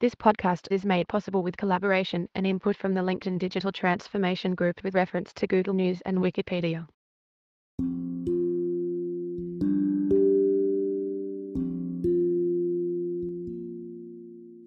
This 0.00 0.14
podcast 0.14 0.66
is 0.70 0.86
made 0.86 1.08
possible 1.08 1.42
with 1.42 1.58
collaboration 1.58 2.26
and 2.34 2.46
input 2.46 2.74
from 2.74 2.94
the 2.94 3.02
LinkedIn 3.02 3.38
Digital 3.38 3.70
Transformation 3.70 4.54
Group 4.54 4.82
with 4.82 4.94
reference 4.94 5.30
to 5.34 5.46
Google 5.46 5.74
News 5.74 6.00
and 6.06 6.20
Wikipedia. 6.20 6.86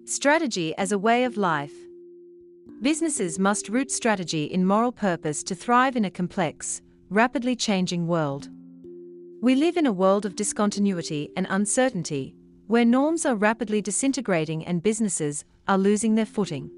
Strategy 0.04 0.72
as 0.76 0.92
a 0.92 0.98
way 0.98 1.24
of 1.24 1.36
life. 1.36 1.74
Businesses 2.80 3.36
must 3.36 3.68
root 3.68 3.90
strategy 3.90 4.44
in 4.44 4.64
moral 4.64 4.92
purpose 4.92 5.42
to 5.42 5.56
thrive 5.56 5.96
in 5.96 6.04
a 6.04 6.12
complex, 6.12 6.80
rapidly 7.10 7.56
changing 7.56 8.06
world. 8.06 8.48
We 9.42 9.56
live 9.56 9.76
in 9.76 9.86
a 9.86 9.92
world 9.92 10.26
of 10.26 10.36
discontinuity 10.36 11.30
and 11.36 11.48
uncertainty, 11.50 12.36
where 12.66 12.84
norms 12.84 13.26
are 13.26 13.34
rapidly 13.34 13.82
disintegrating 13.82 14.64
and 14.64 14.82
businesses 14.82 15.44
are 15.68 15.78
losing 15.78 16.14
their 16.14 16.26
footing. 16.26 16.70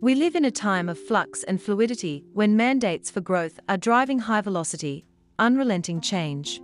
We 0.00 0.14
live 0.14 0.34
in 0.34 0.44
a 0.44 0.50
time 0.50 0.88
of 0.88 0.98
flux 0.98 1.42
and 1.44 1.60
fluidity 1.60 2.24
when 2.32 2.56
mandates 2.56 3.10
for 3.10 3.20
growth 3.20 3.60
are 3.68 3.76
driving 3.76 4.18
high 4.18 4.40
velocity, 4.40 5.04
unrelenting 5.38 6.00
change. 6.00 6.60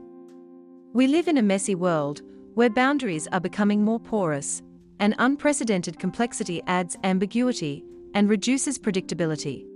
We 0.93 1.07
live 1.07 1.29
in 1.29 1.37
a 1.37 1.43
messy 1.43 1.75
world 1.75 2.23
where 2.55 2.71
boundaries 2.71 3.29
are 3.33 3.41
becoming 3.41 3.85
more 3.85 4.01
porous, 4.01 4.63
and 4.99 5.15
unprecedented 5.19 5.99
complexity 5.99 6.63
adds 6.67 6.97
ambiguity 7.05 7.85
and 8.15 8.31
reduces 8.31 8.79
predictability. 8.79 9.67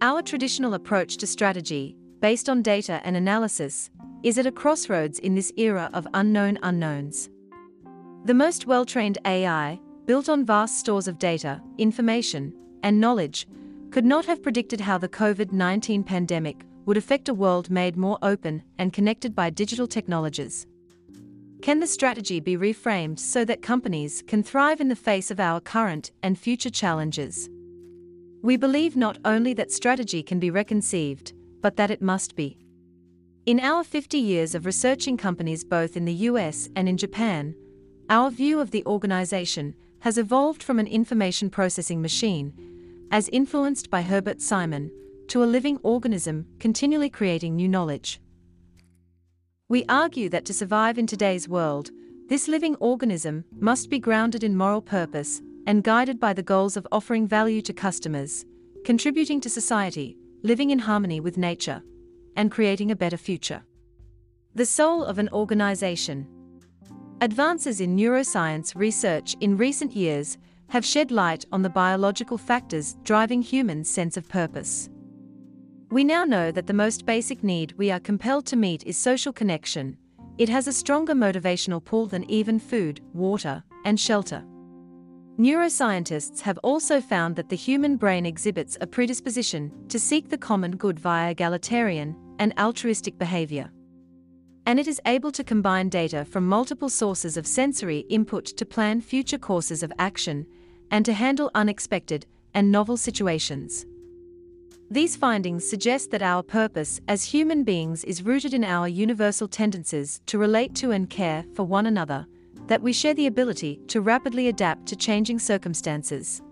Our 0.00 0.22
traditional 0.22 0.72
approach 0.72 1.18
to 1.18 1.26
strategy, 1.26 1.94
based 2.20 2.48
on 2.48 2.62
data 2.62 3.02
and 3.04 3.16
analysis, 3.16 3.90
is 4.22 4.38
at 4.38 4.46
a 4.46 4.52
crossroads 4.52 5.18
in 5.18 5.34
this 5.34 5.52
era 5.58 5.90
of 5.92 6.06
unknown 6.14 6.58
unknowns. 6.62 7.28
The 8.26 8.34
most 8.34 8.66
well 8.66 8.84
trained 8.84 9.16
AI, 9.24 9.80
built 10.04 10.28
on 10.28 10.44
vast 10.44 10.78
stores 10.78 11.08
of 11.08 11.18
data, 11.18 11.62
information, 11.78 12.52
and 12.82 13.00
knowledge, 13.00 13.46
could 13.90 14.04
not 14.04 14.26
have 14.26 14.42
predicted 14.42 14.80
how 14.80 14.98
the 14.98 15.08
COVID 15.08 15.52
19 15.52 16.04
pandemic 16.04 16.64
would 16.84 16.98
affect 16.98 17.30
a 17.30 17.34
world 17.34 17.70
made 17.70 17.96
more 17.96 18.18
open 18.22 18.62
and 18.78 18.92
connected 18.92 19.34
by 19.34 19.48
digital 19.48 19.86
technologies. 19.86 20.66
Can 21.62 21.80
the 21.80 21.86
strategy 21.86 22.40
be 22.40 22.56
reframed 22.56 23.18
so 23.18 23.44
that 23.44 23.62
companies 23.62 24.22
can 24.26 24.42
thrive 24.42 24.80
in 24.80 24.88
the 24.88 24.96
face 24.96 25.30
of 25.30 25.40
our 25.40 25.60
current 25.60 26.10
and 26.22 26.38
future 26.38 26.70
challenges? 26.70 27.48
We 28.42 28.56
believe 28.56 28.96
not 28.96 29.18
only 29.24 29.54
that 29.54 29.72
strategy 29.72 30.22
can 30.22 30.38
be 30.38 30.50
reconceived, 30.50 31.32
but 31.60 31.76
that 31.76 31.90
it 31.90 32.02
must 32.02 32.36
be. 32.36 32.58
In 33.46 33.60
our 33.60 33.82
50 33.82 34.18
years 34.18 34.54
of 34.54 34.66
researching 34.66 35.16
companies 35.16 35.64
both 35.64 35.96
in 35.96 36.04
the 36.04 36.28
US 36.28 36.68
and 36.76 36.88
in 36.88 36.96
Japan, 36.96 37.54
our 38.10 38.28
view 38.28 38.60
of 38.60 38.72
the 38.72 38.84
organization 38.86 39.74
has 40.00 40.18
evolved 40.18 40.62
from 40.62 40.80
an 40.80 40.86
information 40.88 41.48
processing 41.48 42.02
machine, 42.02 42.52
as 43.12 43.28
influenced 43.28 43.88
by 43.88 44.02
Herbert 44.02 44.42
Simon, 44.42 44.90
to 45.28 45.44
a 45.44 45.46
living 45.46 45.78
organism 45.84 46.46
continually 46.58 47.08
creating 47.08 47.54
new 47.54 47.68
knowledge. 47.68 48.20
We 49.68 49.84
argue 49.88 50.28
that 50.30 50.44
to 50.46 50.52
survive 50.52 50.98
in 50.98 51.06
today's 51.06 51.48
world, 51.48 51.90
this 52.28 52.48
living 52.48 52.74
organism 52.76 53.44
must 53.52 53.88
be 53.88 54.00
grounded 54.00 54.42
in 54.42 54.56
moral 54.56 54.82
purpose 54.82 55.40
and 55.66 55.84
guided 55.84 56.18
by 56.18 56.32
the 56.32 56.42
goals 56.42 56.76
of 56.76 56.88
offering 56.90 57.28
value 57.28 57.62
to 57.62 57.72
customers, 57.72 58.44
contributing 58.84 59.40
to 59.40 59.48
society, 59.48 60.16
living 60.42 60.70
in 60.70 60.80
harmony 60.80 61.20
with 61.20 61.38
nature, 61.38 61.82
and 62.34 62.50
creating 62.50 62.90
a 62.90 62.96
better 62.96 63.16
future. 63.16 63.62
The 64.56 64.66
soul 64.66 65.04
of 65.04 65.18
an 65.18 65.28
organization. 65.32 66.26
Advances 67.22 67.82
in 67.82 67.94
neuroscience 67.94 68.74
research 68.74 69.36
in 69.40 69.54
recent 69.54 69.94
years 69.94 70.38
have 70.68 70.86
shed 70.86 71.10
light 71.10 71.44
on 71.52 71.60
the 71.60 71.68
biological 71.68 72.38
factors 72.38 72.96
driving 73.04 73.42
humans' 73.42 73.90
sense 73.90 74.16
of 74.16 74.26
purpose. 74.26 74.88
We 75.90 76.02
now 76.02 76.24
know 76.24 76.50
that 76.50 76.66
the 76.66 76.72
most 76.72 77.04
basic 77.04 77.44
need 77.44 77.72
we 77.76 77.90
are 77.90 78.00
compelled 78.00 78.46
to 78.46 78.56
meet 78.56 78.84
is 78.86 78.96
social 78.96 79.34
connection. 79.34 79.98
It 80.38 80.48
has 80.48 80.66
a 80.66 80.72
stronger 80.72 81.12
motivational 81.12 81.84
pull 81.84 82.06
than 82.06 82.30
even 82.30 82.58
food, 82.58 83.02
water, 83.12 83.62
and 83.84 84.00
shelter. 84.00 84.42
Neuroscientists 85.38 86.40
have 86.40 86.58
also 86.62 87.02
found 87.02 87.36
that 87.36 87.50
the 87.50 87.56
human 87.56 87.96
brain 87.96 88.24
exhibits 88.24 88.78
a 88.80 88.86
predisposition 88.86 89.70
to 89.88 89.98
seek 89.98 90.30
the 90.30 90.38
common 90.38 90.74
good 90.74 90.98
via 90.98 91.32
egalitarian 91.32 92.16
and 92.38 92.58
altruistic 92.58 93.18
behavior 93.18 93.70
and 94.66 94.78
it 94.78 94.86
is 94.86 95.00
able 95.06 95.32
to 95.32 95.44
combine 95.44 95.88
data 95.88 96.24
from 96.24 96.46
multiple 96.46 96.88
sources 96.88 97.36
of 97.36 97.46
sensory 97.46 98.00
input 98.08 98.44
to 98.44 98.66
plan 98.66 99.00
future 99.00 99.38
courses 99.38 99.82
of 99.82 99.92
action 99.98 100.46
and 100.90 101.04
to 101.04 101.12
handle 101.12 101.50
unexpected 101.54 102.26
and 102.54 102.70
novel 102.70 102.96
situations. 102.96 103.86
These 104.90 105.14
findings 105.14 105.68
suggest 105.68 106.10
that 106.10 106.22
our 106.22 106.42
purpose 106.42 107.00
as 107.06 107.22
human 107.22 107.62
beings 107.62 108.02
is 108.04 108.24
rooted 108.24 108.52
in 108.52 108.64
our 108.64 108.88
universal 108.88 109.46
tendencies 109.46 110.20
to 110.26 110.36
relate 110.36 110.74
to 110.76 110.90
and 110.90 111.08
care 111.08 111.44
for 111.54 111.62
one 111.62 111.86
another, 111.86 112.26
that 112.66 112.82
we 112.82 112.92
share 112.92 113.14
the 113.14 113.28
ability 113.28 113.80
to 113.86 114.00
rapidly 114.00 114.48
adapt 114.48 114.86
to 114.86 114.96
changing 114.96 115.38
circumstances, 115.38 116.42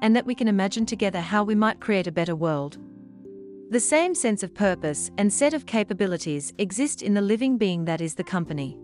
and 0.00 0.16
that 0.16 0.24
we 0.24 0.34
can 0.34 0.48
imagine 0.48 0.86
together 0.86 1.20
how 1.20 1.44
we 1.44 1.54
might 1.54 1.80
create 1.80 2.06
a 2.06 2.12
better 2.12 2.34
world. 2.34 2.78
The 3.70 3.80
same 3.80 4.14
sense 4.14 4.42
of 4.42 4.54
purpose 4.54 5.10
and 5.16 5.32
set 5.32 5.54
of 5.54 5.64
capabilities 5.66 6.52
exist 6.58 7.02
in 7.02 7.14
the 7.14 7.22
living 7.22 7.56
being 7.56 7.86
that 7.86 8.00
is 8.00 8.14
the 8.14 8.22
company. 8.22 8.78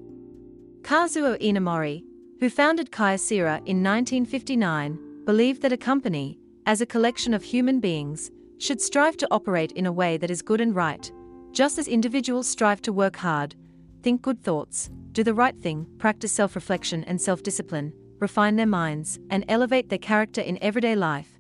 Kazuo 0.82 1.38
Inamori, 1.38 2.02
who 2.40 2.48
founded 2.48 2.90
Kyocera 2.90 3.58
in 3.66 3.82
1959, 3.82 5.24
believed 5.26 5.60
that 5.62 5.72
a 5.72 5.76
company, 5.76 6.38
as 6.64 6.80
a 6.80 6.86
collection 6.86 7.34
of 7.34 7.42
human 7.42 7.78
beings, 7.78 8.30
should 8.58 8.80
strive 8.80 9.18
to 9.18 9.28
operate 9.30 9.72
in 9.72 9.84
a 9.84 9.92
way 9.92 10.16
that 10.16 10.30
is 10.30 10.40
good 10.42 10.60
and 10.60 10.74
right, 10.74 11.12
just 11.52 11.78
as 11.78 11.86
individuals 11.86 12.48
strive 12.48 12.80
to 12.82 12.92
work 12.92 13.16
hard, 13.16 13.54
think 14.02 14.22
good 14.22 14.42
thoughts, 14.42 14.90
do 15.12 15.22
the 15.22 15.34
right 15.34 15.56
thing, 15.56 15.86
practice 15.98 16.32
self 16.32 16.54
reflection 16.54 17.04
and 17.04 17.20
self 17.20 17.42
discipline, 17.42 17.92
refine 18.18 18.56
their 18.56 18.66
minds, 18.66 19.18
and 19.28 19.44
elevate 19.46 19.90
their 19.90 19.98
character 19.98 20.40
in 20.40 20.58
everyday 20.62 20.96
life. 20.96 21.38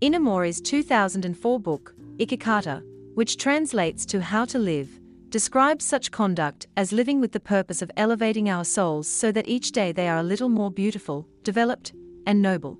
Inamori's 0.00 0.62
2004 0.62 1.60
book, 1.60 1.94
Ikikata, 2.20 2.82
which 3.14 3.38
translates 3.38 4.04
to 4.04 4.20
how 4.20 4.44
to 4.44 4.58
live, 4.58 5.00
describes 5.30 5.86
such 5.86 6.10
conduct 6.10 6.66
as 6.76 6.92
living 6.92 7.18
with 7.18 7.32
the 7.32 7.40
purpose 7.40 7.80
of 7.80 7.90
elevating 7.96 8.50
our 8.50 8.64
souls 8.64 9.08
so 9.08 9.32
that 9.32 9.48
each 9.48 9.72
day 9.72 9.90
they 9.90 10.06
are 10.06 10.18
a 10.18 10.22
little 10.22 10.50
more 10.50 10.70
beautiful, 10.70 11.26
developed, 11.44 11.94
and 12.26 12.42
noble. 12.42 12.78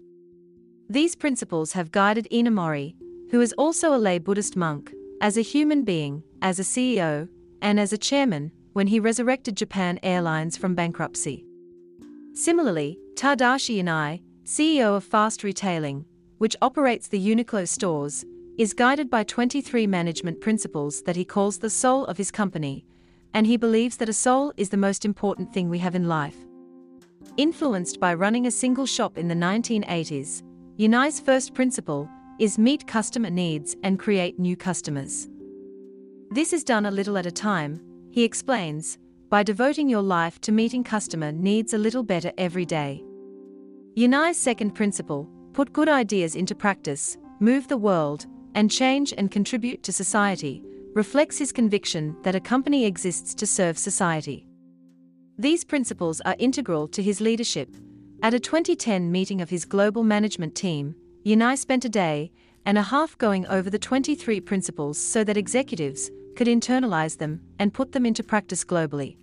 These 0.91 1.17
principles 1.17 1.73
have 1.73 1.91
guided 1.91 2.29
Inamori, 2.31 2.95
who 3.31 3.41
is 3.41 3.55
also 3.55 3.95
a 3.95 3.97
lay 3.97 4.19
Buddhist 4.19 4.57
monk, 4.57 4.93
as 5.23 5.39
a 5.39 5.43
human 5.43 5.85
being, 5.85 6.23
as 6.43 6.59
a 6.59 6.63
CEO, 6.63 7.27
and 7.63 7.81
as 7.81 7.95
a 7.95 7.99
chairman 7.99 8.53
when 8.75 8.89
he 8.89 9.01
resurrected 9.01 9.57
Japan 9.57 9.99
Airlines 10.03 10.59
from 10.59 10.75
bankruptcy. 10.75 11.45
Similarly, 12.35 12.99
Tadashi 13.15 13.83
Yanai, 13.83 14.23
CEO 14.45 14.97
of 14.97 15.05
Fast 15.05 15.45
Retailing, 15.45 16.05
which 16.39 16.57
operates 16.61 17.09
the 17.09 17.21
Uniqlo 17.21 17.67
stores, 17.67 18.25
is 18.59 18.75
guided 18.75 19.09
by 19.09 19.25
23 19.25 19.87
management 19.87 20.41
principles 20.41 21.03
that 21.03 21.17
he 21.17 21.25
calls 21.25 21.59
the 21.59 21.71
soul 21.71 22.05
of 22.07 22.19
his 22.19 22.31
company, 22.31 22.85
and 23.35 23.47
he 23.47 23.57
believes 23.57 23.97
that 23.97 24.09
a 24.09 24.13
soul 24.13 24.53
is 24.57 24.69
the 24.69 24.77
most 24.77 25.05
important 25.05 25.53
thing 25.53 25.69
we 25.69 25.79
have 25.79 25.95
in 25.95 26.09
life. 26.09 26.37
Influenced 27.37 28.01
by 28.01 28.15
running 28.15 28.47
a 28.47 28.51
single 28.51 28.87
shop 28.87 29.17
in 29.17 29.29
the 29.29 29.35
1980s, 29.35 30.43
Yanai's 30.79 31.21
first 31.21 31.55
principle 31.55 32.09
is 32.39 32.59
meet 32.59 32.87
customer 32.87 33.31
needs 33.31 33.77
and 33.83 33.99
create 33.99 34.39
new 34.39 34.57
customers. 34.57 35.29
This 36.31 36.53
is 36.53 36.65
done 36.65 36.87
a 36.87 36.91
little 36.91 37.19
at 37.19 37.27
a 37.27 37.31
time, 37.31 37.81
he 38.11 38.25
explains, 38.25 38.99
by 39.29 39.43
devoting 39.43 39.89
your 39.89 40.03
life 40.03 40.41
to 40.41 40.53
meeting 40.53 40.83
customer 40.83 41.33
needs 41.33 41.73
a 41.73 41.79
little 41.79 42.03
better 42.03 42.33
every 42.37 42.65
day. 42.65 43.05
Yanai's 43.97 44.37
second 44.37 44.73
principle 44.73 45.29
put 45.53 45.73
good 45.73 45.89
ideas 45.89 46.35
into 46.35 46.55
practice, 46.55 47.19
move 47.41 47.69
the 47.69 47.77
world, 47.77 48.27
and 48.55 48.71
change 48.71 49.13
and 49.17 49.31
contribute 49.31 49.83
to 49.83 49.93
society, 49.93 50.63
reflects 50.95 51.39
his 51.39 51.53
conviction 51.53 52.17
that 52.23 52.35
a 52.35 52.41
company 52.41 52.85
exists 52.85 53.35
to 53.35 53.47
serve 53.47 53.79
society. 53.79 54.47
These 55.39 55.65
principles 55.65 56.21
are 56.23 56.37
integral 56.39 56.89
to 56.89 57.03
his 57.03 57.21
leadership. 57.21 57.75
At 58.23 58.35
a 58.35 58.41
2010 58.41 59.11
meeting 59.11 59.41
of 59.41 59.51
his 59.51 59.65
global 59.65 60.03
management 60.03 60.55
team, 60.55 60.95
Yanai 61.25 61.57
spent 61.57 61.85
a 61.85 61.89
day 61.89 62.33
and 62.67 62.77
a 62.77 62.83
half 62.83 63.17
going 63.19 63.47
over 63.47 63.71
the 63.71 63.79
23 63.79 64.41
principles 64.41 64.99
so 64.99 65.25
that 65.25 65.37
executives 65.37 66.11
could 66.37 66.47
internalize 66.47 67.19
them 67.19 67.41
and 67.59 67.73
put 67.73 67.93
them 67.93 68.05
into 68.05 68.23
practice 68.23 68.65
globally. 68.65 69.17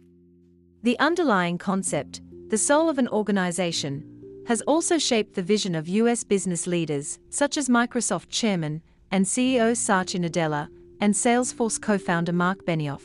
The 0.83 0.97
underlying 1.00 1.57
concept, 1.57 2.21
the 2.50 2.57
soul 2.57 2.89
of 2.89 2.97
an 2.97 3.07
organization, 3.09 4.03
has 4.47 4.62
also 4.62 4.97
shaped 4.97 5.35
the 5.35 5.41
vision 5.41 5.75
of 5.75 5.88
US 5.89 6.23
business 6.23 6.65
leaders, 6.65 7.19
such 7.30 7.57
as 7.57 7.68
Microsoft 7.68 8.30
chairman 8.30 8.81
and 9.12 9.25
CEO 9.25 9.75
Satya 9.75 10.19
Nadella, 10.19 10.69
and 11.00 11.13
Salesforce 11.13 11.81
co 11.81 11.98
founder 11.98 12.33
Marc 12.33 12.65
Benioff. 12.65 13.04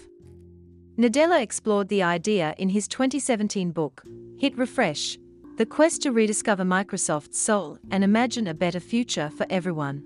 Nadella 0.99 1.41
explored 1.41 1.89
the 1.89 2.03
idea 2.03 2.55
in 2.59 2.69
his 2.69 2.87
2017 2.89 3.71
book, 3.71 4.03
Hit 4.39 4.57
Refresh, 4.57 5.19
the 5.57 5.67
quest 5.67 6.03
to 6.03 6.13
rediscover 6.13 6.65
Microsoft's 6.65 7.39
soul 7.39 7.79
and 7.91 8.03
imagine 8.03 8.47
a 8.47 8.55
better 8.55 8.81
future 8.81 9.31
for 9.31 9.47
everyone. 9.49 10.05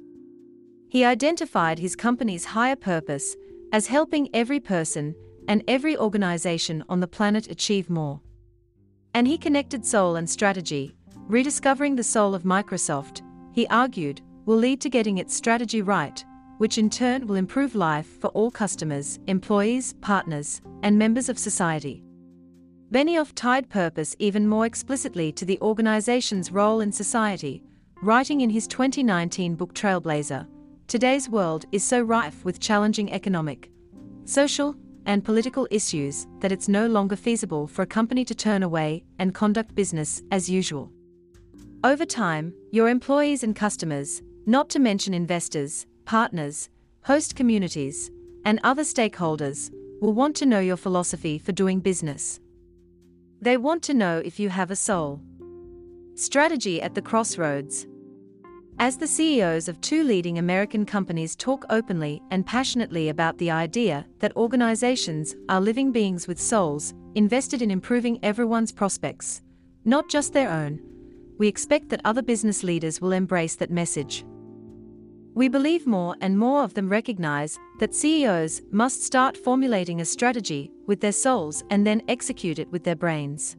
He 0.89 1.05
identified 1.05 1.79
his 1.79 1.97
company's 1.97 2.45
higher 2.45 2.77
purpose 2.77 3.37
as 3.73 3.87
helping 3.87 4.29
every 4.35 4.61
person 4.61 5.15
and 5.49 5.63
every 5.69 5.97
organization 5.97 6.85
on 6.89 7.01
the 7.01 7.09
planet 7.09 7.51
achieve 7.51 7.91
more. 7.91 8.21
And 9.15 9.27
he 9.27 9.39
connected 9.39 9.85
soul 9.85 10.17
and 10.17 10.29
strategy, 10.29 10.95
rediscovering 11.27 11.97
the 11.97 12.03
soul 12.03 12.35
of 12.35 12.43
Microsoft, 12.43 13.23
he 13.53 13.67
argued, 13.69 14.21
will 14.47 14.57
lead 14.57 14.81
to 14.81 14.89
getting 14.89 15.19
its 15.19 15.35
strategy 15.35 15.83
right, 15.83 16.25
which 16.59 16.79
in 16.79 16.89
turn 16.89 17.27
will 17.27 17.37
improve 17.37 17.75
life 17.75 18.07
for 18.21 18.29
all 18.29 18.51
customers, 18.51 19.19
employees, 19.27 19.93
partners, 20.01 20.63
and 20.83 20.99
members 20.99 21.29
of 21.29 21.39
society. 21.39 22.03
Benioff 22.93 23.33
tied 23.35 23.69
purpose 23.69 24.15
even 24.19 24.47
more 24.47 24.65
explicitly 24.65 25.33
to 25.33 25.45
the 25.45 25.61
organization's 25.61 26.53
role 26.53 26.81
in 26.81 26.93
society, 26.93 27.63
writing 28.01 28.41
in 28.41 28.51
his 28.51 28.67
2019 28.69 29.57
book 29.57 29.75
Trailblazer 29.75 30.47
Today's 30.87 31.29
world 31.29 31.67
is 31.73 31.83
so 31.83 32.01
rife 32.01 32.45
with 32.45 32.61
challenging 32.61 33.13
economic, 33.13 33.69
social, 34.25 34.77
and 35.05 35.25
political 35.25 35.67
issues 35.73 36.29
that 36.39 36.53
it's 36.53 36.69
no 36.69 36.87
longer 36.87 37.17
feasible 37.17 37.67
for 37.67 37.83
a 37.83 37.87
company 37.87 38.25
to 38.25 38.37
turn 38.37 38.63
away 38.63 39.03
and 39.19 39.35
conduct 39.35 39.75
business 39.75 40.23
as 40.31 40.49
usual. 40.49 40.93
Over 41.83 42.05
time, 42.05 42.55
your 42.71 42.89
employees 42.89 43.43
and 43.43 43.55
customers, 43.55 44.23
not 44.47 44.69
to 44.71 44.79
mention 44.79 45.13
investors, 45.13 45.87
partners, 46.05 46.69
host 47.03 47.35
communities, 47.35 48.13
and 48.45 48.61
other 48.63 48.85
stakeholders, 48.85 49.71
will 50.01 50.13
want 50.13 50.37
to 50.37 50.47
know 50.47 50.61
your 50.61 50.77
philosophy 50.77 51.37
for 51.37 51.51
doing 51.51 51.81
business. 51.81 52.39
They 53.41 53.57
want 53.57 53.83
to 53.85 53.95
know 53.95 54.23
if 54.25 54.39
you 54.39 54.49
have 54.49 54.71
a 54.71 54.77
soul. 54.77 55.21
Strategy 56.15 56.81
at 56.81 56.95
the 56.95 57.03
crossroads. 57.03 57.89
As 58.79 58.97
the 58.97 59.07
CEOs 59.09 59.69
of 59.69 59.81
two 59.81 60.05
leading 60.05 60.39
American 60.39 60.87
companies 60.87 61.35
talk 61.35 61.65
openly 61.69 62.23
and 62.31 62.47
passionately 62.47 63.09
about 63.09 63.39
the 63.39 63.51
idea 63.51 64.07
that 64.21 64.37
organizations 64.37 65.35
are 65.49 65.61
living 65.61 65.91
beings 65.91 66.29
with 66.29 66.41
souls, 66.41 66.95
invested 67.17 67.63
in 67.63 67.71
improving 67.71 68.21
everyone's 68.23 68.71
prospects, 68.71 69.43
not 69.85 70.09
just 70.09 70.33
their 70.33 70.51
own, 70.51 70.79
we 71.39 71.49
expect 71.49 71.89
that 71.89 72.01
other 72.05 72.23
business 72.23 72.63
leaders 72.63 73.01
will 73.01 73.13
embrace 73.13 73.57
that 73.57 73.71
message. 73.71 74.25
We 75.37 75.49
believe 75.50 75.87
more 75.87 76.17
and 76.23 76.38
more 76.38 76.65
of 76.65 76.73
them 76.73 76.88
recognize 76.88 77.59
that 77.79 77.94
CEOs 77.94 78.62
must 78.71 79.03
start 79.03 79.37
formulating 79.37 80.00
a 80.00 80.05
strategy 80.06 80.71
with 80.87 81.03
their 81.03 81.12
souls 81.12 81.62
and 81.69 81.87
then 81.87 82.00
execute 82.09 82.59
it 82.59 82.73
with 82.73 82.85
their 82.85 82.97
brains. 82.97 83.55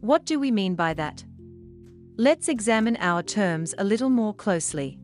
What 0.00 0.24
do 0.24 0.38
we 0.38 0.52
mean 0.52 0.76
by 0.76 0.94
that? 0.94 1.24
Let's 2.16 2.48
examine 2.48 2.96
our 2.98 3.24
terms 3.24 3.74
a 3.78 3.82
little 3.82 4.10
more 4.10 4.32
closely. 4.32 4.96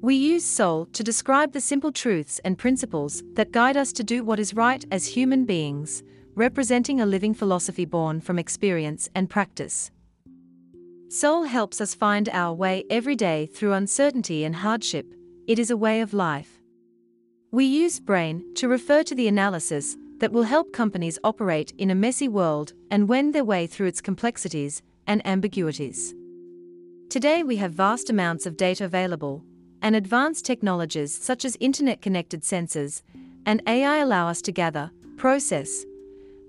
We 0.00 0.16
use 0.16 0.44
soul 0.44 0.86
to 0.86 1.04
describe 1.04 1.52
the 1.52 1.60
simple 1.60 1.92
truths 1.92 2.40
and 2.44 2.58
principles 2.58 3.22
that 3.34 3.52
guide 3.52 3.76
us 3.76 3.92
to 3.92 4.02
do 4.02 4.24
what 4.24 4.40
is 4.40 4.52
right 4.54 4.84
as 4.90 5.06
human 5.06 5.44
beings, 5.44 6.02
representing 6.34 7.00
a 7.00 7.06
living 7.06 7.34
philosophy 7.34 7.84
born 7.84 8.20
from 8.20 8.36
experience 8.36 9.08
and 9.14 9.30
practice. 9.30 9.92
Soul 11.10 11.44
helps 11.44 11.80
us 11.80 11.94
find 11.94 12.28
our 12.28 12.52
way 12.52 12.84
every 12.90 13.16
day 13.16 13.46
through 13.46 13.72
uncertainty 13.72 14.44
and 14.44 14.56
hardship, 14.56 15.06
it 15.46 15.58
is 15.58 15.70
a 15.70 15.76
way 15.76 16.02
of 16.02 16.12
life. 16.12 16.60
We 17.50 17.64
use 17.64 17.98
brain 17.98 18.44
to 18.56 18.68
refer 18.68 19.02
to 19.04 19.14
the 19.14 19.26
analysis 19.26 19.96
that 20.18 20.32
will 20.32 20.42
help 20.42 20.70
companies 20.74 21.18
operate 21.24 21.72
in 21.78 21.90
a 21.90 21.94
messy 21.94 22.28
world 22.28 22.74
and 22.90 23.08
wend 23.08 23.34
their 23.34 23.44
way 23.44 23.66
through 23.66 23.86
its 23.86 24.02
complexities 24.02 24.82
and 25.06 25.26
ambiguities. 25.26 26.14
Today 27.08 27.42
we 27.42 27.56
have 27.56 27.72
vast 27.72 28.10
amounts 28.10 28.44
of 28.44 28.58
data 28.58 28.84
available, 28.84 29.42
and 29.80 29.96
advanced 29.96 30.44
technologies 30.44 31.14
such 31.14 31.46
as 31.46 31.56
internet 31.58 32.02
connected 32.02 32.42
sensors 32.42 33.00
and 33.46 33.62
AI 33.66 33.96
allow 33.98 34.28
us 34.28 34.42
to 34.42 34.52
gather, 34.52 34.90
process, 35.16 35.86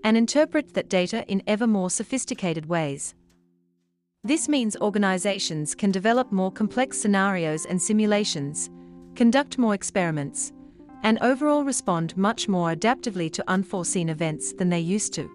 and 0.04 0.18
interpret 0.18 0.74
that 0.74 0.90
data 0.90 1.26
in 1.30 1.42
ever 1.48 1.66
more 1.66 1.90
sophisticated 1.90 2.66
ways. 2.66 3.16
This 4.26 4.50
means 4.50 4.76
organizations 4.76 5.74
can 5.74 5.92
develop 5.92 6.30
more 6.30 6.52
complex 6.52 7.00
scenarios 7.00 7.66
and 7.66 7.82
simulations, 7.82 8.70
conduct 9.16 9.58
more 9.58 9.74
experiments, 9.74 10.52
and 11.04 11.18
overall 11.22 11.64
respond 11.64 12.18
much 12.18 12.50
more 12.50 12.76
adaptively 12.76 13.32
to 13.32 13.44
unforeseen 13.48 14.10
events 14.10 14.52
than 14.52 14.68
they 14.68 14.82
used 14.82 15.14
to. 15.14 15.32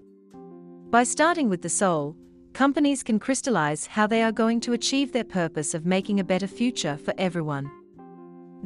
By 0.90 1.04
starting 1.04 1.48
with 1.48 1.62
the 1.62 1.70
soul, 1.70 2.14
companies 2.52 3.02
can 3.02 3.19
crystallize 3.19 3.86
how 3.86 4.06
they 4.06 4.22
are 4.22 4.31
going 4.31 4.60
to 4.60 4.75
achieve 4.75 5.12
their 5.12 5.25
purpose 5.25 5.72
of 5.72 5.87
making 5.87 6.20
a 6.20 6.25
better 6.25 6.46
future 6.46 6.98
for 6.98 7.14
everyone. 7.16 7.70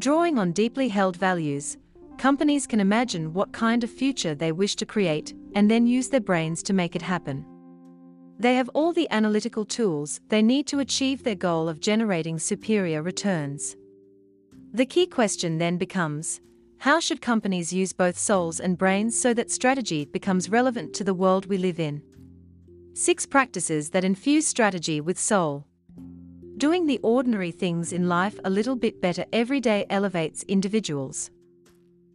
Drawing 0.01 0.37
on 0.37 0.51
deeply 0.51 0.89
held 0.89 1.17
values, 1.17 1.77
companies 2.19 2.67
can 2.67 2.81
imagine 2.81 3.33
what 3.33 3.53
kind 3.53 3.85
of 3.85 3.91
future 3.91 4.35
they 4.35 4.51
wish 4.51 4.75
to 4.77 4.85
create 4.85 5.33
and 5.55 5.71
then 5.71 5.87
use 5.87 6.09
their 6.09 6.21
brains 6.21 6.61
to 6.65 6.73
make 6.73 6.97
it 6.97 7.03
happen. 7.03 7.47
They 8.39 8.55
have 8.55 8.71
all 8.73 8.93
the 8.93 9.11
analytical 9.11 9.65
tools 9.65 10.21
they 10.29 10.43
need 10.43 10.69
to 10.69 10.79
achieve 10.79 11.25
their 11.25 11.35
goal 11.35 11.69
of 11.69 11.81
generating 11.81 12.39
superior 12.39 13.03
returns. 13.03 13.77
The 14.73 14.87
key 14.87 15.07
question 15.07 15.59
then 15.59 15.77
becomes 15.77 16.41
how 16.79 17.01
should 17.01 17.21
companies 17.21 17.73
use 17.73 17.93
both 17.93 18.17
souls 18.17 18.61
and 18.61 18.79
brains 18.79 19.19
so 19.21 19.35
that 19.35 19.51
strategy 19.51 20.05
becomes 20.05 20.49
relevant 20.49 20.95
to 20.95 21.03
the 21.03 21.15
world 21.15 21.47
we 21.47 21.59
live 21.59 21.81
in? 21.81 22.01
6 22.95 23.27
practices 23.27 23.91
that 23.91 24.05
infuse 24.05 24.47
strategy 24.47 25.01
with 25.01 25.19
soul. 25.19 25.67
Doing 26.57 26.87
the 26.87 27.01
ordinary 27.03 27.51
things 27.51 27.93
in 27.93 28.09
life 28.09 28.39
a 28.45 28.51
little 28.51 28.77
bit 28.77 29.01
better 29.01 29.25
every 29.33 29.61
day 29.61 29.87
elevates 29.91 30.45
individuals. 30.45 31.33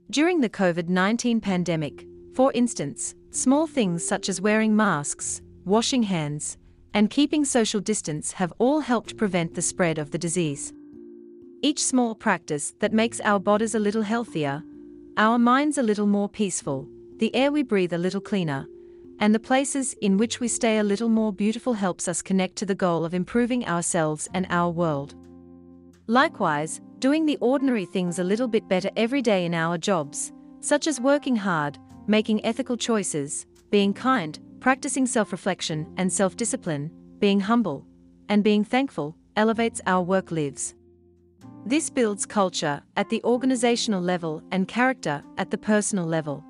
During 0.10 0.40
the 0.40 0.50
COVID 0.50 0.88
19 0.88 1.42
pandemic, 1.42 2.06
for 2.34 2.52
instance, 2.54 3.16
small 3.32 3.68
things 3.68 4.08
such 4.08 4.30
as 4.30 4.40
wearing 4.40 4.76
masks, 4.76 5.42
washing 5.66 6.04
hands, 6.04 6.58
and 6.94 7.10
keeping 7.10 7.44
social 7.46 7.82
distance 7.82 8.34
have 8.34 8.54
all 8.60 8.80
helped 8.80 9.18
prevent 9.18 9.54
the 9.56 9.62
spread 9.62 9.98
of 9.98 10.12
the 10.12 10.18
disease. 10.18 10.74
Each 11.62 11.84
small 11.84 12.14
practice 12.14 12.74
that 12.80 12.94
makes 12.94 13.22
our 13.22 13.40
bodies 13.40 13.74
a 13.74 13.80
little 13.80 14.02
healthier, 14.02 14.64
our 15.18 15.40
minds 15.40 15.78
a 15.78 15.84
little 15.84 16.08
more 16.08 16.30
peaceful, 16.30 16.88
the 17.18 17.34
air 17.36 17.52
we 17.52 17.64
breathe 17.64 17.94
a 17.94 17.98
little 17.98 18.22
cleaner, 18.22 18.68
and 19.20 19.34
the 19.34 19.40
places 19.40 19.94
in 20.02 20.18
which 20.18 20.40
we 20.40 20.48
stay 20.48 20.80
a 20.80 20.84
little 20.84 21.10
more 21.10 21.32
beautiful 21.32 21.74
helps 21.74 22.08
us 22.08 22.22
connect 22.22 22.56
to 22.58 22.66
the 22.66 22.76
goal 22.76 23.06
of 23.06 23.14
improving 23.14 23.66
ourselves 23.66 24.28
and 24.34 24.46
our 24.50 24.70
world. 24.70 25.16
Likewise, 26.08 26.82
doing 27.00 27.26
the 27.26 27.38
ordinary 27.38 27.86
things 27.86 28.20
a 28.20 28.24
little 28.24 28.48
bit 28.48 28.68
better 28.68 28.90
every 28.98 29.22
day 29.22 29.46
in 29.46 29.54
our 29.54 29.78
jobs, 29.78 30.34
such 30.60 30.88
as 30.88 31.00
working 31.00 31.36
hard, 31.36 31.78
making 32.08 32.44
ethical 32.46 32.76
choices, 32.76 33.46
being 33.70 33.94
kind, 33.94 34.40
Practicing 34.64 35.06
self 35.06 35.34
reflection 35.34 35.94
and 35.98 36.12
self 36.12 36.38
discipline, 36.38 36.90
being 37.20 37.42
humble, 37.42 37.86
and 38.30 38.46
being 38.46 38.64
thankful 38.64 39.14
elevates 39.36 39.82
our 39.86 40.02
work 40.02 40.32
lives. 40.32 40.74
This 41.66 41.90
builds 41.90 42.26
culture 42.26 42.82
at 42.96 43.10
the 43.10 43.22
organizational 43.26 44.02
level 44.02 44.42
and 44.54 44.66
character 44.66 45.22
at 45.38 45.52
the 45.52 45.58
personal 45.58 46.06
level. 46.06 46.46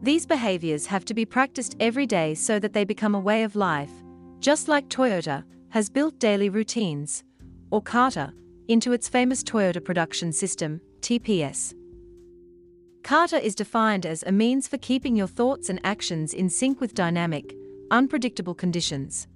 These 0.00 0.24
behaviors 0.24 0.86
have 0.86 1.04
to 1.04 1.12
be 1.12 1.26
practiced 1.26 1.76
every 1.80 2.06
day 2.06 2.32
so 2.32 2.58
that 2.60 2.72
they 2.72 2.84
become 2.84 3.14
a 3.14 3.20
way 3.20 3.42
of 3.42 3.56
life, 3.56 3.92
just 4.40 4.66
like 4.66 4.88
Toyota 4.88 5.44
has 5.68 5.90
built 5.90 6.18
daily 6.18 6.48
routines, 6.48 7.24
or 7.70 7.82
Kata, 7.82 8.32
into 8.68 8.92
its 8.92 9.06
famous 9.06 9.44
Toyota 9.44 9.84
Production 9.84 10.32
System, 10.32 10.80
TPS. 11.02 11.74
Kata 13.08 13.42
is 13.42 13.54
defined 13.54 14.04
as 14.04 14.22
a 14.26 14.32
means 14.32 14.68
for 14.68 14.76
keeping 14.76 15.16
your 15.16 15.26
thoughts 15.26 15.70
and 15.70 15.80
actions 15.82 16.34
in 16.34 16.50
sync 16.50 16.78
with 16.78 16.92
dynamic, 16.92 17.54
unpredictable 17.90 18.54
conditions. 18.54 19.26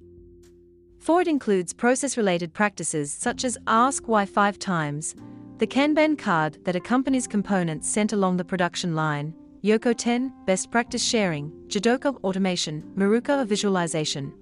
For 0.99 1.23
it 1.23 1.27
includes 1.27 1.73
process 1.73 2.19
related 2.19 2.53
practices 2.53 3.11
such 3.11 3.45
as 3.45 3.57
Ask 3.67 4.09
Why 4.09 4.27
Five 4.27 4.59
Times, 4.59 5.15
the 5.57 5.67
Kanban 5.67 6.19
card 6.19 6.59
that 6.67 6.77
accompanies 6.77 7.27
components 7.27 7.89
sent 7.89 8.13
along 8.13 8.37
the 8.37 8.45
production 8.45 8.95
line, 8.95 9.33
Yokoten, 9.65 10.31
best 10.45 10.71
practice 10.71 11.03
sharing, 11.03 11.51
Jidoka 11.69 12.15
automation, 12.25 12.83
Mieruka 12.95 13.47
visualization, 13.47 14.35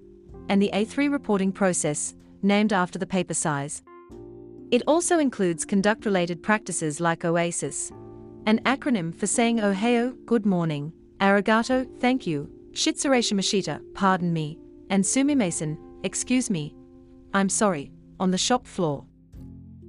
and 0.49 0.61
the 0.61 0.71
A3 0.75 1.09
reporting 1.09 1.53
process, 1.53 2.17
named 2.43 2.73
after 2.73 2.99
the 2.99 3.07
paper 3.07 3.35
size. 3.35 3.85
It 4.73 4.83
also 4.89 5.21
includes 5.21 5.65
conduct 5.65 6.05
related 6.05 6.43
practices 6.43 6.99
like 6.99 7.25
OASIS, 7.25 7.93
an 8.47 8.61
acronym 8.65 9.15
for 9.15 9.27
saying 9.27 9.59
ohayo, 9.59 10.15
good 10.27 10.47
morning, 10.47 10.93
arigato, 11.19 11.87
thank 12.01 12.27
you, 12.27 12.51
shitsurei 12.73 13.21
shimashita, 13.21 13.81
pardon 13.95 14.33
me, 14.33 14.59
and 14.89 15.05
sumimasen, 15.05 15.79
excuse 16.05 16.51
me, 16.51 16.75
I'm 17.35 17.49
sorry, 17.49 17.93
on 18.19 18.31
the 18.31 18.39
shop 18.39 18.67
floor. 18.67 19.05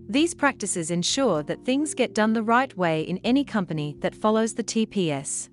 These 0.10 0.34
practices 0.34 0.92
ensure 0.92 1.42
that 1.44 1.64
things 1.64 1.94
get 1.94 2.14
done 2.14 2.34
the 2.34 2.44
right 2.44 2.76
way 2.76 3.04
in 3.04 3.18
any 3.24 3.46
company 3.46 3.96
that 4.00 4.14
follows 4.14 4.54
the 4.54 4.64
TPS. 4.64 5.50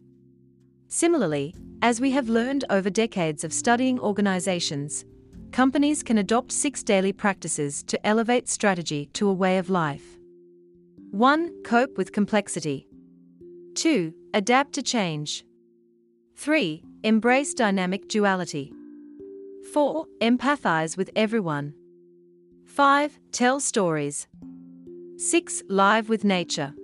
Similarly, 0.88 1.54
as 1.80 2.00
we 2.00 2.10
have 2.10 2.28
learned 2.28 2.64
over 2.70 2.90
decades 2.90 3.44
of 3.44 3.52
studying 3.52 4.00
organizations, 4.00 5.04
companies 5.52 6.02
can 6.02 6.18
adopt 6.18 6.50
six 6.50 6.82
daily 6.82 7.12
practices 7.12 7.84
to 7.84 8.04
elevate 8.04 8.48
strategy 8.48 9.08
to 9.12 9.28
a 9.28 9.32
way 9.32 9.58
of 9.58 9.70
life. 9.70 10.18
1. 11.12 11.62
Cope 11.62 11.96
with 11.96 12.12
complexity. 12.12 12.87
2. 13.78 14.12
Adapt 14.34 14.72
to 14.72 14.82
change. 14.82 15.44
3. 16.34 16.82
Embrace 17.04 17.54
dynamic 17.54 18.08
duality. 18.08 18.72
4. 19.72 20.04
Empathize 20.20 20.96
with 20.96 21.10
everyone. 21.14 21.72
5. 22.64 23.20
Tell 23.30 23.60
stories. 23.60 24.26
6. 25.16 25.62
Live 25.68 26.08
with 26.08 26.24
nature. 26.24 26.74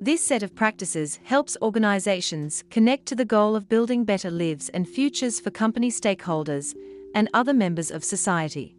This 0.00 0.20
set 0.20 0.42
of 0.42 0.52
practices 0.52 1.20
helps 1.22 1.56
organizations 1.62 2.64
connect 2.70 3.06
to 3.06 3.14
the 3.14 3.24
goal 3.24 3.54
of 3.54 3.68
building 3.68 4.04
better 4.04 4.32
lives 4.32 4.68
and 4.70 4.88
futures 4.88 5.38
for 5.38 5.52
company 5.52 5.92
stakeholders 5.92 6.74
and 7.14 7.28
other 7.32 7.54
members 7.54 7.92
of 7.92 8.02
society. 8.02 8.74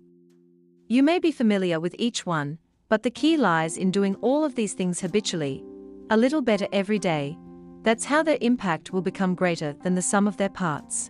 You 0.90 1.02
may 1.02 1.18
be 1.18 1.32
familiar 1.32 1.80
with 1.80 1.96
each 1.98 2.26
one, 2.26 2.58
but 2.90 3.04
the 3.04 3.10
key 3.10 3.38
lies 3.38 3.78
in 3.78 3.90
doing 3.90 4.16
all 4.16 4.44
of 4.44 4.56
these 4.56 4.74
things 4.74 5.00
habitually, 5.00 5.64
a 6.12 6.18
little 6.18 6.42
better 6.42 6.68
every 6.74 7.00
day. 7.00 7.38
That's 7.84 8.04
how 8.04 8.22
their 8.22 8.38
impact 8.42 8.92
will 8.92 9.02
become 9.02 9.34
greater 9.34 9.74
than 9.82 9.96
the 9.96 10.02
sum 10.02 10.28
of 10.28 10.36
their 10.36 10.50
parts. 10.50 11.10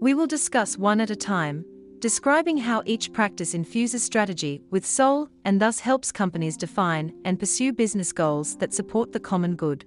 We 0.00 0.14
will 0.14 0.28
discuss 0.28 0.78
one 0.78 1.00
at 1.00 1.10
a 1.10 1.16
time, 1.16 1.64
describing 1.98 2.56
how 2.56 2.84
each 2.86 3.12
practice 3.12 3.52
infuses 3.52 4.04
strategy 4.04 4.62
with 4.70 4.86
soul 4.86 5.28
and 5.44 5.60
thus 5.60 5.80
helps 5.80 6.12
companies 6.12 6.56
define 6.56 7.12
and 7.24 7.40
pursue 7.40 7.72
business 7.72 8.12
goals 8.12 8.56
that 8.58 8.72
support 8.72 9.10
the 9.10 9.18
common 9.18 9.56
good. 9.56 9.84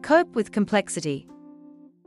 Cope 0.00 0.34
with 0.34 0.50
complexity. 0.50 1.28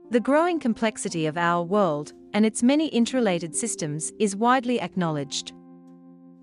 The 0.09 0.19
growing 0.19 0.59
complexity 0.59 1.27
of 1.27 1.37
our 1.37 1.63
world 1.63 2.13
and 2.33 2.47
its 2.47 2.63
many 2.63 2.87
interrelated 2.87 3.55
systems 3.55 4.11
is 4.17 4.35
widely 4.35 4.81
acknowledged. 4.81 5.53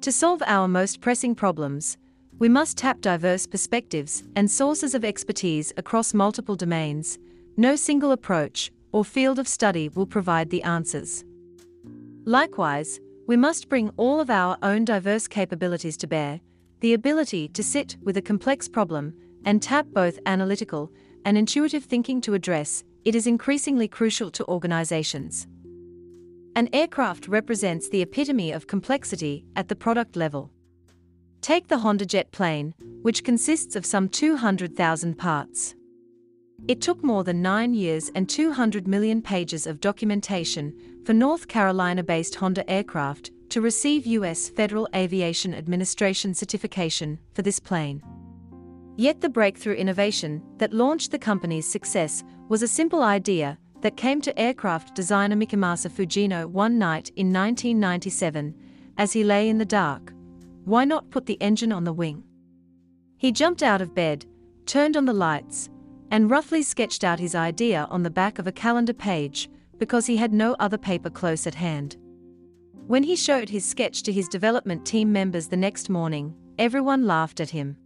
To 0.02 0.12
solve 0.12 0.40
our 0.46 0.68
most 0.68 1.00
pressing 1.00 1.34
problems, 1.34 1.98
we 2.38 2.48
must 2.48 2.78
tap 2.78 3.00
diverse 3.00 3.46
perspectives 3.46 4.22
and 4.36 4.50
sources 4.50 4.94
of 4.94 5.04
expertise 5.04 5.72
across 5.76 6.14
multiple 6.14 6.54
domains. 6.54 7.18
No 7.56 7.74
single 7.74 8.12
approach 8.12 8.70
or 8.92 9.04
field 9.04 9.38
of 9.38 9.48
study 9.48 9.88
will 9.88 10.06
provide 10.06 10.50
the 10.50 10.62
answers. 10.62 11.24
Likewise, 12.24 13.00
we 13.26 13.36
must 13.36 13.68
bring 13.68 13.90
all 13.96 14.20
of 14.20 14.30
our 14.30 14.56
own 14.62 14.84
diverse 14.84 15.26
capabilities 15.26 15.96
to 15.98 16.06
bear 16.06 16.40
the 16.80 16.94
ability 16.94 17.48
to 17.48 17.62
sit 17.62 17.96
with 18.02 18.16
a 18.16 18.22
complex 18.22 18.68
problem 18.68 19.12
and 19.44 19.60
tap 19.60 19.86
both 19.92 20.18
analytical 20.26 20.92
and 21.24 21.36
intuitive 21.36 21.84
thinking 21.84 22.20
to 22.20 22.34
address 22.34 22.84
it 23.04 23.16
is 23.16 23.26
increasingly 23.26 23.88
crucial 23.88 24.30
to 24.30 24.46
organizations. 24.46 25.48
An 26.54 26.68
aircraft 26.72 27.26
represents 27.26 27.88
the 27.88 28.02
epitome 28.02 28.52
of 28.52 28.66
complexity 28.66 29.44
at 29.56 29.68
the 29.68 29.76
product 29.76 30.14
level. 30.14 30.52
Take 31.40 31.68
the 31.68 31.78
Honda 31.78 32.04
jet 32.04 32.30
plane, 32.32 32.74
which 33.02 33.24
consists 33.24 33.76
of 33.76 33.86
some 33.86 34.08
200,000 34.08 35.16
parts. 35.16 35.74
It 36.66 36.80
took 36.80 37.02
more 37.04 37.22
than 37.24 37.40
nine 37.40 37.72
years 37.72 38.10
and 38.14 38.28
200 38.28 38.88
million 38.88 39.22
pages 39.22 39.66
of 39.66 39.80
documentation 39.80 40.74
for 41.04 41.12
North 41.12 41.48
Carolina 41.48 42.02
based 42.02 42.34
Honda 42.34 42.68
Aircraft 42.68 43.30
to 43.50 43.60
receive 43.60 44.04
U.S. 44.06 44.48
Federal 44.48 44.88
Aviation 44.94 45.54
Administration 45.54 46.34
certification 46.34 47.18
for 47.32 47.42
this 47.42 47.60
plane. 47.60 48.02
Yet 48.96 49.20
the 49.20 49.28
breakthrough 49.28 49.76
innovation 49.76 50.42
that 50.58 50.74
launched 50.74 51.12
the 51.12 51.18
company's 51.18 51.66
success 51.66 52.24
was 52.48 52.62
a 52.62 52.68
simple 52.68 53.02
idea 53.02 53.56
that 53.80 53.96
came 53.96 54.20
to 54.22 54.38
aircraft 54.38 54.96
designer 54.96 55.36
Michimasa 55.36 55.88
Fujino 55.88 56.46
one 56.46 56.78
night 56.78 57.10
in 57.10 57.32
1997 57.32 58.54
as 58.98 59.12
he 59.12 59.22
lay 59.22 59.48
in 59.48 59.58
the 59.58 59.64
dark. 59.64 60.12
Why 60.68 60.84
not 60.84 61.08
put 61.08 61.24
the 61.24 61.40
engine 61.40 61.72
on 61.72 61.84
the 61.84 61.94
wing? 61.94 62.24
He 63.16 63.32
jumped 63.32 63.62
out 63.62 63.80
of 63.80 63.94
bed, 63.94 64.26
turned 64.66 64.98
on 64.98 65.06
the 65.06 65.14
lights, 65.14 65.70
and 66.10 66.30
roughly 66.30 66.60
sketched 66.60 67.04
out 67.04 67.18
his 67.18 67.34
idea 67.34 67.86
on 67.88 68.02
the 68.02 68.10
back 68.10 68.38
of 68.38 68.46
a 68.46 68.52
calendar 68.52 68.92
page 68.92 69.48
because 69.78 70.04
he 70.04 70.18
had 70.18 70.34
no 70.34 70.54
other 70.58 70.76
paper 70.76 71.08
close 71.08 71.46
at 71.46 71.54
hand. 71.54 71.96
When 72.86 73.02
he 73.02 73.16
showed 73.16 73.48
his 73.48 73.64
sketch 73.64 74.02
to 74.02 74.12
his 74.12 74.28
development 74.28 74.84
team 74.84 75.10
members 75.10 75.48
the 75.48 75.56
next 75.56 75.88
morning, 75.88 76.34
everyone 76.58 77.06
laughed 77.06 77.40
at 77.40 77.48
him. 77.48 77.78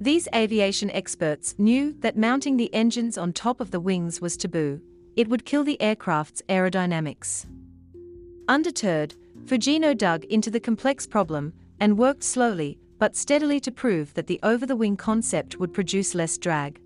These 0.00 0.26
aviation 0.34 0.90
experts 0.92 1.54
knew 1.58 1.94
that 2.00 2.16
mounting 2.16 2.56
the 2.56 2.72
engines 2.72 3.18
on 3.18 3.34
top 3.34 3.60
of 3.60 3.72
the 3.72 3.80
wings 3.80 4.22
was 4.22 4.38
taboo, 4.38 4.80
it 5.16 5.28
would 5.28 5.44
kill 5.44 5.64
the 5.64 5.78
aircraft's 5.82 6.40
aerodynamics. 6.48 7.44
Undeterred, 8.48 9.16
Fujino 9.44 9.94
dug 9.94 10.24
into 10.24 10.50
the 10.50 10.60
complex 10.60 11.06
problem 11.06 11.52
and 11.80 11.98
worked 11.98 12.22
slowly 12.22 12.78
but 13.00 13.16
steadily 13.16 13.58
to 13.58 13.72
prove 13.72 14.12
that 14.14 14.26
the 14.26 14.38
over 14.42 14.66
the 14.66 14.76
wing 14.76 14.96
concept 14.96 15.58
would 15.58 15.72
produce 15.72 16.14
less 16.14 16.36
drag. 16.36 16.78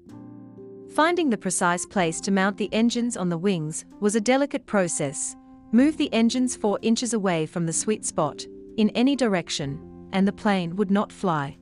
Finding 0.95 1.29
the 1.29 1.37
precise 1.37 1.85
place 1.85 2.21
to 2.21 2.31
mount 2.31 2.57
the 2.57 2.73
engines 2.73 3.17
on 3.17 3.29
the 3.29 3.37
wings 3.37 3.85
was 3.99 4.15
a 4.15 4.21
delicate 4.21 4.65
process. 4.65 5.35
Move 5.73 5.97
the 5.97 6.13
engines 6.15 6.55
4 6.55 6.79
inches 6.83 7.13
away 7.13 7.47
from 7.47 7.67
the 7.67 7.73
sweet 7.73 8.05
spot, 8.05 8.47
in 8.77 8.91
any 8.91 9.17
direction, 9.17 10.09
and 10.13 10.27
the 10.27 10.33
plane 10.33 10.77
would 10.77 10.93
not 10.93 11.11
fly. 11.11 11.59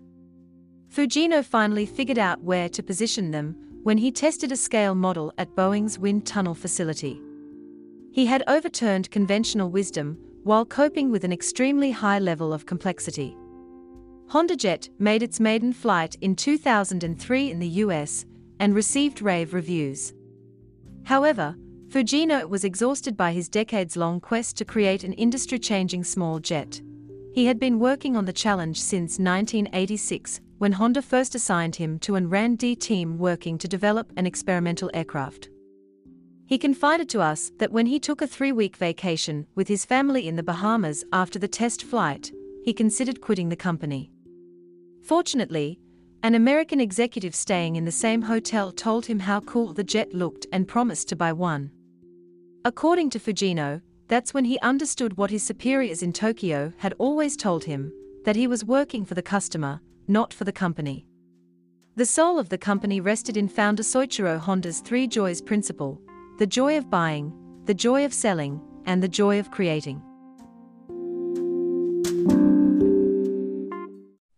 Fujino 0.91 1.43
finally 1.43 1.87
figured 1.87 2.19
out 2.19 2.43
where 2.43 2.69
to 2.69 2.83
position 2.83 3.31
them 3.31 3.57
when 3.85 3.97
he 3.97 4.12
tested 4.12 4.53
a 4.53 4.57
scale 4.57 4.95
model 4.95 5.33
at 5.39 5.57
Boeing's 5.57 5.99
wind 5.99 6.27
tunnel 6.27 6.55
facility. 6.55 7.19
He 8.12 8.27
had 8.27 8.45
overturned 8.47 9.11
conventional 9.11 9.71
wisdom 9.71 10.19
while 10.45 10.65
coping 10.65 11.11
with 11.11 11.25
an 11.25 11.33
extremely 11.33 11.91
high 11.91 12.19
level 12.19 12.53
of 12.53 12.67
complexity. 12.67 13.37
HondaJet 14.29 14.89
made 14.99 15.23
its 15.23 15.41
maiden 15.41 15.73
flight 15.73 16.17
in 16.21 16.35
2003 16.35 17.51
in 17.51 17.59
the 17.59 17.69
US 17.69 18.25
and 18.61 18.75
received 18.75 19.21
rave 19.21 19.55
reviews. 19.55 20.15
However, 21.05 21.55
Fujino 21.89 22.49
was 22.49 22.65
exhausted 22.65 23.17
by 23.17 23.33
his 23.33 23.49
decades 23.49 23.97
long 23.97 24.21
quest 24.21 24.57
to 24.57 24.65
create 24.65 25.05
an 25.05 25.13
industry 25.13 25.59
changing 25.59 26.05
small 26.05 26.39
jet. 26.39 26.81
He 27.35 27.47
had 27.47 27.59
been 27.59 27.79
working 27.79 28.17
on 28.17 28.25
the 28.25 28.33
challenge 28.33 28.81
since 28.81 29.19
1986 29.19 30.41
when 30.59 30.73
Honda 30.73 31.03
first 31.03 31.35
assigned 31.35 31.77
him 31.77 31.99
to 31.99 32.15
an 32.15 32.33
R&D 32.33 32.77
team 32.77 33.19
working 33.19 33.59
to 33.59 33.69
develop 33.69 34.13
an 34.17 34.27
experimental 34.27 34.91
aircraft. 34.95 35.51
He 36.53 36.59
confided 36.59 37.09
to 37.09 37.23
us 37.23 37.51
that 37.57 37.73
when 37.73 37.87
he 37.87 37.99
took 37.99 38.21
a 38.21 38.27
three-week 38.27 38.77
vacation 38.77 39.47
with 39.55 39.69
his 39.69 39.87
family 39.87 40.29
in 40.29 40.37
the 40.37 40.43
Bahamas 40.43 41.03
after 41.11 41.39
the 41.39 41.49
test 41.49 41.83
flight, 41.83 42.31
he 42.63 42.75
considered 42.75 43.23
quitting 43.23 43.49
the 43.49 43.57
company. 43.57 44.13
Fortunately, 45.03 45.79
an 46.23 46.35
American 46.35 46.79
executive 46.79 47.35
staying 47.35 47.77
in 47.77 47.87
the 47.87 47.91
same 47.91 48.21
hotel 48.21 48.71
told 48.71 49.07
him 49.07 49.21
how 49.21 49.41
cool 49.41 49.73
the 49.73 49.83
jet 49.83 50.13
looked 50.13 50.47
and 50.53 50.69
promised 50.69 51.09
to 51.09 51.17
buy 51.17 51.33
one. 51.33 51.71
According 52.67 53.09
to 53.09 53.19
Fujino, 53.19 53.81
that's 54.09 54.35
when 54.35 54.45
he 54.45 54.59
understood 54.59 55.17
what 55.17 55.31
his 55.31 55.43
superiors 55.43 56.03
in 56.03 56.13
Tokyo 56.13 56.71
had 56.77 56.93
always 56.99 57.35
told 57.35 57.65
him 57.65 57.91
that 58.27 58.37
he 58.37 58.47
was 58.47 58.63
working 58.63 59.07
for 59.07 59.15
the 59.15 59.23
customer, 59.23 59.81
not 60.07 60.35
for 60.35 60.45
the 60.45 60.53
company. 60.53 61.07
The 61.97 62.05
soul 62.05 62.39
of 62.39 62.51
the 62.51 62.59
company 62.59 63.01
rested 63.01 63.39
in 63.39 63.49
founder 63.49 63.83
Soichiro 63.83 64.39
Honda's 64.39 64.81
three 64.81 65.07
joys 65.07 65.41
principle 65.41 65.99
the 66.43 66.47
joy 66.49 66.77
of 66.77 66.91
buying, 66.91 67.33
the 67.67 67.73
joy 67.73 68.05
of 68.05 68.13
selling, 68.13 68.61
and 68.85 69.01
the 69.01 69.07
joy 69.07 69.39
of 69.39 69.53
creating. 69.53 70.03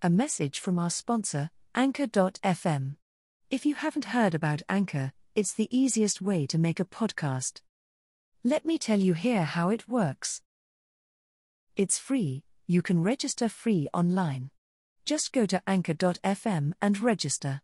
A 0.03 0.11
message 0.11 0.61
from 0.61 0.79
our 0.79 0.91
sponsor, 0.91 1.49
Anchor.fm. 1.75 2.97
If 3.49 3.65
you 3.65 3.77
haven't 3.77 4.13
heard 4.17 4.35
about 4.35 4.61
Anchor, 4.69 5.13
it's 5.35 5.55
the 5.55 5.75
easiest 5.75 6.21
way 6.21 6.45
to 6.49 6.59
make 6.59 6.79
a 6.79 6.85
podcast. 6.85 7.63
Let 8.45 8.67
me 8.67 8.77
tell 8.77 9.01
you 9.01 9.15
here 9.15 9.45
how 9.45 9.71
it 9.71 9.89
works. 9.89 10.43
It's 11.75 11.99
free, 11.99 12.45
you 12.67 12.83
can 12.83 13.03
register 13.03 13.49
free 13.49 13.89
online. 13.95 14.51
Just 15.07 15.33
go 15.33 15.47
to 15.47 15.63
anchor.fm 15.67 16.75
and 16.83 17.01
register. 17.01 17.63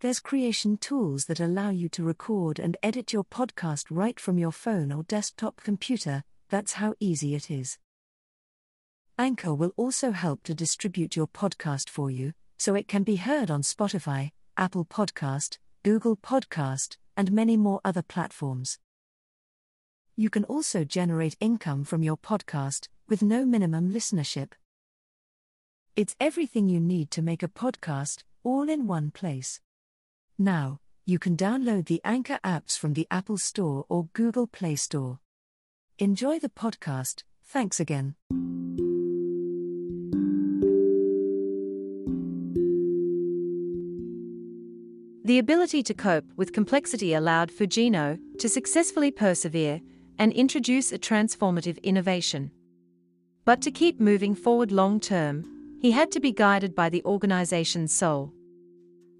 There's 0.00 0.20
creation 0.20 0.76
tools 0.76 1.24
that 1.24 1.40
allow 1.40 1.70
you 1.70 1.88
to 1.88 2.04
record 2.04 2.60
and 2.60 2.76
edit 2.84 3.12
your 3.12 3.24
podcast 3.24 3.86
right 3.90 4.20
from 4.20 4.38
your 4.38 4.52
phone 4.52 4.92
or 4.92 5.02
desktop 5.02 5.60
computer, 5.64 6.22
that's 6.50 6.74
how 6.74 6.94
easy 7.00 7.34
it 7.34 7.50
is. 7.50 7.78
Anchor 9.18 9.52
will 9.52 9.72
also 9.76 10.12
help 10.12 10.44
to 10.44 10.54
distribute 10.54 11.16
your 11.16 11.26
podcast 11.26 11.88
for 11.88 12.12
you, 12.12 12.32
so 12.58 12.76
it 12.76 12.86
can 12.86 13.02
be 13.02 13.16
heard 13.16 13.50
on 13.50 13.62
Spotify, 13.62 14.30
Apple 14.56 14.84
Podcast, 14.84 15.58
Google 15.82 16.16
Podcast, 16.16 16.96
and 17.16 17.32
many 17.32 17.56
more 17.56 17.80
other 17.84 18.02
platforms. 18.02 18.78
You 20.14 20.30
can 20.30 20.44
also 20.44 20.84
generate 20.84 21.36
income 21.40 21.82
from 21.82 22.04
your 22.04 22.16
podcast 22.16 22.86
with 23.08 23.20
no 23.20 23.44
minimum 23.44 23.92
listenership. 23.92 24.52
It's 25.96 26.14
everything 26.20 26.68
you 26.68 26.78
need 26.78 27.10
to 27.10 27.22
make 27.22 27.42
a 27.42 27.48
podcast, 27.48 28.22
all 28.44 28.68
in 28.68 28.86
one 28.86 29.10
place. 29.10 29.60
Now, 30.38 30.80
you 31.04 31.18
can 31.18 31.36
download 31.36 31.86
the 31.86 32.00
Anchor 32.04 32.38
apps 32.44 32.78
from 32.78 32.94
the 32.94 33.06
Apple 33.10 33.38
Store 33.38 33.84
or 33.88 34.08
Google 34.12 34.46
Play 34.46 34.76
Store. 34.76 35.18
Enjoy 35.98 36.38
the 36.38 36.48
podcast, 36.48 37.24
Thanks 37.50 37.80
again. 37.80 38.14
The 45.24 45.38
ability 45.38 45.82
to 45.84 45.94
cope 45.94 46.26
with 46.36 46.52
complexity 46.52 47.14
allowed 47.14 47.50
Fujino 47.50 48.18
to 48.38 48.48
successfully 48.50 49.10
persevere 49.10 49.80
and 50.18 50.32
introduce 50.34 50.92
a 50.92 50.98
transformative 50.98 51.82
innovation. 51.82 52.50
But 53.46 53.62
to 53.62 53.70
keep 53.70 53.98
moving 53.98 54.34
forward 54.34 54.70
long 54.70 55.00
term, 55.00 55.78
he 55.80 55.92
had 55.92 56.12
to 56.12 56.20
be 56.20 56.32
guided 56.32 56.74
by 56.74 56.90
the 56.90 57.02
organization's 57.04 57.94
soul. 57.94 58.34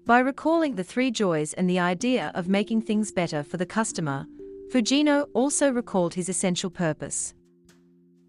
By 0.09 0.17
recalling 0.21 0.73
the 0.73 0.83
three 0.83 1.11
joys 1.11 1.53
and 1.53 1.69
the 1.69 1.77
idea 1.77 2.31
of 2.33 2.49
making 2.49 2.81
things 2.81 3.11
better 3.11 3.43
for 3.43 3.57
the 3.57 3.65
customer, 3.67 4.25
Fujino 4.71 5.27
also 5.35 5.71
recalled 5.71 6.15
his 6.15 6.29
essential 6.29 6.71
purpose. 6.71 7.35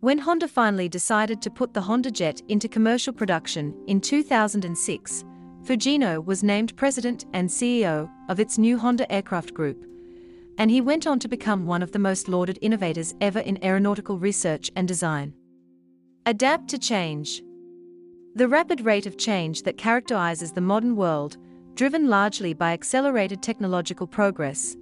When 0.00 0.18
Honda 0.18 0.46
finally 0.46 0.90
decided 0.90 1.40
to 1.40 1.50
put 1.50 1.72
the 1.72 1.80
Honda 1.80 2.10
Jet 2.10 2.42
into 2.48 2.68
commercial 2.68 3.14
production 3.14 3.74
in 3.86 3.98
2006, 3.98 5.24
Fujino 5.62 6.22
was 6.22 6.42
named 6.42 6.76
president 6.76 7.24
and 7.32 7.48
CEO 7.48 8.10
of 8.28 8.38
its 8.38 8.58
new 8.58 8.76
Honda 8.76 9.10
Aircraft 9.10 9.54
Group, 9.54 9.82
and 10.58 10.70
he 10.70 10.82
went 10.82 11.06
on 11.06 11.18
to 11.18 11.28
become 11.28 11.64
one 11.64 11.82
of 11.82 11.92
the 11.92 11.98
most 11.98 12.28
lauded 12.28 12.58
innovators 12.60 13.14
ever 13.22 13.38
in 13.38 13.58
aeronautical 13.64 14.18
research 14.18 14.70
and 14.76 14.86
design. 14.86 15.32
Adapt 16.26 16.68
to 16.68 16.78
change. 16.78 17.42
The 18.34 18.48
rapid 18.48 18.82
rate 18.82 19.06
of 19.06 19.16
change 19.16 19.62
that 19.62 19.78
characterizes 19.78 20.52
the 20.52 20.60
modern 20.60 20.94
world, 20.94 21.38
driven 21.74 22.08
largely 22.08 22.52
by 22.52 22.72
accelerated 22.72 23.42
technological 23.42 24.06
progress, 24.06 24.76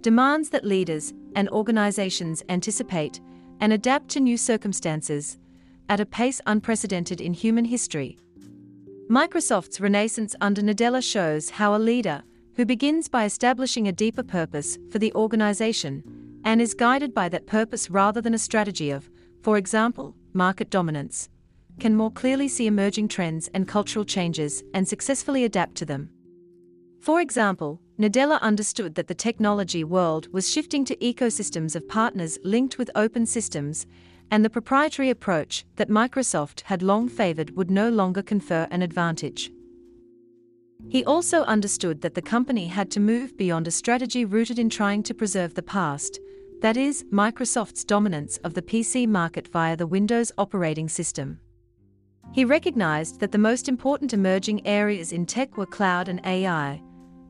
demands 0.00 0.50
that 0.50 0.64
leaders 0.64 1.12
and 1.34 1.48
organizations 1.50 2.42
anticipate 2.48 3.20
and 3.60 3.72
adapt 3.72 4.08
to 4.08 4.20
new 4.20 4.36
circumstances 4.36 5.38
at 5.88 6.00
a 6.00 6.06
pace 6.06 6.40
unprecedented 6.46 7.20
in 7.20 7.32
human 7.32 7.64
history. 7.64 8.18
Microsoft's 9.08 9.80
renaissance 9.80 10.34
under 10.40 10.62
Nadella 10.62 11.02
shows 11.02 11.50
how 11.50 11.74
a 11.74 11.78
leader, 11.78 12.22
who 12.56 12.64
begins 12.64 13.08
by 13.08 13.24
establishing 13.24 13.88
a 13.88 13.92
deeper 13.92 14.22
purpose 14.22 14.78
for 14.90 14.98
the 14.98 15.12
organization 15.14 16.02
and 16.44 16.60
is 16.60 16.74
guided 16.74 17.12
by 17.12 17.28
that 17.28 17.46
purpose 17.46 17.90
rather 17.90 18.20
than 18.20 18.34
a 18.34 18.38
strategy 18.38 18.90
of, 18.90 19.10
for 19.42 19.56
example, 19.58 20.14
market 20.32 20.70
dominance, 20.70 21.28
can 21.80 21.96
more 21.96 22.10
clearly 22.10 22.48
see 22.48 22.66
emerging 22.66 23.08
trends 23.08 23.48
and 23.54 23.66
cultural 23.66 24.04
changes 24.04 24.62
and 24.72 24.86
successfully 24.86 25.44
adapt 25.44 25.74
to 25.74 25.84
them. 25.84 26.08
For 27.04 27.20
example, 27.20 27.82
Nadella 27.98 28.40
understood 28.40 28.94
that 28.94 29.08
the 29.08 29.14
technology 29.14 29.84
world 29.84 30.32
was 30.32 30.50
shifting 30.50 30.86
to 30.86 30.96
ecosystems 30.96 31.76
of 31.76 31.86
partners 31.86 32.38
linked 32.44 32.78
with 32.78 32.90
open 32.94 33.26
systems, 33.26 33.84
and 34.30 34.42
the 34.42 34.48
proprietary 34.48 35.10
approach 35.10 35.66
that 35.76 35.90
Microsoft 35.90 36.62
had 36.62 36.80
long 36.80 37.10
favored 37.10 37.54
would 37.58 37.70
no 37.70 37.90
longer 37.90 38.22
confer 38.22 38.66
an 38.70 38.80
advantage. 38.80 39.50
He 40.88 41.04
also 41.04 41.42
understood 41.42 42.00
that 42.00 42.14
the 42.14 42.22
company 42.22 42.68
had 42.68 42.90
to 42.92 43.00
move 43.00 43.36
beyond 43.36 43.68
a 43.68 43.70
strategy 43.70 44.24
rooted 44.24 44.58
in 44.58 44.70
trying 44.70 45.02
to 45.02 45.12
preserve 45.12 45.52
the 45.52 45.62
past, 45.62 46.18
that 46.62 46.78
is, 46.78 47.04
Microsoft's 47.12 47.84
dominance 47.84 48.38
of 48.38 48.54
the 48.54 48.62
PC 48.62 49.06
market 49.06 49.48
via 49.48 49.76
the 49.76 49.86
Windows 49.86 50.32
operating 50.38 50.88
system. 50.88 51.38
He 52.32 52.46
recognized 52.46 53.20
that 53.20 53.30
the 53.30 53.36
most 53.36 53.68
important 53.68 54.14
emerging 54.14 54.66
areas 54.66 55.12
in 55.12 55.26
tech 55.26 55.58
were 55.58 55.66
cloud 55.66 56.08
and 56.08 56.24
AI, 56.24 56.80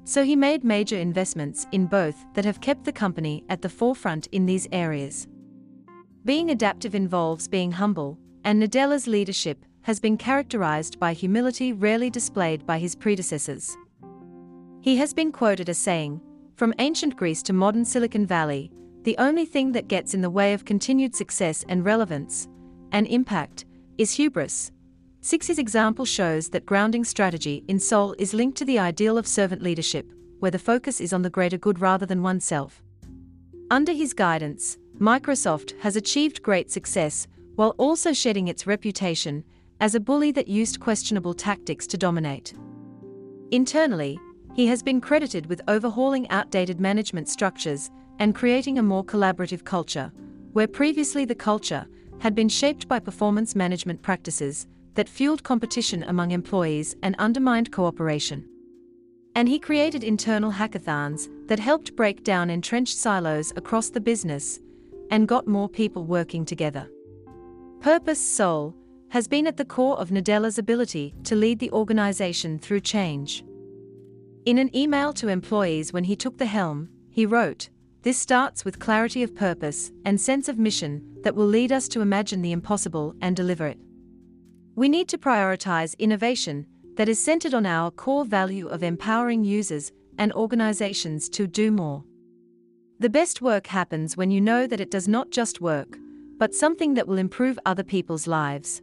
so 0.04 0.22
he 0.22 0.36
made 0.36 0.62
major 0.62 0.96
investments 0.96 1.66
in 1.72 1.86
both 1.86 2.24
that 2.34 2.44
have 2.44 2.60
kept 2.60 2.84
the 2.84 2.92
company 2.92 3.44
at 3.48 3.62
the 3.62 3.68
forefront 3.68 4.26
in 4.28 4.46
these 4.46 4.68
areas. 4.70 5.26
Being 6.24 6.50
adaptive 6.50 6.94
involves 6.94 7.48
being 7.48 7.72
humble, 7.72 8.18
and 8.44 8.60
Nadella's 8.60 9.06
leadership 9.06 9.64
has 9.82 10.00
been 10.00 10.16
characterized 10.16 10.98
by 10.98 11.12
humility 11.12 11.72
rarely 11.72 12.10
displayed 12.10 12.66
by 12.66 12.78
his 12.78 12.94
predecessors. 12.94 13.76
He 14.80 14.96
has 14.96 15.12
been 15.14 15.32
quoted 15.32 15.68
as 15.68 15.78
saying, 15.78 16.20
From 16.56 16.74
ancient 16.78 17.16
Greece 17.16 17.42
to 17.44 17.52
modern 17.52 17.84
Silicon 17.84 18.26
Valley, 18.26 18.70
the 19.02 19.16
only 19.18 19.44
thing 19.44 19.72
that 19.72 19.88
gets 19.88 20.14
in 20.14 20.22
the 20.22 20.30
way 20.30 20.54
of 20.54 20.64
continued 20.64 21.14
success 21.14 21.64
and 21.68 21.84
relevance 21.84 22.48
and 22.92 23.06
impact 23.06 23.66
is 23.98 24.12
hubris. 24.12 24.70
Six's 25.24 25.58
example 25.58 26.04
shows 26.04 26.50
that 26.50 26.66
grounding 26.66 27.02
strategy 27.02 27.64
in 27.66 27.80
soul 27.80 28.14
is 28.18 28.34
linked 28.34 28.58
to 28.58 28.66
the 28.66 28.78
ideal 28.78 29.16
of 29.16 29.26
servant 29.26 29.62
leadership, 29.62 30.12
where 30.38 30.50
the 30.50 30.58
focus 30.58 31.00
is 31.00 31.14
on 31.14 31.22
the 31.22 31.30
greater 31.30 31.56
good 31.56 31.80
rather 31.80 32.04
than 32.04 32.22
oneself. 32.22 32.82
Under 33.70 33.92
his 33.92 34.12
guidance, 34.12 34.76
Microsoft 35.00 35.80
has 35.80 35.96
achieved 35.96 36.42
great 36.42 36.70
success 36.70 37.26
while 37.54 37.74
also 37.78 38.12
shedding 38.12 38.48
its 38.48 38.66
reputation 38.66 39.42
as 39.80 39.94
a 39.94 39.98
bully 39.98 40.30
that 40.30 40.46
used 40.46 40.78
questionable 40.78 41.32
tactics 41.32 41.86
to 41.86 41.96
dominate. 41.96 42.52
Internally, 43.50 44.20
he 44.54 44.66
has 44.66 44.82
been 44.82 45.00
credited 45.00 45.46
with 45.46 45.62
overhauling 45.68 46.28
outdated 46.28 46.80
management 46.80 47.30
structures 47.30 47.90
and 48.18 48.34
creating 48.34 48.78
a 48.78 48.82
more 48.82 49.02
collaborative 49.02 49.64
culture, 49.64 50.12
where 50.52 50.68
previously 50.68 51.24
the 51.24 51.34
culture 51.34 51.86
had 52.18 52.34
been 52.34 52.50
shaped 52.50 52.86
by 52.88 52.98
performance 52.98 53.54
management 53.54 54.02
practices 54.02 54.66
that 54.94 55.08
fueled 55.08 55.42
competition 55.42 56.02
among 56.04 56.30
employees 56.30 56.96
and 57.02 57.14
undermined 57.18 57.72
cooperation. 57.72 58.48
And 59.34 59.48
he 59.48 59.58
created 59.58 60.04
internal 60.04 60.52
hackathons 60.52 61.28
that 61.48 61.58
helped 61.58 61.96
break 61.96 62.22
down 62.22 62.50
entrenched 62.50 62.96
silos 62.96 63.52
across 63.56 63.90
the 63.90 64.00
business 64.00 64.60
and 65.10 65.28
got 65.28 65.46
more 65.46 65.68
people 65.68 66.04
working 66.04 66.44
together. 66.44 66.88
Purpose 67.80 68.20
Soul 68.20 68.74
has 69.08 69.28
been 69.28 69.46
at 69.46 69.56
the 69.56 69.64
core 69.64 69.98
of 69.98 70.10
Nadella's 70.10 70.58
ability 70.58 71.14
to 71.24 71.36
lead 71.36 71.58
the 71.58 71.70
organization 71.72 72.58
through 72.58 72.80
change. 72.80 73.44
In 74.44 74.58
an 74.58 74.74
email 74.76 75.12
to 75.14 75.28
employees 75.28 75.92
when 75.92 76.04
he 76.04 76.16
took 76.16 76.38
the 76.38 76.46
helm, 76.46 76.88
he 77.10 77.26
wrote, 77.26 77.70
This 78.02 78.18
starts 78.18 78.64
with 78.64 78.78
clarity 78.78 79.22
of 79.22 79.34
purpose 79.34 79.92
and 80.04 80.20
sense 80.20 80.48
of 80.48 80.58
mission 80.58 81.02
that 81.22 81.34
will 81.34 81.46
lead 81.46 81.72
us 81.72 81.88
to 81.88 82.00
imagine 82.00 82.42
the 82.42 82.52
impossible 82.52 83.14
and 83.20 83.36
deliver 83.36 83.66
it. 83.66 83.78
We 84.76 84.88
need 84.88 85.08
to 85.08 85.18
prioritize 85.18 85.96
innovation 85.98 86.66
that 86.96 87.08
is 87.08 87.18
centered 87.18 87.54
on 87.54 87.66
our 87.66 87.90
core 87.90 88.24
value 88.24 88.66
of 88.68 88.82
empowering 88.82 89.44
users 89.44 89.92
and 90.18 90.32
organizations 90.32 91.28
to 91.30 91.46
do 91.46 91.70
more. 91.70 92.04
The 92.98 93.10
best 93.10 93.42
work 93.42 93.66
happens 93.68 94.16
when 94.16 94.30
you 94.30 94.40
know 94.40 94.66
that 94.66 94.80
it 94.80 94.90
does 94.90 95.08
not 95.08 95.30
just 95.30 95.60
work, 95.60 95.98
but 96.38 96.54
something 96.54 96.94
that 96.94 97.06
will 97.06 97.18
improve 97.18 97.58
other 97.66 97.84
people's 97.84 98.26
lives. 98.26 98.82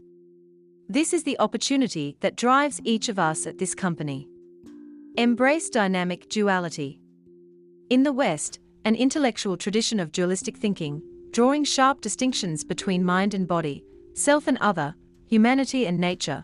This 0.88 1.14
is 1.14 1.24
the 1.24 1.40
opportunity 1.40 2.18
that 2.20 2.36
drives 2.36 2.82
each 2.84 3.10
of 3.10 3.20
us 3.20 3.46
at 3.48 3.58
this 3.58 3.74
company. 3.76 4.28
Embrace 5.18 5.70
dynamic 5.70 6.30
duality. 6.30 7.00
In 7.90 8.04
the 8.04 8.14
West, 8.14 8.60
an 8.86 8.96
intellectual 8.96 9.58
tradition 9.58 10.00
of 10.00 10.12
dualistic 10.12 10.58
thinking, 10.58 11.02
drawing 11.32 11.64
sharp 11.64 12.02
distinctions 12.02 12.64
between 12.64 13.04
mind 13.04 13.34
and 13.34 13.48
body, 13.48 13.84
self 14.14 14.48
and 14.48 14.58
other, 14.60 14.96
humanity 15.32 15.88
and 15.88 15.98
nature, 15.98 16.44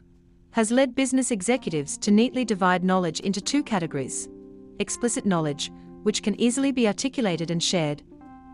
has 0.51 0.71
led 0.71 0.95
business 0.95 1.29
executives 1.29 1.97
to 1.97 2.09
neatly 2.09 2.45
divide 2.45 2.85
knowledge 2.85 3.19
into 3.19 3.41
two 3.41 3.61
categories 3.61 4.29
explicit 4.79 5.25
knowledge, 5.25 5.71
which 6.03 6.23
can 6.23 6.39
easily 6.39 6.71
be 6.71 6.87
articulated 6.87 7.51
and 7.51 7.61
shared, 7.61 8.01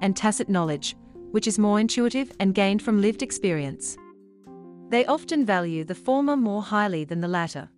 and 0.01 0.15
tacit 0.15 0.49
knowledge, 0.49 0.95
which 1.31 1.47
is 1.47 1.59
more 1.59 1.79
intuitive 1.79 2.31
and 2.39 2.55
gained 2.55 2.81
from 2.81 2.99
lived 2.99 3.21
experience. 3.21 3.95
They 4.89 5.05
often 5.05 5.45
value 5.45 5.83
the 5.83 5.93
former 5.93 6.35
more 6.35 6.63
highly 6.63 7.03
than 7.03 7.19
the 7.19 7.27
latter. 7.27 7.69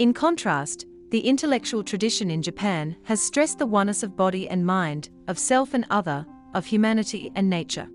In 0.00 0.12
contrast, 0.12 0.86
the 1.10 1.20
intellectual 1.20 1.84
tradition 1.84 2.32
in 2.32 2.42
Japan 2.42 2.96
has 3.04 3.20
stressed 3.20 3.58
the 3.58 3.66
oneness 3.66 4.02
of 4.02 4.16
body 4.16 4.48
and 4.48 4.66
mind, 4.66 5.10
of 5.28 5.38
self 5.38 5.74
and 5.74 5.86
other, 5.90 6.26
of 6.54 6.66
humanity 6.66 7.30
and 7.36 7.48
nature. 7.48 7.88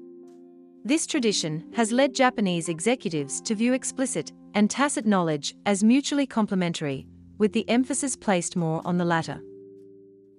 This 0.88 1.08
tradition 1.08 1.66
has 1.74 1.92
led 1.92 2.14
Japanese 2.14 2.70
executives 2.70 3.42
to 3.42 3.56
view 3.56 3.74
explicit 3.74 4.32
and 4.54 4.70
tacit 4.70 5.08
knowledge 5.08 5.56
as 5.66 5.84
mutually 5.84 6.28
complementary, 6.28 7.08
with 7.40 7.54
the 7.54 7.68
emphasis 7.68 8.16
placed 8.16 8.56
more 8.56 8.84
on 8.86 9.00
the 9.00 9.04
latter. 9.04 9.42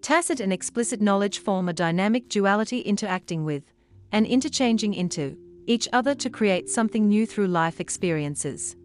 Tacit 0.03 0.39
and 0.39 0.53
explicit 0.53 1.01
knowledge 1.01 1.41
form 1.41 1.69
a 1.69 1.73
dynamic 1.73 2.29
duality 2.29 2.79
interacting 2.79 3.45
with, 3.45 3.65
and 4.13 4.25
interchanging 4.25 4.95
into, 4.95 5.37
each 5.67 5.89
other 5.93 6.15
to 6.15 6.31
create 6.31 6.71
something 6.71 7.09
new 7.09 7.27
through 7.27 7.49
life 7.49 7.81
experiences. 7.81 8.77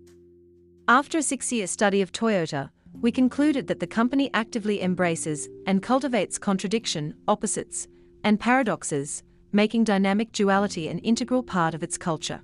After 0.88 1.20
a 1.20 1.24
six 1.24 1.52
year 1.52 1.68
study 1.68 2.02
of 2.02 2.12
Toyota, 2.12 2.72
we 3.02 3.12
concluded 3.12 3.68
that 3.68 3.80
the 3.80 3.86
company 3.86 4.32
actively 4.34 4.82
embraces 4.82 5.48
and 5.68 5.84
cultivates 5.84 6.40
contradiction, 6.40 7.14
opposites, 7.28 7.88
and 8.24 8.40
paradoxes, 8.40 9.22
making 9.52 9.84
dynamic 9.84 10.32
duality 10.32 10.88
an 10.88 11.00
integral 11.00 11.44
part 11.44 11.74
of 11.74 11.84
its 11.84 11.98
culture. 11.98 12.42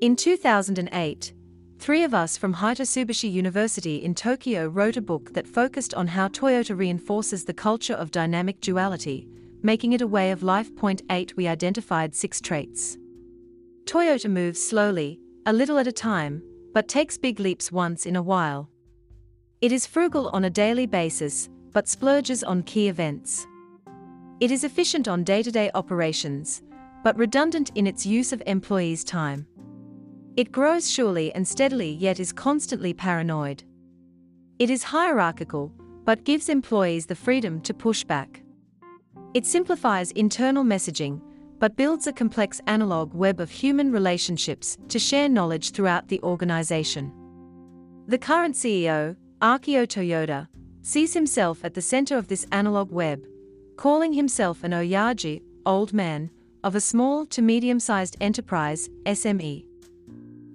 In 0.00 0.16
2008, 0.16 1.32
three 1.78 2.02
of 2.02 2.14
us 2.14 2.36
from 2.36 2.54
Hitotsubashi 2.54 3.30
University 3.30 4.02
in 4.04 4.14
Tokyo 4.14 4.68
wrote 4.68 4.96
a 4.96 5.02
book 5.02 5.32
that 5.34 5.46
focused 5.46 5.94
on 5.94 6.06
how 6.06 6.28
Toyota 6.28 6.76
reinforces 6.76 7.44
the 7.44 7.54
culture 7.54 7.94
of 7.94 8.10
dynamic 8.10 8.60
duality, 8.60 9.28
making 9.62 9.92
it 9.92 10.00
a 10.00 10.06
way 10.06 10.30
of 10.30 10.42
life. 10.42 10.74
Point 10.76 11.02
8 11.10 11.36
We 11.36 11.48
identified 11.48 12.14
six 12.14 12.40
traits. 12.40 12.96
Toyota 13.84 14.30
moves 14.30 14.62
slowly, 14.62 15.18
a 15.46 15.52
little 15.52 15.78
at 15.78 15.86
a 15.86 15.92
time, 15.92 16.42
but 16.74 16.88
takes 16.88 17.18
big 17.18 17.40
leaps 17.40 17.72
once 17.72 18.06
in 18.06 18.16
a 18.16 18.22
while. 18.22 18.68
It 19.60 19.72
is 19.72 19.86
frugal 19.86 20.28
on 20.28 20.44
a 20.44 20.50
daily 20.50 20.86
basis, 20.86 21.48
but 21.72 21.88
splurges 21.88 22.44
on 22.44 22.62
key 22.62 22.88
events. 22.88 23.46
It 24.40 24.52
is 24.52 24.62
efficient 24.62 25.08
on 25.08 25.24
day 25.24 25.42
to 25.42 25.50
day 25.50 25.68
operations, 25.74 26.62
but 27.02 27.16
redundant 27.18 27.72
in 27.74 27.88
its 27.88 28.06
use 28.06 28.32
of 28.32 28.40
employees' 28.46 29.02
time. 29.02 29.46
It 30.36 30.52
grows 30.52 30.88
surely 30.88 31.34
and 31.34 31.46
steadily 31.46 31.90
yet 31.90 32.20
is 32.20 32.32
constantly 32.32 32.94
paranoid. 32.94 33.64
It 34.60 34.70
is 34.70 34.84
hierarchical, 34.84 35.72
but 36.04 36.22
gives 36.22 36.48
employees 36.48 37.06
the 37.06 37.16
freedom 37.16 37.60
to 37.62 37.74
push 37.74 38.04
back. 38.04 38.42
It 39.34 39.44
simplifies 39.44 40.12
internal 40.12 40.62
messaging, 40.62 41.20
but 41.58 41.76
builds 41.76 42.06
a 42.06 42.12
complex 42.12 42.60
analog 42.68 43.12
web 43.14 43.40
of 43.40 43.50
human 43.50 43.90
relationships 43.90 44.78
to 44.88 45.00
share 45.00 45.28
knowledge 45.28 45.72
throughout 45.72 46.06
the 46.06 46.22
organization. 46.22 47.12
The 48.06 48.18
current 48.18 48.54
CEO, 48.54 49.16
Akio 49.42 49.84
Toyoda, 49.84 50.46
sees 50.82 51.12
himself 51.12 51.64
at 51.64 51.74
the 51.74 51.82
center 51.82 52.16
of 52.16 52.28
this 52.28 52.46
analog 52.52 52.92
web, 52.92 53.26
calling 53.78 54.12
himself 54.12 54.64
an 54.64 54.72
Oyaji, 54.72 55.40
old 55.64 55.92
man, 55.92 56.28
of 56.64 56.74
a 56.74 56.80
small 56.80 57.24
to 57.24 57.40
medium 57.40 57.78
sized 57.78 58.16
enterprise, 58.20 58.90
SME. 59.06 59.64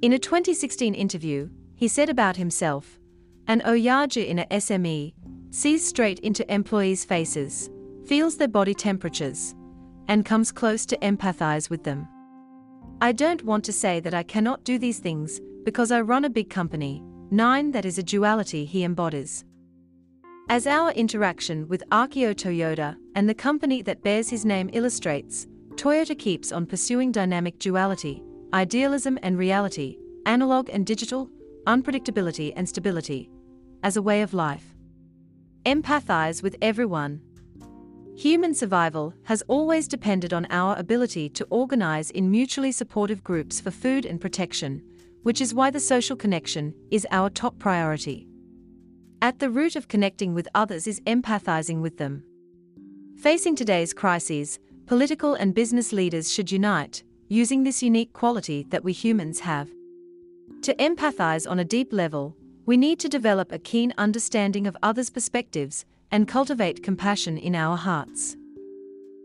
In 0.01 0.11
a 0.11 0.19
2016 0.19 0.93
interview, 0.93 1.49
he 1.75 1.87
said 1.87 2.09
about 2.09 2.35
himself 2.35 2.99
An 3.47 3.61
Oyaji 3.61 4.27
in 4.27 4.39
a 4.39 4.45
SME 4.47 5.13
sees 5.51 5.87
straight 5.87 6.19
into 6.19 6.53
employees' 6.53 7.05
faces, 7.05 7.69
feels 8.05 8.35
their 8.35 8.49
body 8.49 8.73
temperatures, 8.73 9.55
and 10.09 10.25
comes 10.25 10.51
close 10.51 10.85
to 10.85 10.97
empathize 10.97 11.69
with 11.69 11.85
them. 11.85 12.05
I 12.99 13.13
don't 13.13 13.45
want 13.45 13.63
to 13.65 13.71
say 13.71 14.01
that 14.01 14.13
I 14.13 14.23
cannot 14.23 14.65
do 14.65 14.77
these 14.77 14.99
things 14.99 15.39
because 15.63 15.93
I 15.93 16.01
run 16.01 16.25
a 16.25 16.29
big 16.29 16.49
company, 16.49 17.01
9 17.31 17.71
that 17.71 17.85
is 17.85 17.97
a 17.97 18.03
duality 18.03 18.65
he 18.65 18.83
embodies. 18.83 19.45
As 20.53 20.67
our 20.67 20.91
interaction 20.91 21.67
with 21.67 21.81
Akio 21.91 22.35
Toyoda 22.35 22.95
and 23.15 23.27
the 23.27 23.33
company 23.33 23.81
that 23.81 24.03
bears 24.03 24.29
his 24.29 24.45
name 24.45 24.69
illustrates, 24.71 25.47
Toyota 25.71 26.15
keeps 26.15 26.51
on 26.51 26.67
pursuing 26.67 27.11
dynamic 27.11 27.57
duality, 27.57 28.21
idealism 28.53 29.17
and 29.23 29.35
reality, 29.35 29.97
analog 30.27 30.69
and 30.69 30.85
digital, 30.85 31.27
unpredictability 31.65 32.53
and 32.55 32.69
stability, 32.69 33.31
as 33.81 33.97
a 33.97 34.01
way 34.03 34.21
of 34.21 34.35
life. 34.35 34.75
Empathize 35.65 36.43
with 36.43 36.55
everyone. 36.61 37.19
Human 38.15 38.53
survival 38.53 39.11
has 39.23 39.41
always 39.47 39.87
depended 39.87 40.35
on 40.35 40.45
our 40.51 40.75
ability 40.77 41.29
to 41.29 41.47
organize 41.49 42.11
in 42.11 42.29
mutually 42.29 42.71
supportive 42.71 43.23
groups 43.23 43.59
for 43.59 43.71
food 43.71 44.05
and 44.05 44.21
protection, 44.21 44.83
which 45.23 45.41
is 45.41 45.55
why 45.55 45.71
the 45.71 45.79
social 45.79 46.15
connection 46.15 46.75
is 46.91 47.07
our 47.09 47.31
top 47.31 47.57
priority. 47.57 48.27
At 49.23 49.39
the 49.39 49.49
root 49.49 49.77
of 49.77 49.87
connecting 49.87 50.33
with 50.33 50.49
others 50.53 50.85
is 50.85 50.99
empathizing 51.07 51.79
with 51.79 51.95
them. 51.97 52.25
Facing 53.15 53.55
today's 53.55 53.93
crises, 53.93 54.59
political 54.85 55.33
and 55.33 55.55
business 55.55 55.93
leaders 55.93 56.29
should 56.29 56.51
unite, 56.51 57.03
using 57.29 57.63
this 57.63 57.81
unique 57.81 58.11
quality 58.11 58.65
that 58.67 58.83
we 58.83 58.91
humans 58.91 59.39
have. 59.39 59.69
To 60.63 60.75
empathize 60.75 61.49
on 61.49 61.59
a 61.59 61.63
deep 61.63 61.93
level, 61.93 62.35
we 62.65 62.75
need 62.75 62.99
to 62.99 63.07
develop 63.07 63.53
a 63.53 63.59
keen 63.59 63.93
understanding 63.97 64.67
of 64.67 64.75
others' 64.83 65.09
perspectives 65.09 65.85
and 66.11 66.27
cultivate 66.27 66.83
compassion 66.83 67.37
in 67.37 67.55
our 67.55 67.77
hearts. 67.77 68.35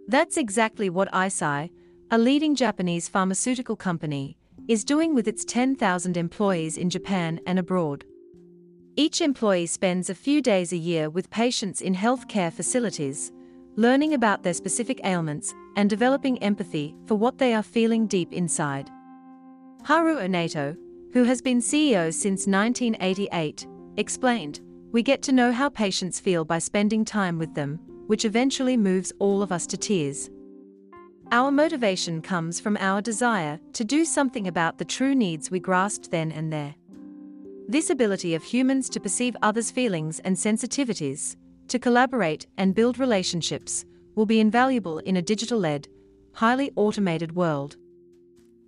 That's 0.07 0.37
exactly 0.37 0.91
what 0.91 1.11
Eisai, 1.11 1.71
a 2.13 2.19
leading 2.19 2.55
Japanese 2.55 3.09
pharmaceutical 3.09 3.75
company, 3.75 4.37
is 4.69 4.85
doing 4.85 5.13
with 5.13 5.27
its 5.27 5.45
10,000 5.45 6.17
employees 6.17 6.77
in 6.77 6.89
Japan 6.89 7.41
and 7.49 7.59
abroad. 7.59 8.05
Each 8.99 9.21
employee 9.21 9.67
spends 9.67 10.11
a 10.11 10.15
few 10.17 10.43
days 10.43 10.73
a 10.73 10.77
year 10.77 11.09
with 11.09 11.31
patients 11.31 11.83
in 11.83 11.95
healthcare 11.95 12.53
facilities, 12.53 13.31
learning 13.77 14.15
about 14.15 14.43
their 14.43 14.53
specific 14.53 15.01
ailments 15.05 15.55
and 15.77 15.89
developing 15.89 16.37
empathy 16.43 16.97
for 17.07 17.15
what 17.15 17.39
they 17.39 17.55
are 17.55 17.63
feeling 17.63 18.09
deep 18.09 18.33
inside. 18.33 18.91
Haruo 19.85 20.29
Naito, 20.29 20.77
who 21.13 21.23
has 21.23 21.41
been 21.41 21.61
CEO 21.61 22.13
since 22.13 22.49
1988, 22.49 23.69
explained 23.99 24.59
We 24.91 25.05
get 25.05 25.23
to 25.23 25.33
know 25.33 25.53
how 25.53 25.69
patients 25.69 26.19
feel 26.19 26.45
by 26.45 26.59
spending 26.59 27.05
time 27.05 27.39
with 27.39 27.55
them, 27.55 27.79
which 28.09 28.25
eventually 28.25 28.77
moves 28.77 29.13
all 29.21 29.43
of 29.43 29.53
us 29.53 29.69
to 29.69 29.77
tears. 29.77 30.29
Our 31.31 31.53
motivation 31.53 32.21
comes 32.21 32.59
from 32.59 32.77
our 32.79 33.01
desire 33.01 33.61
to 33.75 33.85
do 33.85 34.05
something 34.05 34.49
about 34.49 34.79
the 34.79 34.85
true 34.85 35.15
needs 35.15 35.53
we 35.53 35.61
grasped 35.61 36.11
then 36.11 36.33
and 36.33 36.53
there. 36.53 36.75
This 37.71 37.91
ability 37.91 38.35
of 38.35 38.43
humans 38.43 38.89
to 38.89 38.99
perceive 38.99 39.37
others' 39.43 39.71
feelings 39.71 40.21
and 40.21 40.35
sensitivities, 40.35 41.37
to 41.69 41.79
collaborate 41.79 42.47
and 42.57 42.75
build 42.75 42.99
relationships, 42.99 43.85
will 44.15 44.25
be 44.25 44.41
invaluable 44.41 45.01
in 45.01 45.19
a 45.19 45.23
digital 45.23 45.59
led, 45.59 45.87
highly 46.33 46.73
automated 46.77 47.37
world. 47.37 47.77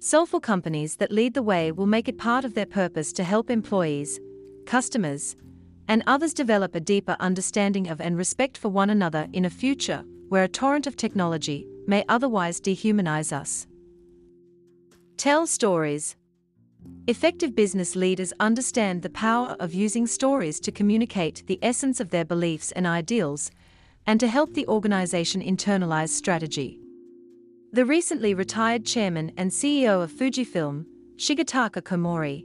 Soulful 0.00 0.40
companies 0.40 0.96
that 0.96 1.10
lead 1.10 1.32
the 1.32 1.42
way 1.42 1.72
will 1.72 1.86
make 1.86 2.08
it 2.08 2.18
part 2.18 2.44
of 2.44 2.52
their 2.52 2.66
purpose 2.66 3.10
to 3.14 3.24
help 3.24 3.48
employees, 3.48 4.20
customers, 4.66 5.34
and 5.88 6.02
others 6.06 6.34
develop 6.34 6.74
a 6.74 6.80
deeper 6.80 7.16
understanding 7.20 7.88
of 7.88 8.02
and 8.02 8.18
respect 8.18 8.58
for 8.58 8.68
one 8.68 8.90
another 8.90 9.28
in 9.32 9.46
a 9.46 9.50
future 9.50 10.04
where 10.28 10.44
a 10.44 10.48
torrent 10.48 10.86
of 10.86 10.94
technology 10.94 11.66
may 11.86 12.04
otherwise 12.10 12.60
dehumanize 12.60 13.32
us. 13.32 13.66
Tell 15.16 15.46
stories. 15.46 16.16
Effective 17.06 17.56
business 17.56 17.96
leaders 17.96 18.32
understand 18.38 19.02
the 19.02 19.10
power 19.10 19.56
of 19.58 19.74
using 19.74 20.06
stories 20.06 20.60
to 20.60 20.70
communicate 20.70 21.42
the 21.46 21.58
essence 21.62 21.98
of 21.98 22.10
their 22.10 22.24
beliefs 22.24 22.72
and 22.72 22.86
ideals, 22.86 23.50
and 24.06 24.20
to 24.20 24.28
help 24.28 24.54
the 24.54 24.66
organization 24.68 25.42
internalize 25.42 26.10
strategy. 26.10 26.78
The 27.72 27.84
recently 27.84 28.34
retired 28.34 28.84
chairman 28.84 29.32
and 29.36 29.50
CEO 29.50 30.02
of 30.02 30.12
Fujifilm, 30.12 30.84
Shigetaka 31.16 31.82
Komori, 31.82 32.44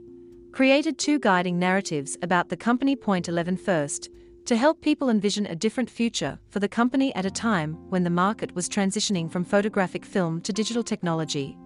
created 0.52 0.98
two 0.98 1.20
guiding 1.20 1.60
narratives 1.60 2.18
about 2.22 2.50
the 2.50 2.58
company 2.58 2.96
Point 2.96 3.28
11 3.28 3.58
first, 3.58 4.10
to 4.46 4.56
help 4.56 4.82
people 4.82 5.10
envision 5.10 5.46
a 5.48 5.56
different 5.56 5.90
future 5.90 6.40
for 6.50 6.60
the 6.60 6.68
company 6.68 7.14
at 7.16 7.26
a 7.26 7.32
time 7.32 7.74
when 7.90 8.04
the 8.04 8.10
market 8.10 8.54
was 8.54 8.70
transitioning 8.70 9.30
from 9.30 9.44
photographic 9.44 10.06
film 10.06 10.40
to 10.42 10.54
digital 10.54 10.84
technology. 10.84 11.58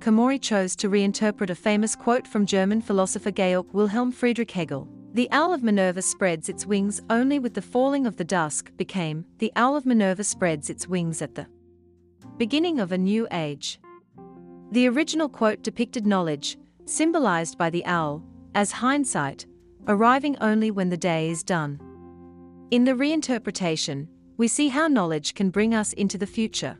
Komori 0.00 0.40
chose 0.40 0.74
to 0.76 0.88
reinterpret 0.88 1.50
a 1.50 1.54
famous 1.54 1.94
quote 1.94 2.26
from 2.26 2.46
German 2.46 2.80
philosopher 2.80 3.30
Georg 3.30 3.66
Wilhelm 3.74 4.10
Friedrich 4.10 4.50
Hegel. 4.50 4.88
The 5.12 5.28
owl 5.30 5.52
of 5.52 5.62
Minerva 5.62 6.00
spreads 6.00 6.48
its 6.48 6.64
wings 6.64 7.02
only 7.10 7.38
with 7.38 7.52
the 7.52 7.60
falling 7.60 8.06
of 8.06 8.16
the 8.16 8.24
dusk 8.24 8.74
became, 8.78 9.26
the 9.40 9.52
owl 9.56 9.76
of 9.76 9.84
Minerva 9.84 10.24
spreads 10.24 10.70
its 10.70 10.88
wings 10.88 11.20
at 11.20 11.34
the 11.34 11.46
beginning 12.38 12.80
of 12.80 12.92
a 12.92 12.98
new 12.98 13.28
age. 13.30 13.78
The 14.72 14.88
original 14.88 15.28
quote 15.28 15.62
depicted 15.62 16.06
knowledge, 16.06 16.56
symbolized 16.86 17.58
by 17.58 17.68
the 17.68 17.84
owl, 17.84 18.22
as 18.54 18.72
hindsight, 18.72 19.44
arriving 19.86 20.34
only 20.40 20.70
when 20.70 20.88
the 20.88 20.96
day 20.96 21.28
is 21.28 21.42
done. 21.42 21.78
In 22.70 22.84
the 22.84 22.92
reinterpretation, 22.92 24.08
we 24.38 24.48
see 24.48 24.68
how 24.68 24.88
knowledge 24.88 25.34
can 25.34 25.50
bring 25.50 25.74
us 25.74 25.92
into 25.92 26.16
the 26.16 26.26
future. 26.26 26.78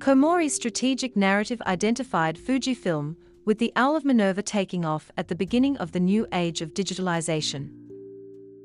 Komori's 0.00 0.54
strategic 0.54 1.14
narrative 1.14 1.60
identified 1.66 2.38
Fujifilm 2.38 3.16
with 3.44 3.58
the 3.58 3.70
Owl 3.76 3.96
of 3.96 4.04
Minerva 4.06 4.42
taking 4.42 4.82
off 4.82 5.12
at 5.18 5.28
the 5.28 5.34
beginning 5.34 5.76
of 5.76 5.92
the 5.92 6.00
new 6.00 6.26
age 6.32 6.62
of 6.62 6.72
digitalization. 6.72 7.68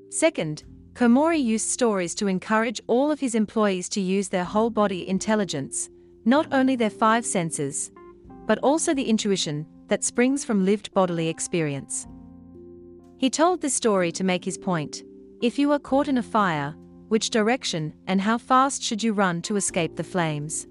Second, 0.10 0.63
Komori 0.93 1.43
used 1.43 1.67
stories 1.67 2.15
to 2.15 2.28
encourage 2.28 2.80
all 2.88 3.12
of 3.12 3.19
his 3.19 3.36
employees 3.36 3.89
to 3.89 4.00
use 4.00 4.30
their 4.30 4.45
whole 4.45 4.69
body 4.69 5.06
intelligence, 5.10 5.89
not 6.24 6.48
only 6.54 6.78
their 6.78 6.89
five 6.89 7.26
senses, 7.26 7.91
but 8.48 8.60
also 8.60 8.93
the 8.93 9.10
intuition 9.10 9.65
that 9.89 10.06
springs 10.06 10.45
from 10.45 10.63
lived 10.63 10.93
bodily 10.93 11.28
experience. 11.28 12.08
He 13.17 13.30
told 13.30 13.60
this 13.60 13.74
story 13.74 14.13
to 14.13 14.24
make 14.24 14.45
his 14.45 14.58
point 14.58 15.04
if 15.41 15.60
you 15.60 15.74
are 15.74 15.80
caught 15.80 16.08
in 16.08 16.17
a 16.17 16.24
fire, 16.24 16.74
which 17.10 17.30
direction 17.30 17.93
and 18.08 18.21
how 18.21 18.38
fast 18.38 18.82
should 18.82 19.04
you 19.04 19.12
run 19.12 19.41
to 19.41 19.58
escape 19.58 19.98
the 19.98 20.04
flames? 20.04 20.65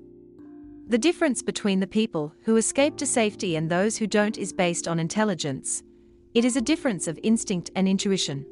The 0.87 0.99
difference 0.99 1.43
between 1.43 1.81
the 1.81 1.87
people 1.87 2.35
who 2.43 2.57
escape 2.57 2.99
to 2.99 3.07
safety 3.07 3.57
and 3.57 3.71
those 3.71 3.97
who 3.97 4.07
don't 4.07 4.37
is 4.37 4.53
based 4.53 4.87
on 4.87 4.99
intelligence. 4.99 5.83
It 6.35 6.45
is 6.45 6.57
a 6.57 6.61
difference 6.61 7.09
of 7.09 7.19
instinct 7.23 7.71
and 7.75 7.89
intuition. 7.89 8.45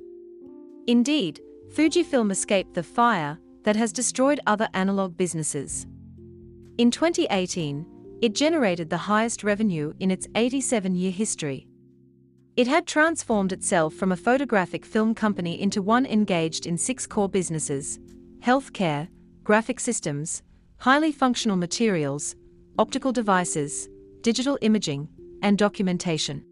Indeed, 0.87 1.41
Fujifilm 1.75 2.31
escaped 2.31 2.73
the 2.73 2.83
fire 2.83 3.39
that 3.65 3.77
has 3.77 3.93
destroyed 3.93 4.41
other 4.47 4.69
analog 4.73 5.15
businesses. 5.15 5.87
In 6.79 6.91
2018, 6.91 7.85
it 8.23 8.35
generated 8.35 8.89
the 8.89 8.97
highest 8.97 9.45
revenue 9.45 9.93
in 10.01 10.11
its 10.11 10.27
87 10.35 10.95
year 10.95 11.13
history. 11.13 11.67
It 12.57 12.67
had 12.67 12.87
transformed 12.87 13.53
itself 13.53 13.93
from 13.93 14.11
a 14.11 14.17
photographic 14.17 14.87
film 14.87 15.15
company 15.15 15.61
into 15.61 15.83
one 15.83 16.07
engaged 16.07 16.67
in 16.67 16.79
six 16.79 17.07
core 17.07 17.29
businesses 17.29 17.99
healthcare, 18.41 19.09
graphic 19.45 19.79
systems, 19.79 20.43
highly 20.83 21.13
functional 21.13 21.57
materials, 21.57 22.35
optical 22.77 23.13
devices, 23.13 23.89
digital 24.21 24.59
imaging, 24.63 25.09
and 25.41 25.57
documentation. 25.57 26.45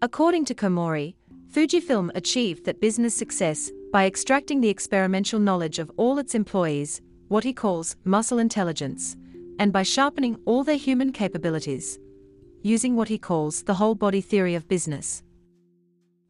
According 0.00 0.46
to 0.46 0.54
Komori, 0.54 1.16
Fujifilm 1.52 2.10
achieved 2.14 2.64
that 2.64 2.80
business 2.80 3.14
success 3.14 3.70
by 3.92 4.06
extracting 4.06 4.62
the 4.62 4.70
experimental 4.70 5.38
knowledge 5.38 5.78
of 5.78 5.92
all 5.98 6.18
its 6.18 6.34
employees, 6.34 7.02
what 7.28 7.44
he 7.44 7.52
calls 7.52 7.94
muscle 8.04 8.38
intelligence, 8.38 9.18
and 9.58 9.70
by 9.70 9.82
sharpening 9.82 10.38
all 10.46 10.64
their 10.64 10.76
human 10.76 11.12
capabilities, 11.12 11.98
using 12.62 12.96
what 12.96 13.08
he 13.08 13.18
calls 13.18 13.64
the 13.64 13.74
whole 13.74 13.94
body 13.94 14.22
theory 14.22 14.54
of 14.54 14.66
business. 14.66 15.22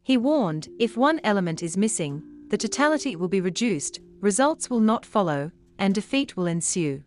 He 0.02 0.16
warned 0.16 0.66
if 0.80 0.96
one 0.96 1.20
element 1.22 1.62
is 1.62 1.76
missing, 1.76 2.20
the 2.48 2.58
totality 2.58 3.14
will 3.14 3.28
be 3.28 3.40
reduced, 3.40 4.00
results 4.18 4.68
will 4.68 4.80
not 4.80 5.06
follow, 5.06 5.52
and 5.78 5.94
defeat 5.94 6.36
will 6.36 6.46
ensue. 6.46 7.04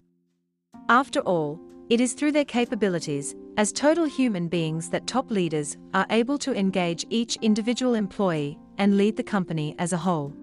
After 0.89 1.19
all, 1.21 1.59
it 1.89 1.99
is 1.99 2.13
through 2.13 2.31
their 2.31 2.45
capabilities, 2.45 3.35
as 3.57 3.71
total 3.71 4.05
human 4.05 4.47
beings, 4.47 4.89
that 4.89 5.07
top 5.07 5.31
leaders 5.31 5.77
are 5.93 6.05
able 6.11 6.37
to 6.39 6.53
engage 6.53 7.05
each 7.09 7.37
individual 7.37 7.95
employee 7.95 8.59
and 8.77 8.97
lead 8.97 9.15
the 9.15 9.23
company 9.23 9.75
as 9.79 9.93
a 9.93 9.97
whole. 9.97 10.33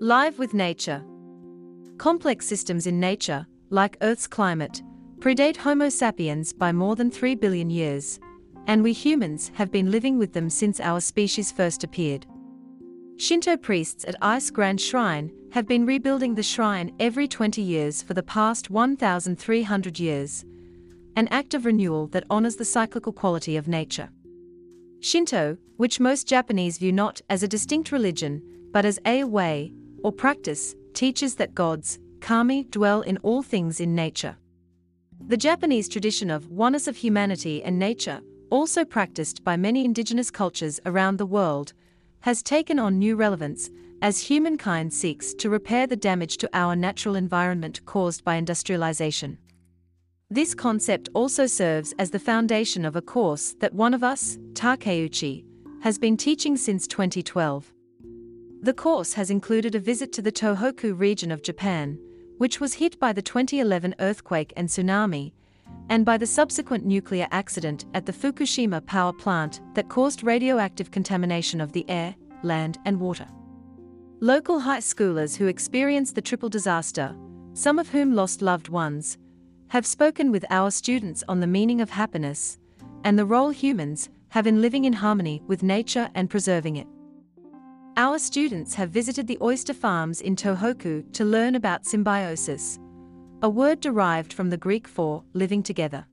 Live 0.00 0.38
with 0.38 0.54
nature. 0.54 1.04
Complex 1.96 2.46
systems 2.46 2.86
in 2.86 3.00
nature, 3.00 3.46
like 3.70 3.96
Earth's 4.00 4.28
climate, 4.28 4.82
predate 5.18 5.56
Homo 5.56 5.88
sapiens 5.88 6.52
by 6.52 6.70
more 6.70 6.94
than 6.94 7.10
3 7.10 7.34
billion 7.34 7.68
years, 7.68 8.20
and 8.68 8.82
we 8.82 8.92
humans 8.92 9.50
have 9.54 9.72
been 9.72 9.90
living 9.90 10.18
with 10.18 10.32
them 10.32 10.48
since 10.48 10.78
our 10.78 11.00
species 11.00 11.50
first 11.50 11.82
appeared. 11.82 12.26
Shinto 13.16 13.56
priests 13.56 14.04
at 14.04 14.14
Ise 14.22 14.50
Grand 14.50 14.80
Shrine 14.80 15.32
have 15.52 15.66
been 15.66 15.86
rebuilding 15.86 16.34
the 16.34 16.42
shrine 16.42 16.92
every 17.00 17.26
20 17.26 17.62
years 17.62 18.02
for 18.02 18.12
the 18.14 18.22
past 18.22 18.68
1,300 18.68 19.98
years, 19.98 20.44
an 21.16 21.26
act 21.28 21.54
of 21.54 21.64
renewal 21.64 22.06
that 22.08 22.24
honors 22.28 22.56
the 22.56 22.64
cyclical 22.64 23.12
quality 23.12 23.56
of 23.56 23.66
nature. 23.66 24.10
Shinto, 25.00 25.56
which 25.76 26.00
most 26.00 26.28
Japanese 26.28 26.76
view 26.76 26.92
not 26.92 27.20
as 27.30 27.42
a 27.42 27.48
distinct 27.48 27.92
religion, 27.92 28.42
but 28.72 28.84
as 28.84 28.98
a 29.06 29.24
way, 29.24 29.72
or 30.02 30.12
practice, 30.12 30.74
teaches 30.92 31.36
that 31.36 31.54
gods, 31.54 31.98
kami, 32.20 32.64
dwell 32.64 33.00
in 33.00 33.16
all 33.18 33.42
things 33.42 33.80
in 33.80 33.94
nature. 33.94 34.36
The 35.26 35.36
Japanese 35.36 35.88
tradition 35.88 36.30
of 36.30 36.50
oneness 36.50 36.86
of 36.88 36.96
humanity 36.96 37.62
and 37.62 37.78
nature, 37.78 38.20
also 38.50 38.84
practiced 38.84 39.44
by 39.44 39.56
many 39.56 39.84
indigenous 39.84 40.30
cultures 40.30 40.78
around 40.84 41.16
the 41.16 41.26
world, 41.26 41.72
has 42.20 42.42
taken 42.42 42.78
on 42.78 42.98
new 42.98 43.16
relevance 43.16 43.70
as 44.00 44.20
humankind 44.20 44.92
seeks 44.92 45.34
to 45.34 45.50
repair 45.50 45.86
the 45.86 45.96
damage 45.96 46.36
to 46.38 46.50
our 46.52 46.76
natural 46.76 47.16
environment 47.16 47.84
caused 47.84 48.24
by 48.24 48.36
industrialization. 48.36 49.38
This 50.30 50.54
concept 50.54 51.08
also 51.14 51.46
serves 51.46 51.94
as 51.98 52.10
the 52.10 52.18
foundation 52.18 52.84
of 52.84 52.96
a 52.96 53.02
course 53.02 53.54
that 53.60 53.74
one 53.74 53.94
of 53.94 54.04
us, 54.04 54.38
Takeuchi, 54.52 55.44
has 55.82 55.98
been 55.98 56.16
teaching 56.16 56.56
since 56.56 56.86
2012. 56.86 57.72
The 58.60 58.74
course 58.74 59.14
has 59.14 59.30
included 59.30 59.74
a 59.74 59.80
visit 59.80 60.12
to 60.14 60.22
the 60.22 60.32
Tohoku 60.32 60.98
region 60.98 61.30
of 61.30 61.42
Japan, 61.42 61.98
which 62.36 62.60
was 62.60 62.74
hit 62.74 62.98
by 62.98 63.12
the 63.12 63.22
2011 63.22 63.94
earthquake 64.00 64.52
and 64.56 64.68
tsunami, 64.68 65.32
and 65.88 66.04
by 66.04 66.16
the 66.18 66.26
subsequent 66.26 66.84
nuclear 66.84 67.26
accident 67.30 67.86
at 67.94 68.04
the 68.04 68.12
Fukushima 68.12 68.84
power 68.84 69.12
plant 69.12 69.60
that 69.74 69.88
caused 69.88 70.22
radioactive 70.22 70.90
contamination 70.90 71.60
of 71.60 71.72
the 71.72 71.88
air, 71.88 72.14
land, 72.42 72.78
and 72.84 73.00
water. 73.00 73.26
Local 74.20 74.58
high 74.58 74.80
schoolers 74.80 75.36
who 75.36 75.46
experienced 75.46 76.16
the 76.16 76.20
triple 76.20 76.48
disaster, 76.48 77.14
some 77.52 77.78
of 77.78 77.90
whom 77.90 78.16
lost 78.16 78.42
loved 78.42 78.68
ones, 78.68 79.16
have 79.68 79.86
spoken 79.86 80.32
with 80.32 80.44
our 80.50 80.72
students 80.72 81.22
on 81.28 81.38
the 81.38 81.46
meaning 81.46 81.80
of 81.80 81.90
happiness 81.90 82.58
and 83.04 83.16
the 83.16 83.24
role 83.24 83.50
humans 83.50 84.08
have 84.30 84.48
in 84.48 84.60
living 84.60 84.86
in 84.86 84.92
harmony 84.92 85.40
with 85.46 85.62
nature 85.62 86.10
and 86.16 86.28
preserving 86.28 86.74
it. 86.74 86.88
Our 87.96 88.18
students 88.18 88.74
have 88.74 88.90
visited 88.90 89.28
the 89.28 89.38
oyster 89.40 89.72
farms 89.72 90.20
in 90.20 90.34
Tohoku 90.34 91.12
to 91.12 91.24
learn 91.24 91.54
about 91.54 91.86
symbiosis, 91.86 92.80
a 93.40 93.48
word 93.48 93.78
derived 93.78 94.32
from 94.32 94.50
the 94.50 94.56
Greek 94.56 94.88
for 94.88 95.22
living 95.32 95.62
together. 95.62 96.04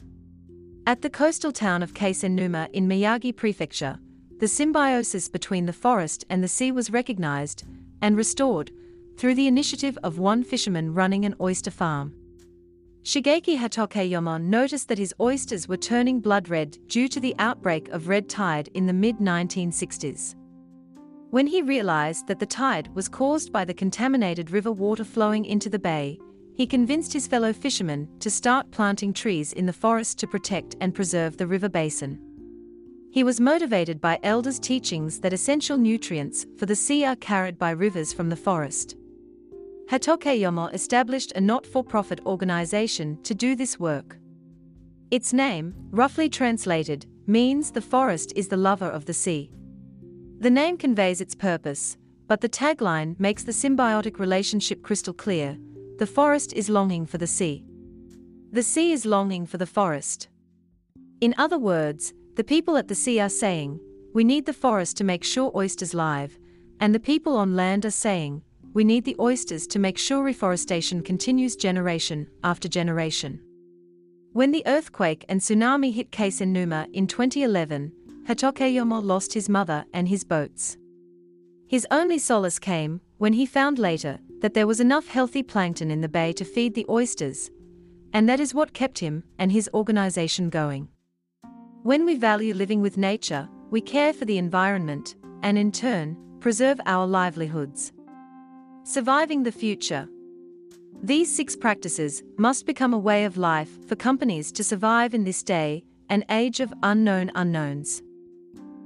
At 0.85 1.01
the 1.01 1.09
coastal 1.09 1.51
town 1.51 1.81
of 1.81 1.95
Kesennuma 1.95 2.69
in 2.71 2.87
Miyagi 2.87 3.35
Prefecture, 3.35 3.97
the 4.39 4.47
symbiosis 4.47 5.27
between 5.27 5.65
the 5.65 5.73
forest 5.73 6.23
and 6.29 6.43
the 6.43 6.47
sea 6.47 6.71
was 6.71 6.91
recognized 6.91 7.63
and 8.05 8.15
restored 8.15 8.69
through 9.17 9.33
the 9.33 9.47
initiative 9.47 9.97
of 10.03 10.19
one 10.19 10.43
fisherman 10.43 10.93
running 10.93 11.25
an 11.25 11.33
oyster 11.41 11.71
farm. 11.71 12.13
Shigeki 13.01 13.57
Hatakeyama 13.57 14.39
noticed 14.43 14.89
that 14.89 14.99
his 14.99 15.13
oysters 15.19 15.67
were 15.67 15.75
turning 15.75 16.19
blood 16.19 16.47
red 16.47 16.77
due 16.87 17.07
to 17.07 17.19
the 17.19 17.33
outbreak 17.39 17.87
of 17.89 18.07
red 18.07 18.29
tide 18.29 18.69
in 18.75 18.85
the 18.85 18.93
mid 18.93 19.17
1960s. 19.17 20.35
When 21.31 21.47
he 21.47 21.63
realized 21.63 22.27
that 22.27 22.37
the 22.37 22.45
tide 22.45 22.93
was 22.93 23.09
caused 23.09 23.51
by 23.51 23.65
the 23.65 23.73
contaminated 23.73 24.51
river 24.51 24.71
water 24.71 25.03
flowing 25.03 25.43
into 25.43 25.71
the 25.71 25.79
bay, 25.79 26.19
he 26.53 26.67
convinced 26.67 27.11
his 27.11 27.25
fellow 27.25 27.53
fishermen 27.53 28.07
to 28.19 28.29
start 28.29 28.69
planting 28.69 29.13
trees 29.13 29.51
in 29.51 29.65
the 29.65 29.73
forest 29.73 30.19
to 30.19 30.27
protect 30.27 30.75
and 30.79 30.93
preserve 30.93 31.37
the 31.37 31.47
river 31.47 31.69
basin. 31.69 32.24
He 33.15 33.23
was 33.23 33.39
motivated 33.39 34.01
by 34.01 34.19
elders' 34.23 34.59
teachings 34.59 35.21
that 35.21 35.31
essential 35.31 35.77
nutrients 35.77 36.45
for 36.57 36.65
the 36.65 36.75
sea 36.75 37.05
are 37.05 37.15
carried 37.15 37.57
by 37.57 37.69
rivers 37.69 38.11
from 38.11 38.27
the 38.27 38.35
forest. 38.35 38.97
Hatakeyama 39.89 40.73
established 40.73 41.31
a 41.31 41.39
not-for-profit 41.39 42.19
organization 42.25 43.17
to 43.23 43.33
do 43.33 43.55
this 43.55 43.79
work. 43.79 44.17
Its 45.11 45.31
name, 45.31 45.73
roughly 45.91 46.27
translated, 46.27 47.05
means 47.25 47.71
the 47.71 47.79
forest 47.79 48.33
is 48.35 48.49
the 48.49 48.57
lover 48.57 48.89
of 48.89 49.05
the 49.05 49.13
sea. 49.13 49.49
The 50.39 50.51
name 50.51 50.75
conveys 50.75 51.21
its 51.21 51.35
purpose, 51.35 51.95
but 52.27 52.41
the 52.41 52.49
tagline 52.49 53.17
makes 53.17 53.45
the 53.45 53.53
symbiotic 53.53 54.19
relationship 54.19 54.83
crystal 54.83 55.13
clear. 55.13 55.57
The 55.99 56.07
forest 56.07 56.51
is 56.51 56.67
longing 56.67 57.05
for 57.05 57.17
the 57.17 57.27
sea. 57.27 57.63
The 58.51 58.63
sea 58.63 58.91
is 58.91 59.05
longing 59.05 59.45
for 59.45 59.57
the 59.57 59.65
forest. 59.65 60.27
In 61.21 61.33
other 61.37 61.57
words, 61.57 62.13
the 62.35 62.43
people 62.43 62.77
at 62.77 62.87
the 62.87 62.95
sea 62.95 63.19
are 63.19 63.29
saying, 63.29 63.79
We 64.13 64.23
need 64.23 64.45
the 64.45 64.53
forest 64.53 64.97
to 64.97 65.03
make 65.03 65.23
sure 65.23 65.51
oysters 65.55 65.93
live, 65.93 66.37
and 66.79 66.93
the 66.93 66.99
people 66.99 67.37
on 67.37 67.55
land 67.55 67.85
are 67.85 67.91
saying, 67.91 68.41
We 68.73 68.83
need 68.83 69.05
the 69.05 69.15
oysters 69.19 69.65
to 69.67 69.79
make 69.79 69.97
sure 69.97 70.23
reforestation 70.23 71.01
continues 71.01 71.55
generation 71.55 72.27
after 72.43 72.67
generation. 72.67 73.39
When 74.33 74.51
the 74.51 74.63
earthquake 74.67 75.23
and 75.29 75.39
tsunami 75.39 75.93
hit 75.93 76.11
Kesennuma 76.11 76.87
in 76.93 77.07
2011, 77.07 77.93
Hatakeyama 78.27 79.01
lost 79.01 79.33
his 79.33 79.47
mother 79.47 79.85
and 79.93 80.09
his 80.09 80.25
boats. 80.25 80.77
His 81.67 81.87
only 81.89 82.19
solace 82.19 82.59
came 82.59 82.99
when 83.17 83.33
he 83.33 83.45
found 83.45 83.79
later 83.79 84.19
that 84.41 84.53
there 84.53 84.67
was 84.67 84.81
enough 84.81 85.07
healthy 85.07 85.41
plankton 85.41 85.89
in 85.89 86.01
the 86.01 86.09
bay 86.09 86.33
to 86.33 86.43
feed 86.43 86.75
the 86.75 86.85
oysters, 86.89 87.49
and 88.11 88.27
that 88.27 88.41
is 88.41 88.53
what 88.53 88.73
kept 88.73 88.99
him 88.99 89.23
and 89.39 89.51
his 89.51 89.69
organization 89.73 90.49
going. 90.49 90.89
When 91.85 92.03
we 92.03 92.15
value 92.15 92.55
living 92.55 92.81
with 92.81 92.97
nature, 92.97 93.47
we 93.69 93.79
care 93.79 94.11
for 94.11 94.25
the 94.25 94.39
environment, 94.39 95.17
and 95.43 95.55
in 95.55 95.71
turn, 95.71 96.17
preserve 96.39 96.81
our 96.87 97.05
livelihoods. 97.05 97.93
Surviving 98.81 99.43
the 99.43 99.51
future. 99.51 100.09
These 101.03 101.31
six 101.31 101.55
practices 101.55 102.23
must 102.37 102.65
become 102.65 102.95
a 102.95 102.97
way 102.97 103.23
of 103.25 103.37
life 103.37 103.69
for 103.87 103.95
companies 103.95 104.51
to 104.53 104.63
survive 104.63 105.13
in 105.13 105.25
this 105.25 105.43
day, 105.43 105.83
an 106.09 106.25
age 106.31 106.59
of 106.59 106.73
unknown 106.81 107.29
unknowns. 107.35 108.01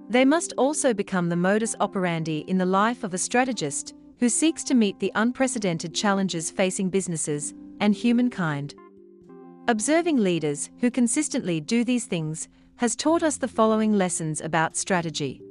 They 0.09 0.25
must 0.25 0.51
also 0.57 0.93
become 0.93 1.29
the 1.29 1.37
modus 1.37 1.77
operandi 1.79 2.39
in 2.49 2.57
the 2.57 2.65
life 2.65 3.05
of 3.05 3.13
a 3.13 3.17
strategist 3.17 3.93
who 4.19 4.27
seeks 4.27 4.61
to 4.65 4.75
meet 4.75 4.99
the 4.99 5.13
unprecedented 5.15 5.95
challenges 5.95 6.51
facing 6.51 6.89
businesses 6.89 7.53
and 7.79 7.95
humankind. 7.95 8.75
Observing 9.69 10.17
leaders 10.17 10.69
who 10.79 10.91
consistently 10.91 11.61
do 11.61 11.85
these 11.85 12.05
things 12.05 12.49
has 12.79 12.95
taught 12.95 13.21
us 13.21 13.35
the 13.35 13.47
following 13.47 13.91
lessons 13.91 14.39
about 14.39 14.77
strategy. 14.77 15.41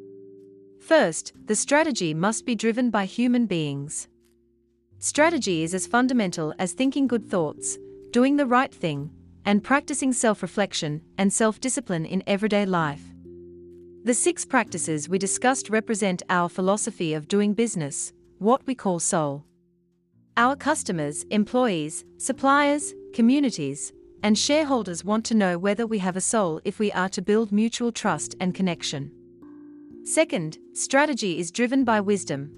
First, 0.80 1.34
the 1.44 1.54
strategy 1.54 2.14
must 2.14 2.46
be 2.46 2.54
driven 2.54 2.88
by 2.88 3.04
human 3.04 3.44
beings. 3.44 4.08
Strategy 4.98 5.62
is 5.62 5.74
as 5.74 5.86
fundamental 5.86 6.54
as 6.58 6.72
thinking 6.72 7.06
good 7.06 7.28
thoughts, 7.28 7.76
doing 8.12 8.38
the 8.38 8.46
right 8.46 8.72
thing, 8.74 9.10
and 9.44 9.62
practicing 9.62 10.10
self 10.10 10.40
reflection 10.40 11.02
and 11.18 11.30
self 11.30 11.60
discipline 11.60 12.06
in 12.06 12.22
everyday 12.26 12.64
life. 12.64 13.02
The 14.04 14.14
six 14.14 14.46
practices 14.46 15.06
we 15.06 15.18
discussed 15.18 15.68
represent 15.68 16.22
our 16.30 16.48
philosophy 16.48 17.12
of 17.12 17.28
doing 17.28 17.52
business, 17.52 18.14
what 18.38 18.66
we 18.66 18.74
call 18.74 19.00
soul. 19.00 19.44
Our 20.38 20.56
customers, 20.56 21.24
employees, 21.24 22.06
suppliers, 22.16 22.94
communities, 23.12 23.92
and 24.22 24.36
shareholders 24.36 25.04
want 25.04 25.24
to 25.26 25.34
know 25.34 25.58
whether 25.58 25.86
we 25.86 25.98
have 25.98 26.16
a 26.16 26.20
soul 26.20 26.60
if 26.64 26.78
we 26.78 26.90
are 26.92 27.08
to 27.08 27.22
build 27.22 27.52
mutual 27.52 27.92
trust 27.92 28.34
and 28.40 28.54
connection. 28.54 29.10
Second, 30.04 30.58
strategy 30.72 31.38
is 31.38 31.50
driven 31.50 31.84
by 31.84 32.00
wisdom. 32.00 32.50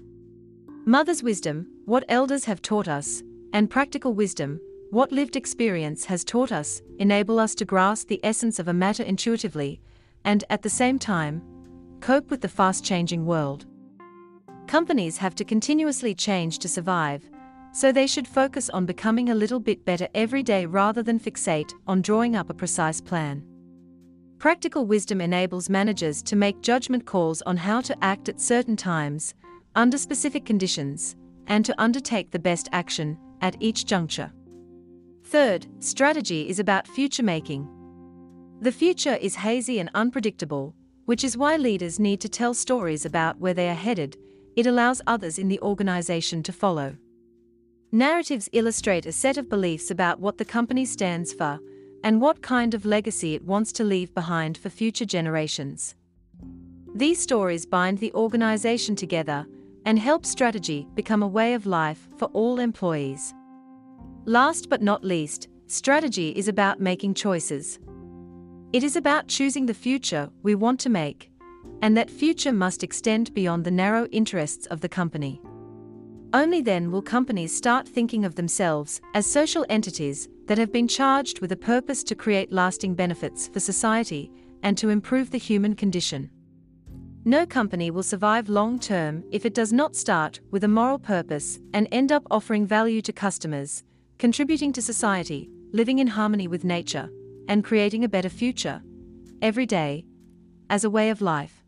Mother's 0.85 1.21
wisdom, 1.21 1.67
what 1.85 2.05
elders 2.09 2.45
have 2.45 2.61
taught 2.61 2.87
us, 2.87 3.21
and 3.53 3.69
practical 3.69 4.13
wisdom, 4.13 4.59
what 4.89 5.11
lived 5.11 5.35
experience 5.35 6.05
has 6.05 6.23
taught 6.23 6.51
us, 6.51 6.81
enable 6.99 7.39
us 7.39 7.55
to 7.55 7.65
grasp 7.65 8.07
the 8.07 8.19
essence 8.23 8.59
of 8.59 8.67
a 8.67 8.73
matter 8.73 9.03
intuitively, 9.03 9.79
and 10.25 10.43
at 10.49 10.61
the 10.61 10.69
same 10.69 10.97
time, 10.97 11.41
cope 12.01 12.29
with 12.29 12.41
the 12.41 12.47
fast 12.47 12.83
changing 12.83 13.25
world. 13.25 13.65
Companies 14.67 15.17
have 15.17 15.35
to 15.35 15.43
continuously 15.43 16.15
change 16.15 16.59
to 16.59 16.67
survive, 16.67 17.29
so 17.73 17.91
they 17.91 18.07
should 18.07 18.27
focus 18.27 18.69
on 18.69 18.85
becoming 18.85 19.29
a 19.29 19.35
little 19.35 19.59
bit 19.59 19.85
better 19.85 20.07
every 20.13 20.43
day 20.43 20.65
rather 20.65 21.01
than 21.01 21.19
fixate 21.19 21.71
on 21.87 22.01
drawing 22.01 22.35
up 22.35 22.49
a 22.49 22.53
precise 22.53 22.99
plan. 22.99 23.43
Practical 24.39 24.85
wisdom 24.85 25.21
enables 25.21 25.69
managers 25.69 26.21
to 26.23 26.35
make 26.35 26.61
judgment 26.61 27.05
calls 27.05 27.41
on 27.43 27.57
how 27.57 27.79
to 27.81 28.03
act 28.03 28.27
at 28.27 28.41
certain 28.41 28.75
times, 28.75 29.33
under 29.75 29.97
specific 29.97 30.45
conditions, 30.45 31.15
and 31.47 31.63
to 31.63 31.79
undertake 31.81 32.31
the 32.31 32.39
best 32.39 32.67
action 32.71 33.17
at 33.41 33.55
each 33.59 33.85
juncture. 33.85 34.31
Third, 35.25 35.67
strategy 35.79 36.49
is 36.49 36.59
about 36.59 36.87
future 36.87 37.23
making. 37.23 37.67
The 38.61 38.71
future 38.71 39.15
is 39.15 39.35
hazy 39.35 39.79
and 39.79 39.89
unpredictable, 39.93 40.75
which 41.05 41.23
is 41.23 41.37
why 41.37 41.57
leaders 41.57 41.99
need 41.99 42.19
to 42.21 42.29
tell 42.29 42.53
stories 42.53 43.05
about 43.05 43.39
where 43.39 43.53
they 43.53 43.69
are 43.69 43.75
headed. 43.75 44.17
It 44.55 44.67
allows 44.67 45.01
others 45.07 45.39
in 45.39 45.47
the 45.47 45.61
organization 45.61 46.43
to 46.43 46.51
follow. 46.51 46.95
Narratives 47.93 48.47
illustrate 48.53 49.05
a 49.05 49.11
set 49.11 49.35
of 49.35 49.49
beliefs 49.49 49.91
about 49.91 50.21
what 50.21 50.37
the 50.37 50.45
company 50.45 50.85
stands 50.85 51.33
for 51.33 51.59
and 52.05 52.21
what 52.21 52.41
kind 52.41 52.73
of 52.73 52.85
legacy 52.85 53.35
it 53.35 53.43
wants 53.43 53.73
to 53.73 53.83
leave 53.83 54.13
behind 54.13 54.57
for 54.57 54.69
future 54.69 55.03
generations. 55.03 55.95
These 56.95 57.21
stories 57.21 57.65
bind 57.65 57.97
the 57.97 58.13
organization 58.13 58.95
together 58.95 59.45
and 59.85 59.99
help 59.99 60.25
strategy 60.25 60.87
become 60.93 61.21
a 61.21 61.27
way 61.27 61.53
of 61.53 61.65
life 61.65 62.07
for 62.17 62.25
all 62.27 62.59
employees. 62.59 63.33
Last 64.23 64.69
but 64.69 64.81
not 64.81 65.03
least, 65.03 65.49
strategy 65.67 66.29
is 66.29 66.47
about 66.47 66.79
making 66.79 67.15
choices. 67.15 67.77
It 68.71 68.85
is 68.85 68.95
about 68.95 69.27
choosing 69.27 69.65
the 69.65 69.73
future 69.73 70.29
we 70.43 70.55
want 70.55 70.79
to 70.81 70.89
make, 70.89 71.29
and 71.81 71.97
that 71.97 72.09
future 72.09 72.53
must 72.53 72.83
extend 72.83 73.33
beyond 73.33 73.65
the 73.65 73.71
narrow 73.71 74.05
interests 74.13 74.65
of 74.67 74.79
the 74.79 74.87
company. 74.87 75.41
Only 76.33 76.61
then 76.61 76.91
will 76.91 77.01
companies 77.01 77.55
start 77.55 77.85
thinking 77.85 78.23
of 78.23 78.35
themselves 78.35 79.01
as 79.13 79.25
social 79.25 79.65
entities 79.67 80.29
that 80.45 80.57
have 80.57 80.71
been 80.71 80.87
charged 80.87 81.41
with 81.41 81.51
a 81.51 81.57
purpose 81.57 82.03
to 82.05 82.15
create 82.15 82.53
lasting 82.53 82.95
benefits 82.95 83.49
for 83.49 83.59
society 83.59 84.31
and 84.63 84.77
to 84.77 84.89
improve 84.89 85.31
the 85.31 85.37
human 85.37 85.75
condition. 85.75 86.29
No 87.25 87.45
company 87.45 87.91
will 87.91 88.01
survive 88.01 88.47
long 88.47 88.79
term 88.79 89.25
if 89.31 89.45
it 89.45 89.53
does 89.53 89.73
not 89.73 89.95
start 89.95 90.39
with 90.51 90.63
a 90.63 90.69
moral 90.69 90.99
purpose 90.99 91.59
and 91.73 91.87
end 91.91 92.13
up 92.13 92.25
offering 92.31 92.65
value 92.65 93.01
to 93.01 93.11
customers, 93.11 93.83
contributing 94.17 94.71
to 94.73 94.81
society, 94.81 95.49
living 95.73 95.99
in 95.99 96.07
harmony 96.07 96.47
with 96.47 96.63
nature, 96.63 97.09
and 97.49 97.63
creating 97.63 98.05
a 98.05 98.09
better 98.09 98.29
future 98.29 98.81
every 99.41 99.65
day 99.65 100.05
as 100.69 100.85
a 100.85 100.89
way 100.89 101.09
of 101.09 101.21
life. 101.21 101.60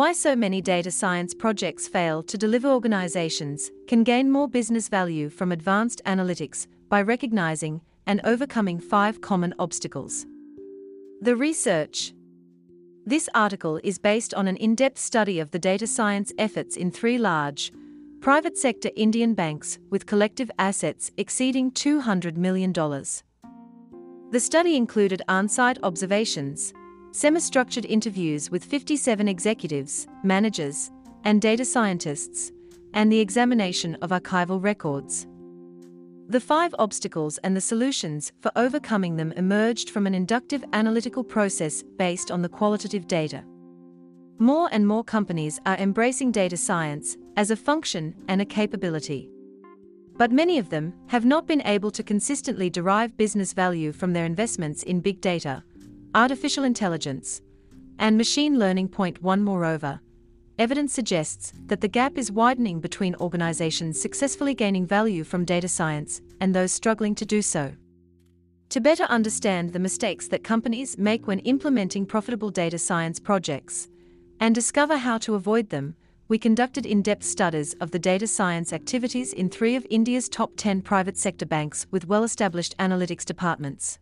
Why 0.00 0.12
so 0.12 0.34
many 0.34 0.62
data 0.62 0.90
science 0.90 1.34
projects 1.34 1.86
fail 1.86 2.22
to 2.22 2.38
deliver 2.38 2.68
organizations 2.68 3.70
can 3.86 4.02
gain 4.02 4.30
more 4.30 4.48
business 4.48 4.88
value 4.88 5.28
from 5.28 5.52
advanced 5.52 6.00
analytics 6.06 6.66
by 6.88 7.02
recognizing 7.02 7.82
and 8.06 8.22
overcoming 8.24 8.80
five 8.80 9.20
common 9.20 9.52
obstacles. 9.58 10.24
The 11.20 11.36
research. 11.36 12.14
This 13.04 13.28
article 13.34 13.78
is 13.84 13.98
based 13.98 14.32
on 14.32 14.48
an 14.48 14.56
in 14.56 14.74
depth 14.74 14.96
study 14.96 15.38
of 15.38 15.50
the 15.50 15.58
data 15.58 15.86
science 15.86 16.32
efforts 16.38 16.78
in 16.78 16.90
three 16.90 17.18
large, 17.18 17.70
private 18.22 18.56
sector 18.56 18.88
Indian 18.96 19.34
banks 19.34 19.78
with 19.90 20.06
collective 20.06 20.50
assets 20.58 21.10
exceeding 21.18 21.72
$200 21.72 22.38
million. 22.38 22.72
The 22.72 24.40
study 24.40 24.76
included 24.76 25.20
on 25.28 25.46
site 25.46 25.78
observations 25.82 26.72
semi-structured 27.12 27.84
interviews 27.84 28.50
with 28.50 28.64
57 28.64 29.26
executives, 29.28 30.06
managers, 30.22 30.90
and 31.24 31.42
data 31.42 31.64
scientists, 31.64 32.52
and 32.94 33.10
the 33.10 33.20
examination 33.20 33.96
of 33.96 34.10
archival 34.10 34.62
records. 34.62 35.26
The 36.28 36.40
five 36.40 36.74
obstacles 36.78 37.38
and 37.38 37.56
the 37.56 37.60
solutions 37.60 38.32
for 38.40 38.52
overcoming 38.54 39.16
them 39.16 39.32
emerged 39.32 39.90
from 39.90 40.06
an 40.06 40.14
inductive 40.14 40.64
analytical 40.72 41.24
process 41.24 41.82
based 41.96 42.30
on 42.30 42.42
the 42.42 42.48
qualitative 42.48 43.08
data. 43.08 43.44
More 44.38 44.68
and 44.70 44.86
more 44.86 45.04
companies 45.04 45.60
are 45.66 45.76
embracing 45.76 46.30
data 46.30 46.56
science 46.56 47.16
as 47.36 47.50
a 47.50 47.56
function 47.56 48.14
and 48.28 48.40
a 48.40 48.44
capability. 48.44 49.28
But 50.16 50.30
many 50.30 50.58
of 50.58 50.70
them 50.70 50.94
have 51.08 51.24
not 51.24 51.46
been 51.46 51.62
able 51.66 51.90
to 51.90 52.02
consistently 52.02 52.70
derive 52.70 53.16
business 53.16 53.52
value 53.52 53.90
from 53.90 54.12
their 54.12 54.24
investments 54.24 54.82
in 54.84 55.00
big 55.00 55.20
data, 55.20 55.64
artificial 56.14 56.64
intelligence, 56.64 57.40
and 57.98 58.16
machine 58.16 58.58
learning. 58.58 58.88
Point 58.88 59.22
one 59.22 59.42
Moreover, 59.42 60.00
evidence 60.58 60.92
suggests 60.92 61.52
that 61.66 61.80
the 61.80 61.88
gap 61.88 62.18
is 62.18 62.32
widening 62.32 62.80
between 62.80 63.14
organizations 63.16 64.00
successfully 64.00 64.54
gaining 64.54 64.86
value 64.86 65.24
from 65.24 65.44
data 65.44 65.68
science 65.68 66.20
and 66.40 66.54
those 66.54 66.72
struggling 66.72 67.14
to 67.14 67.24
do 67.24 67.42
so. 67.42 67.72
To 68.70 68.80
better 68.80 69.04
understand 69.04 69.72
the 69.72 69.78
mistakes 69.78 70.28
that 70.28 70.44
companies 70.44 70.96
make 70.96 71.26
when 71.26 71.40
implementing 71.40 72.06
profitable 72.06 72.50
data 72.50 72.78
science 72.78 73.18
projects 73.18 73.88
and 74.38 74.54
discover 74.54 74.96
how 74.96 75.18
to 75.18 75.34
avoid 75.34 75.70
them, 75.70 75.94
we 76.28 76.38
conducted 76.38 76.86
in 76.86 77.02
depth 77.02 77.24
studies 77.24 77.74
of 77.80 77.90
the 77.90 77.98
data 77.98 78.26
science 78.26 78.72
activities 78.72 79.32
in 79.32 79.48
three 79.48 79.74
of 79.74 79.86
India's 79.90 80.28
top 80.28 80.52
10 80.56 80.82
private 80.82 81.16
sector 81.16 81.44
banks 81.46 81.86
with 81.90 82.06
well 82.06 82.22
established 82.22 82.76
analytics 82.78 83.24
departments. 83.24 83.98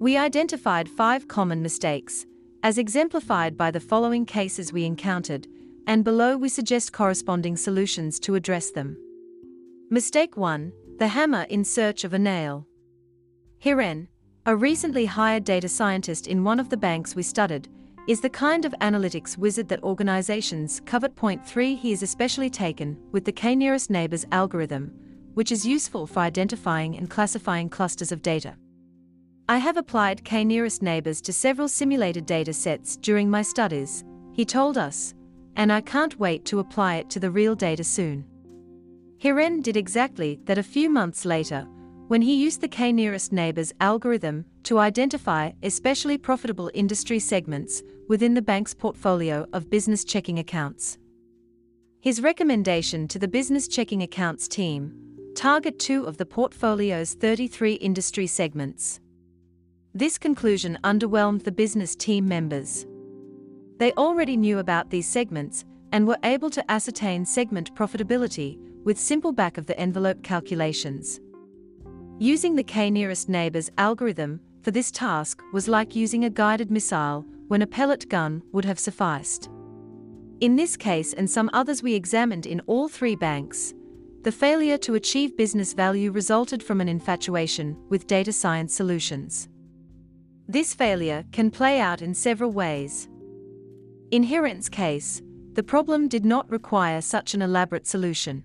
We 0.00 0.16
identified 0.16 0.88
five 0.88 1.28
common 1.28 1.62
mistakes, 1.62 2.26
as 2.62 2.78
exemplified 2.78 3.56
by 3.56 3.70
the 3.70 3.80
following 3.80 4.26
cases 4.26 4.72
we 4.72 4.84
encountered, 4.84 5.46
and 5.86 6.02
below 6.02 6.36
we 6.36 6.48
suggest 6.48 6.92
corresponding 6.92 7.56
solutions 7.56 8.18
to 8.20 8.34
address 8.34 8.70
them. 8.70 8.96
Mistake 9.90 10.36
1 10.36 10.72
The 10.98 11.08
hammer 11.08 11.42
in 11.42 11.64
search 11.64 12.02
of 12.02 12.12
a 12.12 12.18
nail. 12.18 12.66
Hiren, 13.62 14.08
a 14.46 14.56
recently 14.56 15.06
hired 15.06 15.44
data 15.44 15.68
scientist 15.68 16.26
in 16.26 16.42
one 16.42 16.58
of 16.58 16.70
the 16.70 16.76
banks 16.76 17.14
we 17.14 17.22
studied, 17.22 17.68
is 18.08 18.20
the 18.20 18.28
kind 18.28 18.64
of 18.64 18.74
analytics 18.80 19.38
wizard 19.38 19.68
that 19.68 19.82
organizations 19.82 20.82
covet. 20.84 21.14
Point 21.14 21.46
3 21.46 21.76
He 21.76 21.92
is 21.92 22.02
especially 22.02 22.50
taken 22.50 22.98
with 23.12 23.24
the 23.24 23.32
K 23.32 23.54
nearest 23.54 23.90
neighbors 23.90 24.26
algorithm, 24.32 24.92
which 25.34 25.52
is 25.52 25.64
useful 25.64 26.06
for 26.06 26.20
identifying 26.20 26.96
and 26.96 27.08
classifying 27.08 27.68
clusters 27.68 28.10
of 28.10 28.20
data. 28.20 28.56
I 29.46 29.58
have 29.58 29.76
applied 29.76 30.24
K 30.24 30.42
nearest 30.42 30.80
neighbors 30.80 31.20
to 31.20 31.32
several 31.32 31.68
simulated 31.68 32.24
data 32.24 32.54
sets 32.54 32.96
during 32.96 33.28
my 33.28 33.42
studies, 33.42 34.02
he 34.32 34.42
told 34.46 34.78
us, 34.78 35.12
and 35.56 35.70
I 35.70 35.82
can't 35.82 36.18
wait 36.18 36.46
to 36.46 36.60
apply 36.60 36.96
it 36.96 37.10
to 37.10 37.20
the 37.20 37.30
real 37.30 37.54
data 37.54 37.84
soon. 37.84 38.24
Hiren 39.22 39.62
did 39.62 39.76
exactly 39.76 40.40
that 40.44 40.56
a 40.56 40.62
few 40.62 40.88
months 40.88 41.26
later, 41.26 41.66
when 42.08 42.22
he 42.22 42.42
used 42.42 42.62
the 42.62 42.68
K 42.68 42.90
nearest 42.90 43.32
neighbors 43.32 43.74
algorithm 43.80 44.46
to 44.62 44.78
identify 44.78 45.52
especially 45.62 46.16
profitable 46.16 46.70
industry 46.72 47.18
segments 47.18 47.82
within 48.08 48.32
the 48.32 48.42
bank's 48.42 48.72
portfolio 48.72 49.46
of 49.52 49.68
business 49.68 50.04
checking 50.04 50.38
accounts. 50.38 50.96
His 52.00 52.22
recommendation 52.22 53.08
to 53.08 53.18
the 53.18 53.28
business 53.28 53.68
checking 53.68 54.02
accounts 54.02 54.48
team 54.48 54.94
target 55.34 55.78
two 55.78 56.04
of 56.04 56.16
the 56.16 56.24
portfolio's 56.24 57.12
33 57.14 57.74
industry 57.74 58.26
segments. 58.26 59.00
This 59.96 60.18
conclusion 60.18 60.76
underwhelmed 60.82 61.44
the 61.44 61.52
business 61.52 61.94
team 61.94 62.26
members. 62.26 62.84
They 63.78 63.92
already 63.92 64.36
knew 64.36 64.58
about 64.58 64.90
these 64.90 65.06
segments 65.06 65.64
and 65.92 66.04
were 66.04 66.18
able 66.24 66.50
to 66.50 66.68
ascertain 66.68 67.24
segment 67.24 67.72
profitability 67.76 68.58
with 68.82 68.98
simple 68.98 69.30
back 69.30 69.56
of 69.56 69.66
the 69.66 69.78
envelope 69.78 70.24
calculations. 70.24 71.20
Using 72.18 72.56
the 72.56 72.64
K 72.64 72.90
nearest 72.90 73.28
neighbors 73.28 73.70
algorithm 73.78 74.40
for 74.62 74.72
this 74.72 74.90
task 74.90 75.40
was 75.52 75.68
like 75.68 75.94
using 75.94 76.24
a 76.24 76.30
guided 76.30 76.72
missile 76.72 77.24
when 77.46 77.62
a 77.62 77.66
pellet 77.66 78.08
gun 78.08 78.42
would 78.50 78.64
have 78.64 78.80
sufficed. 78.80 79.48
In 80.40 80.56
this 80.56 80.76
case 80.76 81.12
and 81.12 81.30
some 81.30 81.48
others 81.52 81.84
we 81.84 81.94
examined 81.94 82.46
in 82.46 82.58
all 82.66 82.88
three 82.88 83.14
banks, 83.14 83.72
the 84.24 84.32
failure 84.32 84.78
to 84.78 84.96
achieve 84.96 85.36
business 85.36 85.72
value 85.72 86.10
resulted 86.10 86.64
from 86.64 86.80
an 86.80 86.88
infatuation 86.88 87.76
with 87.90 88.08
data 88.08 88.32
science 88.32 88.74
solutions. 88.74 89.48
This 90.46 90.74
failure 90.74 91.24
can 91.32 91.50
play 91.50 91.80
out 91.80 92.02
in 92.02 92.14
several 92.14 92.52
ways. 92.52 93.08
In 94.10 94.24
case, 94.70 95.22
the 95.54 95.62
problem 95.62 96.06
did 96.06 96.26
not 96.26 96.50
require 96.50 97.00
such 97.00 97.32
an 97.32 97.40
elaborate 97.40 97.86
solution. 97.86 98.44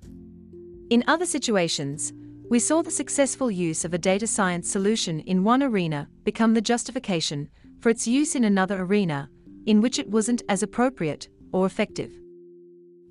In 0.89 1.03
other 1.07 1.25
situations, 1.25 2.13
we 2.49 2.57
saw 2.57 2.81
the 2.81 2.89
successful 2.89 3.51
use 3.51 3.83
of 3.83 3.93
a 3.93 3.97
data 3.97 4.27
science 4.27 4.71
solution 4.71 5.19
in 5.21 5.43
one 5.43 5.61
arena 5.61 6.07
become 6.23 6.53
the 6.53 6.61
justification 6.61 7.49
for 7.81 7.89
its 7.89 8.07
use 8.07 8.33
in 8.33 8.45
another 8.45 8.81
arena, 8.81 9.29
in 9.65 9.81
which 9.81 9.99
it 9.99 10.09
wasn't 10.09 10.41
as 10.47 10.63
appropriate 10.63 11.27
or 11.51 11.65
effective. 11.65 12.11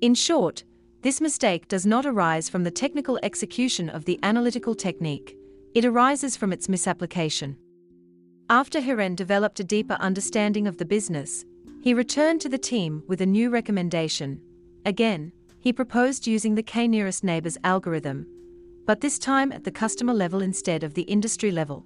In 0.01 0.15
short, 0.15 0.63
this 1.03 1.21
mistake 1.21 1.67
does 1.67 1.85
not 1.85 2.05
arise 2.05 2.49
from 2.49 2.63
the 2.63 2.71
technical 2.71 3.19
execution 3.21 3.87
of 3.89 4.05
the 4.05 4.19
analytical 4.23 4.73
technique, 4.73 5.37
it 5.75 5.85
arises 5.85 6.35
from 6.35 6.51
its 6.51 6.67
misapplication. 6.67 7.55
After 8.51 8.81
Hiren 8.81 9.15
developed 9.15 9.59
a 9.59 9.63
deeper 9.63 9.95
understanding 9.99 10.65
of 10.65 10.77
the 10.77 10.85
business, 10.85 11.45
he 11.81 11.93
returned 11.93 12.41
to 12.41 12.49
the 12.49 12.57
team 12.57 13.03
with 13.07 13.21
a 13.21 13.25
new 13.25 13.51
recommendation. 13.51 14.41
Again, 14.85 15.31
he 15.59 15.71
proposed 15.71 16.25
using 16.25 16.55
the 16.55 16.63
K 16.63 16.87
nearest 16.87 17.23
neighbors 17.23 17.59
algorithm, 17.63 18.25
but 18.87 19.01
this 19.01 19.19
time 19.19 19.51
at 19.51 19.65
the 19.65 19.71
customer 19.71 20.15
level 20.15 20.41
instead 20.41 20.83
of 20.83 20.95
the 20.95 21.03
industry 21.03 21.51
level. 21.51 21.85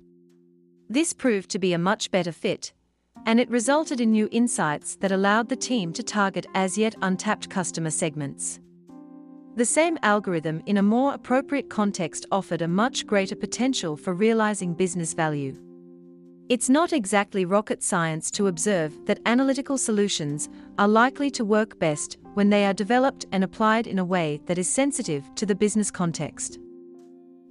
This 0.88 1.12
proved 1.12 1.50
to 1.50 1.60
be 1.60 1.74
a 1.74 1.78
much 1.78 2.10
better 2.12 2.32
fit, 2.32 2.72
and 3.26 3.42
it 3.42 3.50
resulted 3.50 4.00
in 4.00 4.12
new 4.12 4.30
insights 4.32 4.96
that 5.02 5.12
allowed 5.12 5.50
the 5.50 5.58
team 5.58 5.92
to 5.92 6.02
target 6.02 6.46
as 6.56 6.78
yet 6.78 6.96
untapped 7.02 7.50
customer 7.50 7.90
segments. 7.90 8.62
The 9.58 9.66
same 9.66 10.00
algorithm 10.02 10.64
in 10.66 10.78
a 10.78 10.84
more 10.84 11.14
appropriate 11.14 11.70
context 11.70 12.26
offered 12.32 12.62
a 12.62 12.70
much 12.70 13.06
greater 13.06 13.36
potential 13.36 13.98
for 13.98 14.14
realizing 14.14 14.74
business 14.74 15.14
value. 15.14 15.60
It's 16.54 16.70
not 16.70 16.94
exactly 16.94 17.46
rocket 17.46 17.82
science 17.82 18.30
to 18.30 18.46
observe 18.46 19.08
that 19.08 19.20
analytical 19.26 19.76
solutions 19.76 20.50
are 20.78 20.88
likely 20.88 21.32
to 21.32 21.44
work 21.44 21.80
best 21.80 22.18
when 22.36 22.52
they 22.52 22.68
are 22.68 22.76
developed 22.76 23.26
and 23.32 23.44
applied 23.44 23.88
in 23.88 23.98
a 23.98 24.06
way 24.06 24.40
that 24.46 24.60
is 24.60 24.70
sensitive 24.70 25.24
to 25.34 25.48
the 25.48 25.56
business 25.56 25.90
context. 25.90 26.60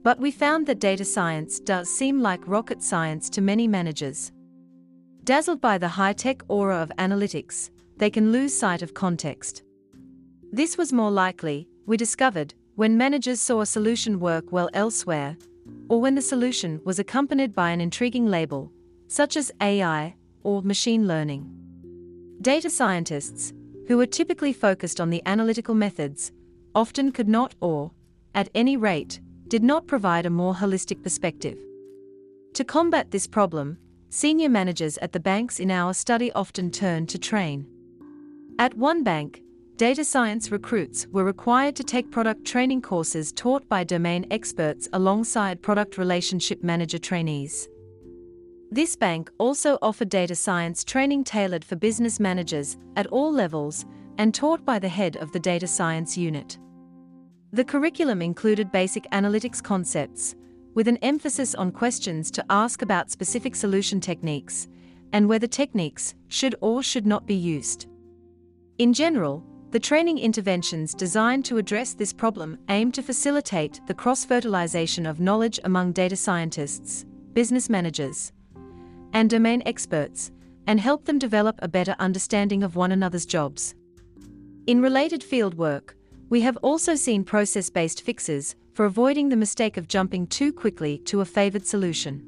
But 0.05 0.21
we 0.21 0.31
found 0.31 0.69
that 0.69 0.79
data 0.79 1.05
science 1.05 1.59
does 1.59 1.89
seem 1.93 2.23
like 2.23 2.47
rocket 2.47 2.81
science 2.81 3.29
to 3.31 3.41
many 3.41 3.67
managers. 3.67 4.31
Dazzled 5.25 5.61
by 5.61 5.79
the 5.79 5.89
high 5.89 6.13
tech 6.13 6.45
aura 6.47 6.77
of 6.81 6.93
analytics, 6.97 7.71
they 7.97 8.09
can 8.09 8.31
lose 8.31 8.57
sight 8.57 8.83
of 8.83 8.95
context. 8.95 9.65
This 10.53 10.79
was 10.79 10.93
more 10.93 11.11
likely, 11.11 11.67
we 11.87 11.97
discovered, 11.97 12.55
when 12.77 12.97
managers 12.97 13.41
saw 13.41 13.63
a 13.63 13.67
solution 13.67 14.21
work 14.21 14.53
well 14.53 14.71
elsewhere, 14.75 15.37
or 15.89 16.01
when 16.01 16.15
the 16.15 16.23
solution 16.23 16.81
was 16.85 17.01
accompanied 17.01 17.53
by 17.53 17.73
an 17.73 17.81
intriguing 17.81 18.27
label, 18.27 18.71
such 19.13 19.37
as 19.37 19.53
AI 19.61 20.15
or 20.43 20.63
machine 20.63 21.07
learning. 21.07 21.47
Data 22.41 22.71
scientists, 22.71 23.53
who 23.87 23.99
were 23.99 24.07
typically 24.07 24.55
focused 24.55 25.03
on 25.03 25.11
the 25.11 25.23
analytical 25.27 25.75
methods, 25.75 26.33
often 26.75 27.13
could 27.13 27.29
not 27.29 27.55
or, 27.61 27.91
at 28.35 28.49
any 28.55 28.75
rate, 28.79 29.21
did 29.49 29.63
not 29.63 29.87
provide 29.87 30.25
a 30.25 30.31
more 30.31 30.55
holistic 30.55 31.03
perspective. 31.03 31.59
To 32.55 32.65
combat 32.65 33.11
this 33.11 33.27
problem, 33.27 33.77
senior 34.09 34.49
managers 34.49 34.97
at 34.99 35.13
the 35.13 35.21
banks 35.21 35.61
in 35.61 35.71
our 35.71 35.93
study 35.93 36.33
often 36.33 36.71
turned 36.71 37.11
to 37.11 37.19
train. 37.19 37.67
At 38.59 38.73
one 38.79 39.05
bank, 39.05 39.43
data 39.77 40.07
science 40.07 40.51
recruits 40.51 41.07
were 41.09 41.25
required 41.25 41.77
to 41.77 41.85
take 41.85 42.11
product 42.11 42.47
training 42.47 42.81
courses 42.81 43.31
taught 43.31 43.69
by 43.69 43.85
domain 43.85 44.25
experts 44.31 44.89
alongside 44.95 45.61
product 45.61 45.99
relationship 45.99 46.63
manager 46.65 46.99
trainees. 46.99 47.69
This 48.73 48.97
bank 48.97 49.31
also 49.37 49.77
offered 49.83 50.09
data 50.09 50.35
science 50.35 50.83
training 50.83 51.25
tailored 51.25 51.63
for 51.63 51.77
business 51.77 52.19
managers 52.19 52.79
at 52.97 53.07
all 53.09 53.31
levels 53.31 53.85
and 54.17 54.35
taught 54.35 54.65
by 54.65 54.79
the 54.79 54.89
head 54.89 55.19
of 55.19 55.31
the 55.31 55.39
data 55.39 55.67
science 55.67 56.17
unit. 56.17 56.57
The 57.53 57.67
curriculum 57.67 58.23
included 58.23 58.73
basic 58.73 59.05
analytics 59.11 59.63
concepts, 59.63 60.37
with 60.73 60.89
an 60.89 60.97
emphasis 61.03 61.55
on 61.55 61.71
questions 61.71 62.31
to 62.31 62.47
ask 62.49 62.81
about 62.81 63.11
specific 63.11 63.55
solution 63.55 64.01
techniques 64.01 64.69
and 65.13 65.29
whether 65.29 65.47
techniques 65.47 66.15
should 66.29 66.55
or 66.63 66.83
should 66.83 67.05
not 67.05 67.27
be 67.27 67.35
used. 67.35 67.89
In 68.79 68.95
general, 68.95 69.45
the 69.71 69.81
training 69.81 70.17
interventions 70.17 70.95
designed 70.95 71.45
to 71.45 71.59
address 71.59 71.93
this 71.93 72.15
problem 72.15 72.59
aim 72.71 72.91
to 72.93 73.03
facilitate 73.03 73.83
the 73.87 73.93
cross 73.93 74.25
fertilization 74.25 75.05
of 75.05 75.21
knowledge 75.21 75.61
among 75.65 75.93
data 75.93 76.17
scientists, 76.17 77.05
business 77.35 77.69
managers, 77.69 78.33
and 79.13 79.29
domain 79.29 79.63
experts, 79.67 80.31
and 80.67 80.81
help 80.81 81.05
them 81.05 81.19
develop 81.19 81.59
a 81.61 81.69
better 81.69 81.97
understanding 81.99 82.63
of 82.63 82.77
one 82.77 82.93
another's 82.93 83.27
jobs. 83.27 83.75
In 84.67 84.81
related 84.81 85.25
field 85.25 85.55
work, 85.55 85.97
we 86.29 86.41
have 86.43 86.57
also 86.59 86.95
seen 86.95 87.25
process 87.25 87.69
based 87.69 88.03
fixes 88.03 88.57
for 88.73 88.87
avoiding 88.87 89.29
the 89.29 89.37
mistake 89.37 89.77
of 89.77 89.89
jumping 89.89 90.27
too 90.27 90.53
quickly 90.53 90.99
to 90.99 91.21
a 91.21 91.25
favored 91.25 91.67
solution. 91.67 92.23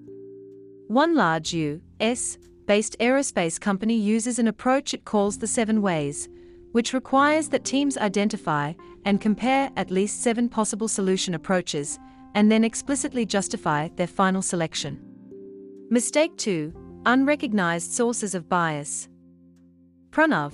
One 0.88 1.14
large 1.14 1.54
U.S. 1.54 2.36
based 2.66 2.98
aerospace 2.98 3.58
company 3.58 3.94
uses 3.94 4.38
an 4.38 4.48
approach 4.48 4.92
it 4.92 5.04
calls 5.04 5.38
the 5.38 5.46
seven 5.46 5.80
ways, 5.80 6.28
which 6.72 6.92
requires 6.92 7.48
that 7.48 7.64
teams 7.64 7.96
identify 7.96 8.74
and 9.04 9.20
compare 9.20 9.70
at 9.76 9.90
least 9.90 10.22
seven 10.22 10.48
possible 10.48 10.88
solution 10.88 11.34
approaches 11.34 11.98
and 12.34 12.50
then 12.50 12.64
explicitly 12.64 13.24
justify 13.24 13.88
their 13.96 14.06
final 14.06 14.42
selection. 14.42 15.13
Mistake 15.94 16.36
2 16.38 17.02
Unrecognized 17.06 17.92
sources 17.92 18.34
of 18.34 18.48
bias. 18.48 19.08
Pranav, 20.10 20.52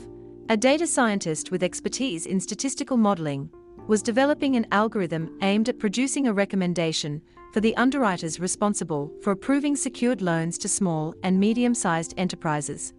a 0.51 0.57
data 0.59 0.87
scientist 0.87 1.51
with 1.51 1.63
expertise 1.63 2.27
in 2.27 2.39
statistical 2.39 2.99
modeling, 2.99 3.49
was 3.87 4.03
developing 4.03 4.55
an 4.57 4.67
algorithm 4.71 5.39
aimed 5.41 5.71
at 5.71 5.79
producing 5.79 6.27
a 6.27 6.33
recommendation 6.35 7.23
for 7.55 7.63
the 7.63 7.75
underwriters 7.79 8.39
responsible 8.39 9.11
for 9.23 9.31
approving 9.31 9.77
secured 9.77 10.21
loans 10.21 10.59
to 10.59 10.69
small 10.69 11.15
and 11.23 11.41
medium 11.41 11.73
sized 11.73 12.13
enterprises. 12.19 12.93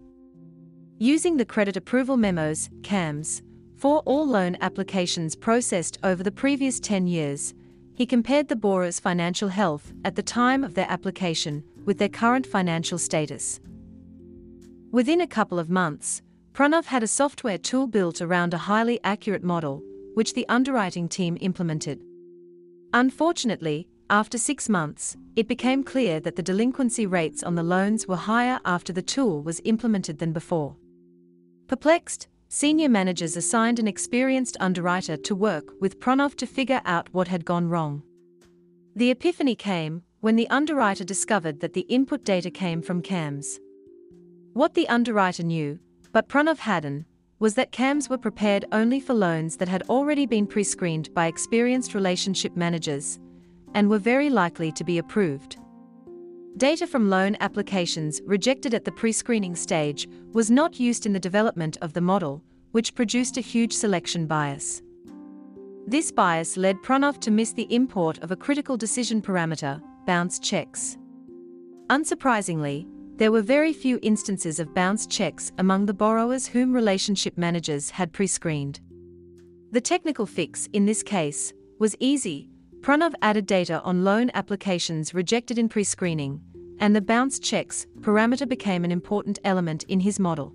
Using 0.98 1.36
the 1.36 1.44
Credit 1.44 1.76
Approval 1.76 2.16
Memos, 2.16 2.70
CAMs, 2.82 3.44
for 3.76 4.00
all 4.00 4.26
loan 4.26 4.56
applications 4.60 5.36
processed 5.36 5.96
over 6.02 6.24
the 6.24 6.32
previous 6.32 6.80
10 6.80 7.06
years, 7.06 7.54
he 7.94 8.04
compared 8.04 8.48
the 8.48 8.56
borrower's 8.56 8.98
financial 8.98 9.48
health 9.48 9.92
at 10.04 10.16
the 10.16 10.24
time 10.24 10.64
of 10.64 10.74
their 10.74 10.90
application 10.90 11.62
with 11.84 11.98
their 11.98 12.08
current 12.08 12.46
financial 12.46 12.98
status. 12.98 13.60
Within 14.90 15.20
a 15.20 15.26
couple 15.26 15.58
of 15.58 15.70
months, 15.70 16.22
Pranav 16.52 16.84
had 16.84 17.02
a 17.02 17.08
software 17.08 17.58
tool 17.58 17.86
built 17.86 18.20
around 18.20 18.52
a 18.52 18.58
highly 18.58 19.00
accurate 19.04 19.42
model, 19.42 19.82
which 20.14 20.34
the 20.34 20.46
underwriting 20.48 21.08
team 21.08 21.38
implemented. 21.40 22.02
Unfortunately, 22.92 23.88
after 24.10 24.36
six 24.36 24.68
months, 24.68 25.16
it 25.36 25.48
became 25.48 25.82
clear 25.82 26.20
that 26.20 26.36
the 26.36 26.42
delinquency 26.42 27.06
rates 27.06 27.42
on 27.42 27.54
the 27.54 27.62
loans 27.62 28.06
were 28.06 28.16
higher 28.16 28.60
after 28.66 28.92
the 28.92 29.00
tool 29.00 29.42
was 29.42 29.62
implemented 29.64 30.18
than 30.18 30.34
before. 30.34 30.76
Perplexed, 31.68 32.28
senior 32.50 32.90
managers 32.90 33.34
assigned 33.34 33.78
an 33.78 33.88
experienced 33.88 34.58
underwriter 34.60 35.16
to 35.16 35.34
work 35.34 35.72
with 35.80 35.98
Pranav 35.98 36.34
to 36.36 36.46
figure 36.46 36.82
out 36.84 37.08
what 37.12 37.28
had 37.28 37.46
gone 37.46 37.70
wrong. 37.70 38.02
The 38.94 39.10
epiphany 39.10 39.54
came 39.54 40.02
when 40.22 40.36
the 40.36 40.48
underwriter 40.50 41.02
discovered 41.02 41.58
that 41.58 41.72
the 41.72 41.86
input 41.88 42.22
data 42.22 42.48
came 42.48 42.80
from 42.80 43.02
CAMs. 43.02 43.58
What 44.52 44.74
the 44.74 44.88
underwriter 44.88 45.42
knew 45.42 45.80
but 46.12 46.28
Pranav 46.28 46.58
hadn't, 46.58 47.06
was 47.40 47.54
that 47.54 47.72
CAMs 47.72 48.08
were 48.08 48.18
prepared 48.18 48.66
only 48.70 49.00
for 49.00 49.14
loans 49.14 49.56
that 49.56 49.68
had 49.68 49.82
already 49.88 50.26
been 50.26 50.46
pre 50.46 50.62
screened 50.62 51.12
by 51.12 51.26
experienced 51.26 51.92
relationship 51.94 52.54
managers 52.56 53.18
and 53.74 53.90
were 53.90 53.98
very 53.98 54.30
likely 54.30 54.70
to 54.70 54.84
be 54.84 54.98
approved. 54.98 55.56
Data 56.56 56.86
from 56.86 57.10
loan 57.10 57.36
applications 57.40 58.20
rejected 58.24 58.74
at 58.74 58.84
the 58.84 58.92
pre 58.92 59.10
screening 59.10 59.56
stage 59.56 60.06
was 60.32 60.52
not 60.52 60.78
used 60.78 61.04
in 61.04 61.12
the 61.12 61.18
development 61.18 61.78
of 61.82 61.94
the 61.94 62.00
model, 62.00 62.44
which 62.70 62.94
produced 62.94 63.38
a 63.38 63.40
huge 63.40 63.72
selection 63.72 64.26
bias. 64.26 64.82
This 65.88 66.12
bias 66.12 66.56
led 66.56 66.76
Pranav 66.76 67.18
to 67.22 67.32
miss 67.32 67.52
the 67.52 67.74
import 67.74 68.18
of 68.18 68.30
a 68.30 68.36
critical 68.36 68.76
decision 68.76 69.20
parameter, 69.20 69.82
bounce 70.06 70.38
checks. 70.38 70.96
Unsurprisingly, 71.88 72.86
there 73.16 73.30
were 73.30 73.42
very 73.42 73.72
few 73.72 73.98
instances 74.02 74.58
of 74.58 74.74
bounced 74.74 75.10
checks 75.10 75.52
among 75.58 75.86
the 75.86 75.94
borrowers 75.94 76.46
whom 76.46 76.72
relationship 76.72 77.36
managers 77.36 77.90
had 77.90 78.12
pre 78.12 78.26
screened. 78.26 78.80
The 79.70 79.80
technical 79.80 80.26
fix 80.26 80.68
in 80.72 80.86
this 80.86 81.02
case 81.02 81.52
was 81.78 81.96
easy. 82.00 82.48
Pranav 82.80 83.14
added 83.22 83.46
data 83.46 83.80
on 83.82 84.04
loan 84.04 84.30
applications 84.34 85.14
rejected 85.14 85.58
in 85.58 85.68
pre 85.68 85.84
screening, 85.84 86.40
and 86.80 86.96
the 86.96 87.00
bounced 87.00 87.42
checks 87.42 87.86
parameter 88.00 88.48
became 88.48 88.84
an 88.84 88.90
important 88.90 89.38
element 89.44 89.84
in 89.84 90.00
his 90.00 90.18
model. 90.18 90.52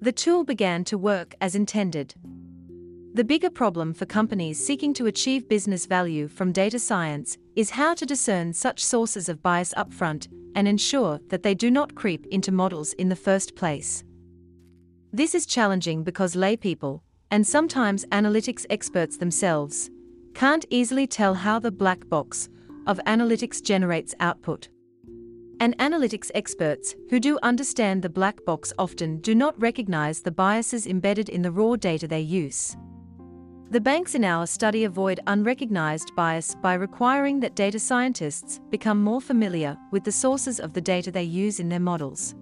The 0.00 0.12
tool 0.12 0.44
began 0.44 0.84
to 0.84 0.98
work 0.98 1.34
as 1.40 1.54
intended. 1.54 2.14
The 3.14 3.24
bigger 3.24 3.50
problem 3.50 3.94
for 3.94 4.06
companies 4.06 4.64
seeking 4.64 4.92
to 4.94 5.06
achieve 5.06 5.48
business 5.48 5.86
value 5.86 6.28
from 6.28 6.52
data 6.52 6.78
science 6.78 7.38
is 7.56 7.70
how 7.70 7.94
to 7.94 8.06
discern 8.06 8.52
such 8.52 8.84
sources 8.84 9.28
of 9.28 9.42
bias 9.42 9.74
upfront 9.76 10.28
and 10.54 10.68
ensure 10.68 11.18
that 11.28 11.42
they 11.42 11.54
do 11.54 11.70
not 11.70 11.94
creep 11.94 12.26
into 12.26 12.52
models 12.52 12.92
in 12.92 13.08
the 13.08 13.16
first 13.16 13.56
place. 13.56 14.04
This 15.12 15.34
is 15.34 15.46
challenging 15.46 16.04
because 16.04 16.36
laypeople, 16.36 17.00
and 17.30 17.46
sometimes 17.46 18.04
analytics 18.06 18.66
experts 18.68 19.16
themselves, 19.16 19.90
can't 20.34 20.66
easily 20.70 21.06
tell 21.06 21.34
how 21.34 21.58
the 21.58 21.72
black 21.72 22.08
box 22.08 22.48
of 22.86 23.00
analytics 23.06 23.62
generates 23.62 24.14
output. 24.20 24.68
And 25.60 25.76
analytics 25.78 26.30
experts, 26.34 26.94
who 27.10 27.18
do 27.18 27.38
understand 27.42 28.02
the 28.02 28.10
black 28.10 28.44
box, 28.44 28.72
often 28.78 29.18
do 29.18 29.34
not 29.34 29.60
recognize 29.60 30.20
the 30.20 30.30
biases 30.30 30.86
embedded 30.86 31.28
in 31.30 31.42
the 31.42 31.50
raw 31.50 31.74
data 31.74 32.06
they 32.06 32.20
use. 32.20 32.76
The 33.70 33.80
banks 33.82 34.14
in 34.14 34.24
our 34.24 34.46
study 34.46 34.84
avoid 34.84 35.20
unrecognized 35.26 36.16
bias 36.16 36.54
by 36.54 36.72
requiring 36.72 37.38
that 37.40 37.54
data 37.54 37.78
scientists 37.78 38.60
become 38.70 39.04
more 39.04 39.20
familiar 39.20 39.76
with 39.90 40.04
the 40.04 40.12
sources 40.12 40.58
of 40.58 40.72
the 40.72 40.80
data 40.80 41.10
they 41.10 41.24
use 41.24 41.60
in 41.60 41.68
their 41.68 41.78
models. 41.78 42.34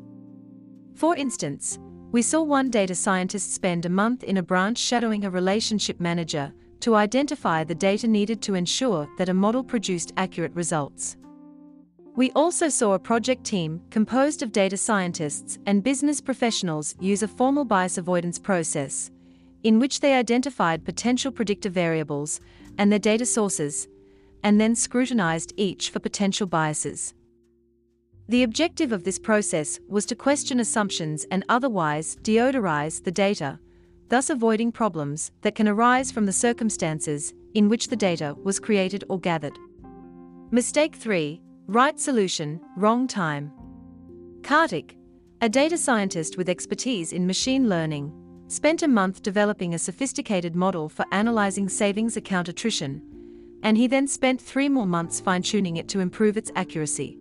For 0.95 1.16
instance, 1.16 1.81
we 2.12 2.22
saw 2.22 2.43
one 2.43 2.70
data 2.70 2.95
scientist 2.95 3.53
spend 3.53 3.87
a 3.87 3.89
month 3.89 4.22
in 4.22 4.37
a 4.37 4.43
branch 4.43 4.79
shadowing 4.79 5.24
a 5.24 5.31
relationship 5.31 5.99
manager 5.99 6.53
to 6.79 6.95
identify 6.95 7.64
the 7.64 7.74
data 7.74 8.07
needed 8.07 8.41
to 8.43 8.55
ensure 8.55 9.09
that 9.18 9.29
a 9.29 9.35
model 9.35 9.64
produced 9.64 10.12
accurate 10.16 10.55
results. 10.55 11.16
We 12.14 12.31
also 12.37 12.68
saw 12.68 12.93
a 12.93 13.01
project 13.01 13.43
team 13.43 13.83
composed 13.91 14.45
of 14.45 14.53
data 14.53 14.77
scientists 14.77 15.59
and 15.66 15.83
business 15.83 16.20
professionals 16.20 16.95
use 17.01 17.24
a 17.24 17.29
formal 17.29 17.64
bias 17.64 17.99
avoidance 17.99 18.39
process 18.39 19.11
in 19.66 19.80
which 19.80 19.98
they 19.98 20.14
identified 20.14 20.84
potential 20.84 21.32
predictor 21.32 21.68
variables 21.68 22.40
and 22.78 22.92
their 22.92 23.00
data 23.00 23.26
sources, 23.26 23.88
and 24.44 24.60
then 24.60 24.76
scrutinized 24.76 25.52
each 25.56 25.90
for 25.90 25.98
potential 25.98 26.46
biases. 26.46 27.14
The 28.28 28.44
objective 28.44 28.92
of 28.92 29.02
this 29.02 29.18
process 29.18 29.80
was 29.88 30.06
to 30.06 30.14
question 30.14 30.60
assumptions 30.60 31.26
and 31.32 31.44
otherwise 31.48 32.16
deodorize 32.22 33.02
the 33.02 33.10
data, 33.10 33.58
thus 34.08 34.30
avoiding 34.30 34.70
problems 34.70 35.32
that 35.42 35.56
can 35.56 35.66
arise 35.66 36.12
from 36.12 36.26
the 36.26 36.32
circumstances 36.32 37.34
in 37.54 37.68
which 37.68 37.88
the 37.88 37.96
data 37.96 38.36
was 38.44 38.60
created 38.60 39.02
or 39.08 39.18
gathered. 39.18 39.58
Mistake 40.52 40.94
3 40.94 41.42
Right 41.66 41.98
solution, 41.98 42.60
wrong 42.76 43.08
time. 43.08 43.50
Kartik, 44.44 44.96
a 45.40 45.48
data 45.48 45.76
scientist 45.76 46.36
with 46.36 46.48
expertise 46.48 47.12
in 47.12 47.26
machine 47.26 47.68
learning, 47.68 48.12
spent 48.49 48.82
a 48.82 48.88
month 48.88 49.22
developing 49.22 49.74
a 49.74 49.78
sophisticated 49.78 50.55
model 50.55 50.88
for 50.88 51.05
analyzing 51.12 51.68
savings 51.68 52.16
account 52.16 52.49
attrition, 52.49 53.03
and 53.62 53.76
he 53.76 53.86
then 53.86 54.07
spent 54.07 54.40
three 54.40 54.68
more 54.68 54.86
months 54.86 55.20
fine 55.20 55.42
tuning 55.42 55.76
it 55.76 55.88
to 55.88 56.01
improve 56.01 56.36
its 56.36 56.53
accuracy. 56.55 57.18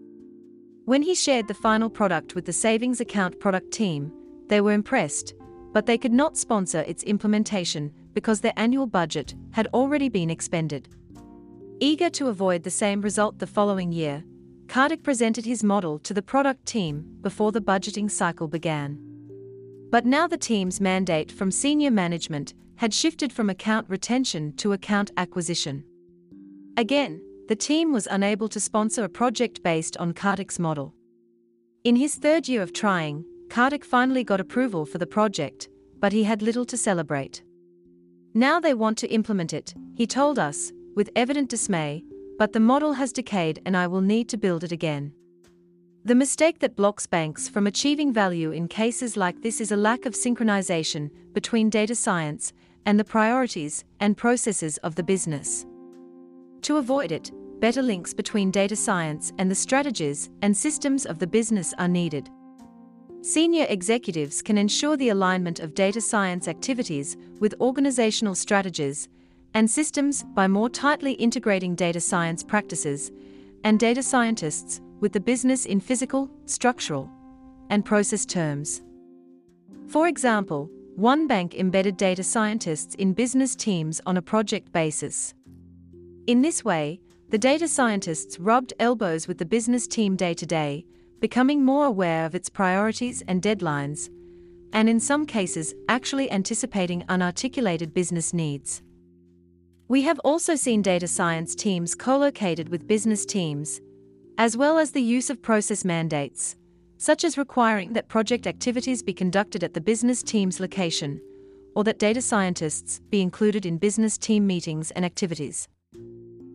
When 0.85 1.01
he 1.01 1.15
shared 1.15 1.47
the 1.47 1.53
final 1.55 1.89
product 1.89 2.35
with 2.35 2.45
the 2.45 2.53
savings 2.53 3.01
account 3.01 3.39
product 3.39 3.71
team, 3.71 4.11
they 4.47 4.61
were 4.61 4.73
impressed, 4.73 5.33
but 5.73 5.87
they 5.87 5.97
could 5.97 6.13
not 6.13 6.37
sponsor 6.37 6.81
its 6.81 7.03
implementation 7.03 7.91
because 8.13 8.41
their 8.41 8.53
annual 8.55 8.85
budget 8.85 9.33
had 9.51 9.67
already 9.73 10.09
been 10.09 10.29
expended. 10.29 10.87
Eager 11.79 12.09
to 12.11 12.27
avoid 12.27 12.63
the 12.63 12.69
same 12.69 13.01
result 13.01 13.39
the 13.39 13.47
following 13.47 13.91
year, 13.91 14.23
Kartik 14.67 15.03
presented 15.03 15.45
his 15.45 15.63
model 15.63 15.99
to 15.99 16.13
the 16.13 16.21
product 16.21 16.65
team 16.65 17.17
before 17.21 17.51
the 17.51 17.61
budgeting 17.61 18.09
cycle 18.09 18.47
began. 18.47 19.14
But 19.95 20.05
now 20.05 20.27
the 20.27 20.37
team's 20.37 20.81
mandate 20.81 21.31
from 21.31 21.51
senior 21.51 21.89
management 21.89 22.53
had 22.75 22.93
shifted 22.93 23.31
from 23.31 23.49
account 23.49 23.89
retention 23.89 24.51
to 24.57 24.73
account 24.73 25.09
acquisition. 25.15 25.85
Again, 26.75 27.21
the 27.47 27.55
team 27.55 27.93
was 27.93 28.05
unable 28.11 28.49
to 28.49 28.59
sponsor 28.59 29.05
a 29.05 29.15
project 29.21 29.63
based 29.63 29.95
on 29.95 30.13
Kartik's 30.13 30.59
model. 30.59 30.93
In 31.85 31.95
his 31.95 32.15
third 32.15 32.49
year 32.49 32.61
of 32.61 32.73
trying, 32.73 33.23
Kartik 33.49 33.85
finally 33.85 34.25
got 34.25 34.41
approval 34.41 34.85
for 34.85 34.97
the 34.97 35.07
project, 35.07 35.69
but 36.01 36.11
he 36.11 36.25
had 36.25 36.41
little 36.41 36.65
to 36.65 36.75
celebrate. 36.75 37.41
Now 38.33 38.59
they 38.59 38.73
want 38.73 38.97
to 38.97 39.07
implement 39.07 39.53
it, 39.53 39.73
he 39.95 40.05
told 40.05 40.37
us, 40.37 40.73
with 40.97 41.09
evident 41.15 41.49
dismay, 41.49 42.03
but 42.37 42.51
the 42.51 42.59
model 42.59 42.91
has 42.91 43.13
decayed 43.13 43.61
and 43.65 43.77
I 43.77 43.87
will 43.87 44.01
need 44.01 44.27
to 44.27 44.37
build 44.37 44.65
it 44.65 44.73
again. 44.73 45.13
The 46.05 46.13
mistake 46.13 46.59
that 46.59 46.75
blocks 46.75 47.07
banks 47.07 47.49
from 47.49 47.65
achieving 47.65 48.13
value 48.13 48.51
in 48.51 48.67
cases 48.67 49.17
like 49.17 49.41
this 49.41 49.59
is 49.59 49.71
a 49.71 49.75
lack 49.75 50.05
of 50.05 50.13
synchronization 50.13 51.09
between 51.33 51.71
data 51.71 51.95
science 51.95 52.53
and 52.85 52.99
the 52.99 53.03
priorities 53.03 53.83
and 53.99 54.15
processes 54.15 54.77
of 54.83 54.93
the 54.93 55.01
business. 55.01 55.65
To 56.61 56.77
avoid 56.77 57.11
it, 57.11 57.31
better 57.59 57.81
links 57.81 58.13
between 58.13 58.51
data 58.51 58.75
science 58.75 59.33
and 59.39 59.49
the 59.49 59.55
strategies 59.55 60.29
and 60.43 60.55
systems 60.55 61.07
of 61.07 61.17
the 61.17 61.25
business 61.25 61.73
are 61.79 61.87
needed. 61.87 62.29
Senior 63.23 63.65
executives 63.67 64.43
can 64.43 64.59
ensure 64.59 64.97
the 64.97 65.09
alignment 65.09 65.59
of 65.59 65.73
data 65.73 66.01
science 66.01 66.47
activities 66.47 67.17
with 67.39 67.59
organizational 67.59 68.35
strategies 68.35 69.09
and 69.55 69.67
systems 69.67 70.23
by 70.35 70.47
more 70.47 70.69
tightly 70.69 71.13
integrating 71.13 71.73
data 71.73 71.99
science 71.99 72.43
practices 72.43 73.11
and 73.63 73.79
data 73.79 74.03
scientists 74.03 74.81
with 74.99 75.13
the 75.13 75.19
business 75.19 75.65
in 75.65 75.79
physical, 75.79 76.29
structural, 76.45 77.09
and 77.69 77.83
process 77.83 78.25
terms. 78.25 78.81
For 79.87 80.07
example, 80.07 80.69
one 80.95 81.27
bank 81.27 81.55
embedded 81.55 81.97
data 81.97 82.23
scientists 82.23 82.95
in 82.95 83.13
business 83.13 83.55
teams 83.55 84.01
on 84.05 84.17
a 84.17 84.21
project 84.21 84.71
basis. 84.71 85.33
In 86.27 86.41
this 86.41 86.63
way, 86.63 86.99
the 87.29 87.37
data 87.37 87.67
scientists 87.67 88.39
rubbed 88.39 88.73
elbows 88.79 89.27
with 89.27 89.37
the 89.37 89.45
business 89.45 89.87
team 89.87 90.15
day 90.15 90.33
to 90.33 90.45
day, 90.45 90.85
becoming 91.19 91.65
more 91.65 91.85
aware 91.85 92.25
of 92.25 92.35
its 92.35 92.49
priorities 92.49 93.23
and 93.27 93.41
deadlines, 93.41 94.09
and 94.73 94.89
in 94.89 94.99
some 94.99 95.25
cases, 95.25 95.73
actually 95.89 96.31
anticipating 96.31 97.01
unarticulated 97.09 97.93
business 97.93 98.33
needs. 98.33 98.81
We 99.87 100.01
have 100.03 100.19
also 100.19 100.55
seen 100.55 100.81
data 100.81 101.07
science 101.07 101.55
teams 101.55 101.93
co 101.93 102.17
located 102.17 102.69
with 102.69 102.87
business 102.87 103.25
teams, 103.25 103.81
as 104.37 104.57
well 104.57 104.77
as 104.77 104.91
the 104.91 105.01
use 105.01 105.29
of 105.29 105.41
process 105.41 105.85
mandates, 105.85 106.57
such 106.97 107.23
as 107.23 107.37
requiring 107.37 107.93
that 107.93 108.07
project 108.07 108.47
activities 108.47 109.01
be 109.01 109.13
conducted 109.13 109.63
at 109.63 109.73
the 109.73 109.81
business 109.81 110.21
team's 110.21 110.59
location, 110.59 111.21
or 111.75 111.83
that 111.83 111.99
data 111.99 112.21
scientists 112.21 113.01
be 113.09 113.21
included 113.21 113.65
in 113.65 113.77
business 113.77 114.17
team 114.17 114.45
meetings 114.45 114.91
and 114.91 115.05
activities. 115.05 115.67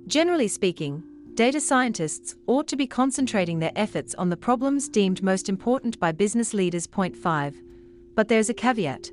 Generally 0.07 0.49
speaking, 0.49 1.03
data 1.35 1.61
scientists 1.61 2.35
ought 2.47 2.67
to 2.69 2.77
be 2.77 2.87
concentrating 2.87 3.59
their 3.59 3.73
efforts 3.77 4.15
on 4.17 4.29
the 4.29 4.37
problems 4.37 4.89
deemed 4.89 5.23
most 5.23 5.49
important 5.49 5.99
by 6.01 6.13
business 6.13 6.53
leaders. 6.53 6.87
Point 6.87 7.17
5. 7.17 7.55
But 8.15 8.29
there's 8.29 8.51
a 8.51 8.55
caveat. 8.55 9.11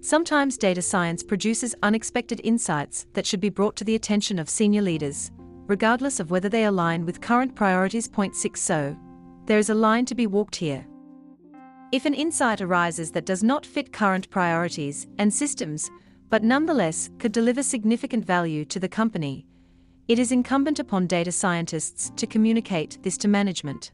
Sometimes 0.00 0.56
data 0.56 0.80
science 0.80 1.22
produces 1.24 1.74
unexpected 1.82 2.40
insights 2.44 3.06
that 3.14 3.26
should 3.26 3.40
be 3.40 3.50
brought 3.50 3.74
to 3.76 3.84
the 3.84 3.96
attention 3.96 4.38
of 4.38 4.48
senior 4.48 4.80
leaders 4.80 5.32
regardless 5.68 6.18
of 6.18 6.30
whether 6.30 6.48
they 6.48 6.64
align 6.64 7.06
with 7.06 7.20
current 7.20 7.54
priorities. 7.54 8.08
Point 8.08 8.34
6 8.34 8.60
So, 8.60 8.96
there 9.46 9.58
is 9.58 9.70
a 9.70 9.74
line 9.74 10.04
to 10.06 10.14
be 10.14 10.26
walked 10.26 10.56
here. 10.56 10.84
If 11.92 12.04
an 12.04 12.14
insight 12.14 12.60
arises 12.60 13.12
that 13.12 13.24
does 13.24 13.42
not 13.42 13.64
fit 13.64 13.92
current 13.92 14.28
priorities 14.28 15.06
and 15.18 15.32
systems, 15.32 15.90
but 16.28 16.42
nonetheless 16.42 17.08
could 17.18 17.32
deliver 17.32 17.62
significant 17.62 18.24
value 18.24 18.64
to 18.66 18.80
the 18.80 18.88
company, 18.88 19.46
it 20.08 20.18
is 20.18 20.32
incumbent 20.32 20.78
upon 20.78 21.06
data 21.06 21.32
scientists 21.32 22.10
to 22.16 22.26
communicate 22.26 22.98
this 23.02 23.16
to 23.18 23.28
management. 23.28 23.92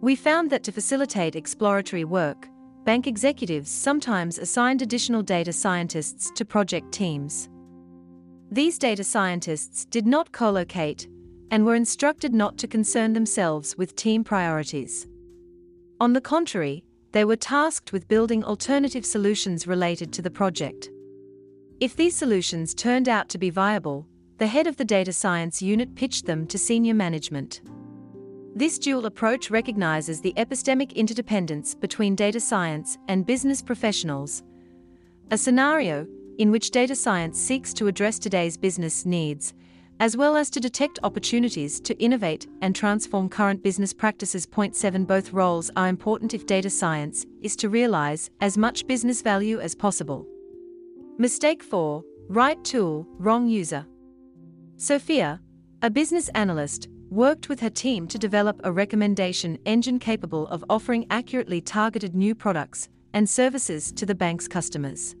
We 0.00 0.16
found 0.16 0.50
that 0.50 0.62
to 0.64 0.72
facilitate 0.72 1.34
exploratory 1.34 2.04
work, 2.04 2.48
bank 2.84 3.06
executives 3.06 3.70
sometimes 3.70 4.38
assigned 4.38 4.82
additional 4.82 5.22
data 5.22 5.52
scientists 5.52 6.30
to 6.34 6.44
project 6.44 6.92
teams. 6.92 7.48
These 8.50 8.78
data 8.78 9.04
scientists 9.04 9.84
did 9.84 10.06
not 10.06 10.32
co-locate 10.32 11.08
and 11.50 11.64
were 11.64 11.74
instructed 11.74 12.34
not 12.34 12.58
to 12.58 12.68
concern 12.68 13.12
themselves 13.12 13.76
with 13.76 13.96
team 13.96 14.24
priorities. 14.24 15.06
On 16.00 16.12
the 16.12 16.20
contrary, 16.20 16.84
they 17.12 17.24
were 17.24 17.36
tasked 17.36 17.92
with 17.92 18.08
building 18.08 18.44
alternative 18.44 19.06
solutions 19.06 19.66
related 19.66 20.12
to 20.12 20.22
the 20.22 20.30
project. 20.30 20.90
If 21.80 21.96
these 21.96 22.16
solutions 22.16 22.74
turned 22.74 23.08
out 23.08 23.28
to 23.30 23.38
be 23.38 23.50
viable, 23.50 24.06
the 24.38 24.46
head 24.46 24.66
of 24.66 24.76
the 24.76 24.84
data 24.84 25.12
science 25.12 25.62
unit 25.62 25.94
pitched 25.94 26.26
them 26.26 26.46
to 26.48 26.58
senior 26.58 26.94
management. 26.94 27.62
This 28.56 28.78
dual 28.78 29.06
approach 29.06 29.50
recognizes 29.50 30.20
the 30.20 30.34
epistemic 30.36 30.94
interdependence 30.94 31.74
between 31.74 32.14
data 32.14 32.40
science 32.40 32.98
and 33.08 33.26
business 33.26 33.62
professionals, 33.62 34.42
a 35.30 35.38
scenario 35.38 36.06
in 36.38 36.50
which 36.50 36.70
data 36.70 36.94
science 36.94 37.40
seeks 37.40 37.72
to 37.74 37.86
address 37.86 38.18
today's 38.18 38.56
business 38.56 39.06
needs, 39.06 39.54
as 40.00 40.16
well 40.16 40.36
as 40.36 40.50
to 40.50 40.60
detect 40.60 40.98
opportunities 41.02 41.80
to 41.80 41.98
innovate 42.02 42.46
and 42.62 42.74
transform 42.74 43.28
current 43.28 43.62
business 43.62 43.92
practices. 43.92 44.46
Point 44.46 44.74
7 44.74 45.04
Both 45.04 45.32
roles 45.32 45.70
are 45.76 45.88
important 45.88 46.34
if 46.34 46.46
data 46.46 46.70
science 46.70 47.26
is 47.42 47.56
to 47.56 47.68
realize 47.68 48.30
as 48.40 48.58
much 48.58 48.86
business 48.86 49.22
value 49.22 49.60
as 49.60 49.74
possible. 49.74 50.26
Mistake 51.18 51.62
4 51.62 52.02
Right 52.28 52.62
tool, 52.64 53.06
wrong 53.18 53.48
user. 53.48 53.86
Sophia, 54.76 55.40
a 55.82 55.90
business 55.90 56.28
analyst, 56.30 56.88
worked 57.10 57.48
with 57.48 57.60
her 57.60 57.70
team 57.70 58.08
to 58.08 58.18
develop 58.18 58.60
a 58.64 58.72
recommendation 58.72 59.58
engine 59.66 59.98
capable 59.98 60.48
of 60.48 60.64
offering 60.68 61.06
accurately 61.10 61.60
targeted 61.60 62.14
new 62.14 62.34
products 62.34 62.88
and 63.12 63.28
services 63.28 63.92
to 63.92 64.04
the 64.06 64.14
bank's 64.14 64.48
customers. 64.48 65.14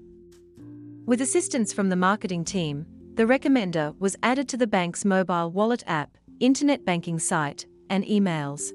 With 1.06 1.20
assistance 1.20 1.70
from 1.70 1.90
the 1.90 1.96
marketing 1.96 2.46
team, 2.46 2.86
the 3.16 3.24
recommender 3.24 3.94
was 3.98 4.16
added 4.22 4.48
to 4.48 4.56
the 4.56 4.66
bank's 4.66 5.04
mobile 5.04 5.50
wallet 5.50 5.84
app, 5.86 6.16
internet 6.40 6.82
banking 6.86 7.18
site, 7.18 7.66
and 7.90 8.06
emails. 8.06 8.72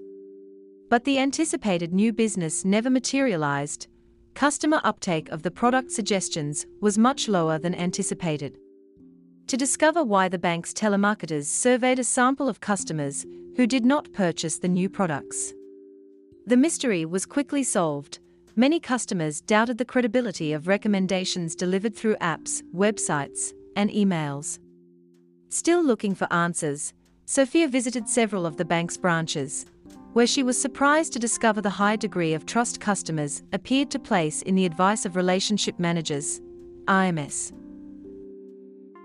But 0.91 1.05
the 1.05 1.17
anticipated 1.17 1.91
new 1.91 2.13
business 2.13 2.63
never 2.63 2.91
materialized. 2.91 3.87
Customer 4.35 4.79
uptake 4.83 5.29
of 5.29 5.41
the 5.41 5.49
product 5.49 5.91
suggestions 5.91 6.67
was 6.81 6.99
much 6.99 7.27
lower 7.27 7.57
than 7.57 7.73
anticipated. 7.73 8.59
To 9.47 9.57
discover 9.57 10.03
why 10.03 10.29
the 10.29 10.37
bank's 10.37 10.71
telemarketers 10.71 11.45
surveyed 11.45 11.97
a 11.97 12.03
sample 12.03 12.47
of 12.47 12.61
customers 12.61 13.25
who 13.55 13.65
did 13.65 13.85
not 13.85 14.13
purchase 14.13 14.59
the 14.59 14.67
new 14.67 14.87
products. 14.87 15.51
The 16.45 16.57
mystery 16.57 17.05
was 17.05 17.25
quickly 17.25 17.63
solved. 17.63 18.19
Many 18.59 18.81
customers 18.81 19.39
doubted 19.39 19.77
the 19.77 19.85
credibility 19.85 20.51
of 20.51 20.67
recommendations 20.67 21.55
delivered 21.55 21.95
through 21.95 22.17
apps, 22.17 22.61
websites, 22.75 23.53
and 23.77 23.89
emails. 23.89 24.59
Still 25.47 25.81
looking 25.81 26.13
for 26.13 26.27
answers, 26.29 26.93
Sophia 27.25 27.69
visited 27.69 28.09
several 28.09 28.45
of 28.45 28.57
the 28.57 28.65
bank's 28.65 28.97
branches, 28.97 29.65
where 30.11 30.27
she 30.27 30.43
was 30.43 30.61
surprised 30.61 31.13
to 31.13 31.19
discover 31.19 31.61
the 31.61 31.69
high 31.69 31.95
degree 31.95 32.33
of 32.33 32.45
trust 32.45 32.81
customers 32.81 33.43
appeared 33.53 33.89
to 33.91 33.97
place 33.97 34.41
in 34.41 34.55
the 34.55 34.65
advice 34.65 35.05
of 35.05 35.15
relationship 35.15 35.79
managers, 35.79 36.41
RMs. 36.83 37.53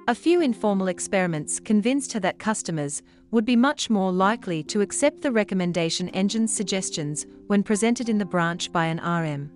A 0.08 0.16
few 0.16 0.42
informal 0.42 0.88
experiments 0.88 1.60
convinced 1.60 2.12
her 2.14 2.20
that 2.20 2.40
customers 2.40 3.02
would 3.34 3.44
be 3.44 3.56
much 3.56 3.90
more 3.90 4.12
likely 4.12 4.62
to 4.62 4.80
accept 4.80 5.20
the 5.20 5.32
recommendation 5.32 6.08
engine's 6.10 6.54
suggestions 6.54 7.26
when 7.48 7.64
presented 7.64 8.08
in 8.08 8.16
the 8.16 8.24
branch 8.24 8.70
by 8.70 8.86
an 8.86 8.98
RM. 8.98 9.50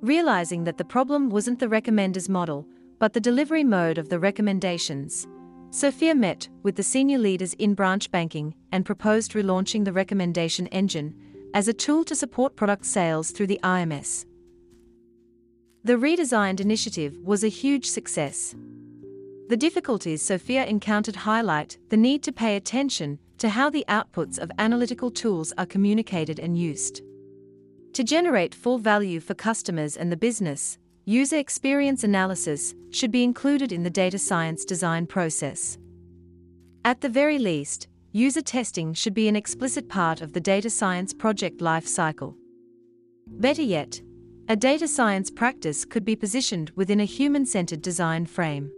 Realizing 0.00 0.64
that 0.64 0.76
the 0.76 0.84
problem 0.84 1.30
wasn't 1.30 1.60
the 1.60 1.68
recommender's 1.68 2.28
model, 2.28 2.66
but 2.98 3.12
the 3.12 3.20
delivery 3.20 3.62
mode 3.62 3.96
of 3.96 4.08
the 4.08 4.18
recommendations, 4.18 5.28
Sophia 5.70 6.16
met 6.16 6.48
with 6.64 6.74
the 6.74 6.82
senior 6.82 7.18
leaders 7.18 7.54
in 7.54 7.74
branch 7.74 8.10
banking 8.10 8.56
and 8.72 8.84
proposed 8.84 9.34
relaunching 9.34 9.84
the 9.84 9.92
recommendation 9.92 10.66
engine 10.68 11.14
as 11.54 11.68
a 11.68 11.72
tool 11.72 12.02
to 12.02 12.16
support 12.16 12.56
product 12.56 12.84
sales 12.84 13.30
through 13.30 13.46
the 13.46 13.60
RMs. 13.62 14.26
The 15.84 15.92
redesigned 15.92 16.58
initiative 16.58 17.16
was 17.22 17.44
a 17.44 17.48
huge 17.48 17.86
success. 17.86 18.56
The 19.50 19.56
difficulties 19.56 20.22
Sophia 20.22 20.64
encountered 20.64 21.16
highlight 21.16 21.76
the 21.90 21.96
need 21.96 22.22
to 22.22 22.32
pay 22.32 22.56
attention 22.56 23.18
to 23.38 23.50
how 23.50 23.68
the 23.68 23.84
outputs 23.88 24.38
of 24.38 24.50
analytical 24.58 25.10
tools 25.10 25.52
are 25.58 25.66
communicated 25.66 26.38
and 26.38 26.56
used. 26.56 27.02
To 27.94 28.04
generate 28.04 28.54
full 28.54 28.78
value 28.78 29.20
for 29.20 29.34
customers 29.34 29.96
and 29.96 30.10
the 30.10 30.16
business, 30.16 30.78
User 31.06 31.38
experience 31.38 32.04
analysis 32.04 32.74
should 32.90 33.10
be 33.10 33.24
included 33.24 33.72
in 33.72 33.82
the 33.82 33.90
data 33.90 34.16
science 34.16 34.64
design 34.64 35.06
process. 35.06 35.76
At 36.84 37.00
the 37.00 37.08
very 37.08 37.36
least, 37.36 37.88
user 38.12 38.42
testing 38.42 38.94
should 38.94 39.14
be 39.14 39.26
an 39.26 39.34
explicit 39.34 39.88
part 39.88 40.20
of 40.20 40.32
the 40.32 40.40
data 40.40 40.70
science 40.70 41.12
project 41.12 41.60
life 41.60 41.86
cycle. 41.86 42.36
Better 43.26 43.62
yet, 43.62 44.00
a 44.48 44.54
data 44.54 44.86
science 44.86 45.32
practice 45.32 45.84
could 45.84 46.04
be 46.04 46.14
positioned 46.14 46.70
within 46.76 47.00
a 47.00 47.04
human 47.04 47.44
centered 47.44 47.82
design 47.82 48.24
frame. 48.24 48.70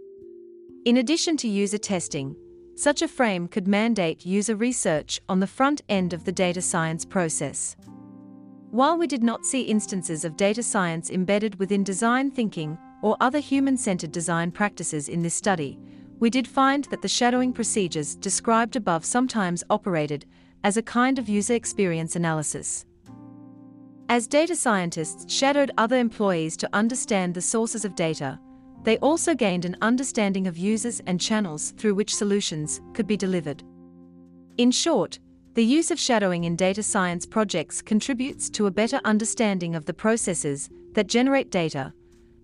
In 0.84 0.96
addition 0.96 1.36
to 1.36 1.48
user 1.48 1.78
testing, 1.78 2.34
such 2.74 3.02
a 3.02 3.08
frame 3.08 3.46
could 3.46 3.68
mandate 3.68 4.26
user 4.26 4.56
research 4.56 5.20
on 5.28 5.38
the 5.38 5.46
front 5.46 5.80
end 5.88 6.12
of 6.12 6.24
the 6.24 6.32
data 6.32 6.60
science 6.60 7.04
process. 7.04 7.76
While 8.72 8.98
we 8.98 9.06
did 9.06 9.22
not 9.22 9.46
see 9.46 9.62
instances 9.62 10.24
of 10.24 10.36
data 10.36 10.60
science 10.60 11.08
embedded 11.08 11.60
within 11.60 11.84
design 11.84 12.32
thinking 12.32 12.76
or 13.00 13.16
other 13.20 13.38
human 13.38 13.76
centered 13.76 14.10
design 14.10 14.50
practices 14.50 15.08
in 15.08 15.22
this 15.22 15.34
study, 15.34 15.78
we 16.18 16.30
did 16.30 16.48
find 16.48 16.86
that 16.86 17.00
the 17.00 17.06
shadowing 17.06 17.52
procedures 17.52 18.16
described 18.16 18.74
above 18.74 19.04
sometimes 19.04 19.62
operated 19.70 20.26
as 20.64 20.76
a 20.76 20.82
kind 20.82 21.16
of 21.20 21.28
user 21.28 21.54
experience 21.54 22.16
analysis. 22.16 22.86
As 24.08 24.26
data 24.26 24.56
scientists 24.56 25.32
shadowed 25.32 25.70
other 25.78 25.98
employees 25.98 26.56
to 26.56 26.68
understand 26.72 27.34
the 27.34 27.40
sources 27.40 27.84
of 27.84 27.94
data, 27.94 28.40
they 28.84 28.98
also 28.98 29.34
gained 29.34 29.64
an 29.64 29.76
understanding 29.80 30.46
of 30.46 30.58
users 30.58 31.00
and 31.06 31.20
channels 31.20 31.72
through 31.76 31.94
which 31.94 32.14
solutions 32.14 32.80
could 32.94 33.06
be 33.06 33.16
delivered. 33.16 33.62
In 34.58 34.70
short, 34.70 35.18
the 35.54 35.64
use 35.64 35.90
of 35.90 36.00
shadowing 36.00 36.44
in 36.44 36.56
data 36.56 36.82
science 36.82 37.26
projects 37.26 37.82
contributes 37.82 38.48
to 38.50 38.66
a 38.66 38.70
better 38.70 39.00
understanding 39.04 39.74
of 39.74 39.84
the 39.84 39.94
processes 39.94 40.70
that 40.94 41.06
generate 41.06 41.50
data 41.50 41.92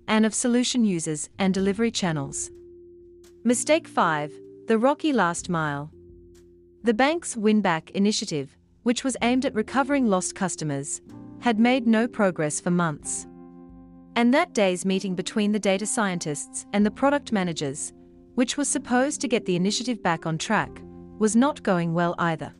and 0.07 0.25
of 0.27 0.35
solution 0.35 0.85
users 0.85 1.29
and 1.39 1.53
delivery 1.55 1.91
channels. 1.91 2.51
Mistake 3.45 3.89
5 3.89 4.33
The 4.67 4.79
Rocky 4.79 5.13
Last 5.13 5.49
Mile. 5.49 5.91
The 6.83 6.95
bank's 6.95 7.35
Winback 7.35 7.91
initiative, 7.91 8.57
which 8.83 9.05
was 9.05 9.17
aimed 9.23 9.45
at 9.45 9.55
recovering 9.55 10.07
lost 10.07 10.35
customers, 10.35 11.01
had 11.41 11.59
made 11.59 11.87
no 11.87 12.07
progress 12.07 12.61
for 12.61 12.71
months. 12.71 13.27
And 14.19 14.35
that 14.35 14.53
day's 14.53 14.85
meeting 14.85 15.15
between 15.15 15.53
the 15.53 15.61
data 15.61 15.87
scientists 15.87 16.67
and 16.73 16.85
the 16.85 16.91
product 16.91 17.31
managers, 17.31 17.93
which 18.35 18.57
was 18.57 18.69
supposed 18.69 19.21
to 19.21 19.29
get 19.29 19.47
the 19.47 19.55
initiative 19.55 20.03
back 20.03 20.27
on 20.27 20.39
track, 20.39 20.83
was 21.21 21.37
not 21.37 21.63
going 21.63 21.95
well 21.95 22.17
either. 22.19 22.53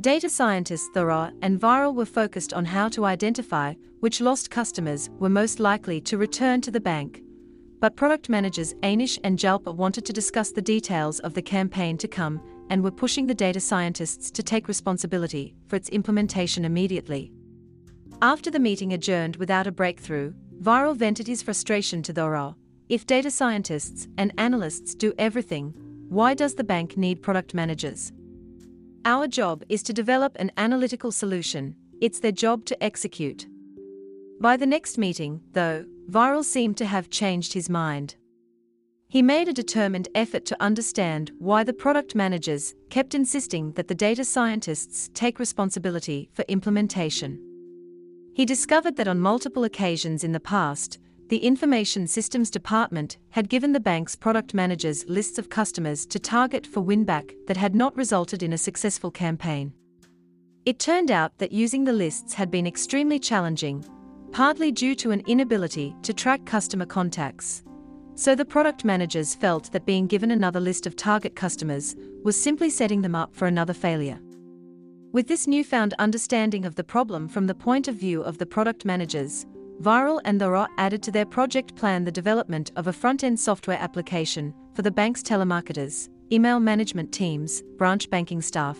Data 0.00 0.30
scientists 0.30 0.88
Thora 0.94 1.30
and 1.42 1.60
Viral 1.60 1.94
were 1.94 2.06
focused 2.06 2.54
on 2.54 2.64
how 2.64 2.88
to 2.88 3.04
identify 3.04 3.74
which 4.00 4.22
lost 4.22 4.50
customers 4.50 5.10
were 5.18 5.28
most 5.28 5.60
likely 5.60 6.00
to 6.00 6.16
return 6.16 6.62
to 6.62 6.70
the 6.70 6.80
bank. 6.80 7.20
But 7.78 7.94
product 7.94 8.30
managers 8.30 8.72
Anish 8.76 9.18
and 9.24 9.38
Jalpa 9.38 9.74
wanted 9.74 10.06
to 10.06 10.12
discuss 10.14 10.52
the 10.52 10.62
details 10.62 11.20
of 11.20 11.34
the 11.34 11.42
campaign 11.42 11.98
to 11.98 12.08
come 12.08 12.40
and 12.70 12.82
were 12.82 12.90
pushing 12.90 13.26
the 13.26 13.34
data 13.34 13.60
scientists 13.60 14.30
to 14.30 14.42
take 14.42 14.68
responsibility 14.68 15.54
for 15.66 15.76
its 15.76 15.90
implementation 15.90 16.64
immediately. 16.64 17.30
After 18.22 18.50
the 18.50 18.60
meeting 18.60 18.94
adjourned 18.94 19.36
without 19.36 19.66
a 19.66 19.72
breakthrough, 19.72 20.32
Viral 20.62 20.94
vented 20.96 21.26
his 21.26 21.42
frustration 21.42 22.02
to 22.04 22.12
Thora. 22.12 22.54
If 22.88 23.04
data 23.04 23.32
scientists 23.32 24.06
and 24.16 24.32
analysts 24.38 24.94
do 24.94 25.12
everything, 25.18 25.74
why 26.08 26.34
does 26.34 26.54
the 26.54 26.62
bank 26.62 26.96
need 26.96 27.20
product 27.20 27.52
managers? 27.52 28.12
Our 29.04 29.26
job 29.26 29.64
is 29.68 29.82
to 29.82 29.92
develop 29.92 30.36
an 30.36 30.52
analytical 30.56 31.10
solution, 31.10 31.74
it's 32.00 32.20
their 32.20 32.30
job 32.30 32.64
to 32.66 32.80
execute. 32.80 33.48
By 34.40 34.56
the 34.56 34.66
next 34.66 34.98
meeting, 34.98 35.40
though, 35.52 35.84
Viral 36.08 36.44
seemed 36.44 36.76
to 36.76 36.86
have 36.86 37.10
changed 37.10 37.54
his 37.54 37.68
mind. 37.68 38.14
He 39.08 39.20
made 39.20 39.48
a 39.48 39.52
determined 39.52 40.08
effort 40.14 40.44
to 40.44 40.62
understand 40.62 41.32
why 41.40 41.64
the 41.64 41.72
product 41.72 42.14
managers 42.14 42.74
kept 42.88 43.16
insisting 43.16 43.72
that 43.72 43.88
the 43.88 43.96
data 43.96 44.24
scientists 44.24 45.10
take 45.12 45.40
responsibility 45.40 46.30
for 46.32 46.44
implementation. 46.46 47.51
He 48.34 48.46
discovered 48.46 48.96
that 48.96 49.08
on 49.08 49.20
multiple 49.20 49.64
occasions 49.64 50.24
in 50.24 50.32
the 50.32 50.40
past, 50.40 50.98
the 51.28 51.38
Information 51.38 52.06
Systems 52.06 52.50
Department 52.50 53.18
had 53.30 53.48
given 53.48 53.72
the 53.72 53.80
bank's 53.80 54.16
product 54.16 54.54
managers 54.54 55.04
lists 55.06 55.38
of 55.38 55.48
customers 55.48 56.06
to 56.06 56.18
target 56.18 56.66
for 56.66 56.82
winback 56.82 57.32
that 57.46 57.56
had 57.56 57.74
not 57.74 57.96
resulted 57.96 58.42
in 58.42 58.52
a 58.52 58.58
successful 58.58 59.10
campaign. 59.10 59.72
It 60.64 60.78
turned 60.78 61.10
out 61.10 61.36
that 61.38 61.52
using 61.52 61.84
the 61.84 61.92
lists 61.92 62.34
had 62.34 62.50
been 62.50 62.66
extremely 62.66 63.18
challenging, 63.18 63.84
partly 64.30 64.72
due 64.72 64.94
to 64.96 65.10
an 65.10 65.22
inability 65.26 65.94
to 66.02 66.14
track 66.14 66.44
customer 66.46 66.86
contacts. 66.86 67.62
So 68.14 68.34
the 68.34 68.44
product 68.44 68.84
managers 68.84 69.34
felt 69.34 69.72
that 69.72 69.86
being 69.86 70.06
given 70.06 70.30
another 70.30 70.60
list 70.60 70.86
of 70.86 70.96
target 70.96 71.34
customers 71.34 71.96
was 72.22 72.40
simply 72.40 72.70
setting 72.70 73.02
them 73.02 73.14
up 73.14 73.34
for 73.34 73.46
another 73.46 73.74
failure. 73.74 74.20
With 75.12 75.28
this 75.28 75.46
newfound 75.46 75.92
understanding 75.98 76.64
of 76.64 76.74
the 76.74 76.84
problem 76.84 77.28
from 77.28 77.46
the 77.46 77.54
point 77.54 77.86
of 77.86 77.96
view 77.96 78.22
of 78.22 78.38
the 78.38 78.46
product 78.46 78.86
managers, 78.86 79.44
Viral 79.82 80.22
and 80.24 80.40
Thora 80.40 80.66
added 80.78 81.02
to 81.02 81.10
their 81.10 81.26
project 81.26 81.74
plan 81.76 82.02
the 82.02 82.10
development 82.10 82.72
of 82.76 82.86
a 82.86 82.94
front-end 82.94 83.38
software 83.38 83.76
application 83.78 84.54
for 84.72 84.80
the 84.80 84.90
bank's 84.90 85.22
telemarketers, 85.22 86.08
email 86.32 86.58
management 86.60 87.12
teams, 87.12 87.62
branch 87.76 88.08
banking 88.08 88.40
staff, 88.40 88.78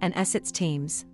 and 0.00 0.16
assets 0.16 0.50
teams. 0.50 1.04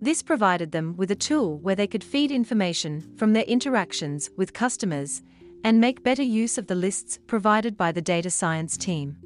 This 0.00 0.22
provided 0.22 0.70
them 0.70 0.94
with 0.96 1.10
a 1.10 1.16
tool 1.16 1.58
where 1.58 1.74
they 1.74 1.88
could 1.88 2.04
feed 2.04 2.30
information 2.30 3.12
from 3.16 3.32
their 3.32 3.42
interactions 3.44 4.30
with 4.36 4.52
customers 4.52 5.22
and 5.64 5.80
make 5.80 6.04
better 6.04 6.22
use 6.22 6.56
of 6.56 6.68
the 6.68 6.76
lists 6.76 7.18
provided 7.26 7.76
by 7.76 7.90
the 7.90 8.02
data 8.02 8.30
science 8.30 8.76
team. 8.76 9.16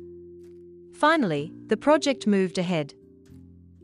Finally, 0.95 1.53
the 1.67 1.77
project 1.77 2.27
moved 2.27 2.57
ahead. 2.57 2.95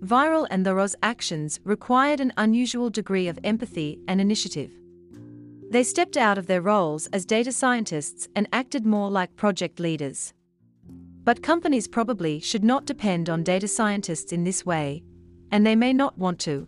Viral 0.05 0.49
and 0.51 0.65
Thora's 0.65 0.97
actions 1.01 1.61
required 1.63 2.19
an 2.19 2.33
unusual 2.37 2.91
degree 2.91 3.29
of 3.29 3.39
empathy 3.45 4.01
and 4.09 4.21
initiative. 4.21 4.73
They 5.71 5.85
stepped 5.85 6.17
out 6.17 6.39
of 6.39 6.49
their 6.49 6.61
roles 6.61 7.07
as 7.13 7.25
data 7.25 7.53
scientists 7.53 8.27
and 8.35 8.49
acted 8.53 8.85
more 8.85 9.11
like 9.11 9.37
project 9.37 9.79
leaders. 9.79 10.35
But 11.23 11.43
companies 11.43 11.87
probably 11.87 12.41
should 12.41 12.65
not 12.65 12.85
depend 12.85 13.31
on 13.31 13.45
data 13.45 13.69
scientists 13.69 14.33
in 14.33 14.43
this 14.43 14.67
way, 14.67 15.05
and 15.53 15.65
they 15.65 15.77
may 15.77 15.93
not 15.93 16.19
want 16.19 16.41
to. 16.41 16.67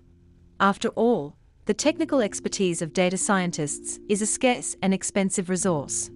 After 0.60 0.90
all, 0.90 1.36
the 1.64 1.74
technical 1.74 2.20
expertise 2.20 2.82
of 2.82 2.92
data 2.92 3.16
scientists 3.16 3.98
is 4.08 4.22
a 4.22 4.26
scarce 4.26 4.76
and 4.80 4.94
expensive 4.94 5.50
resource. 5.50 6.08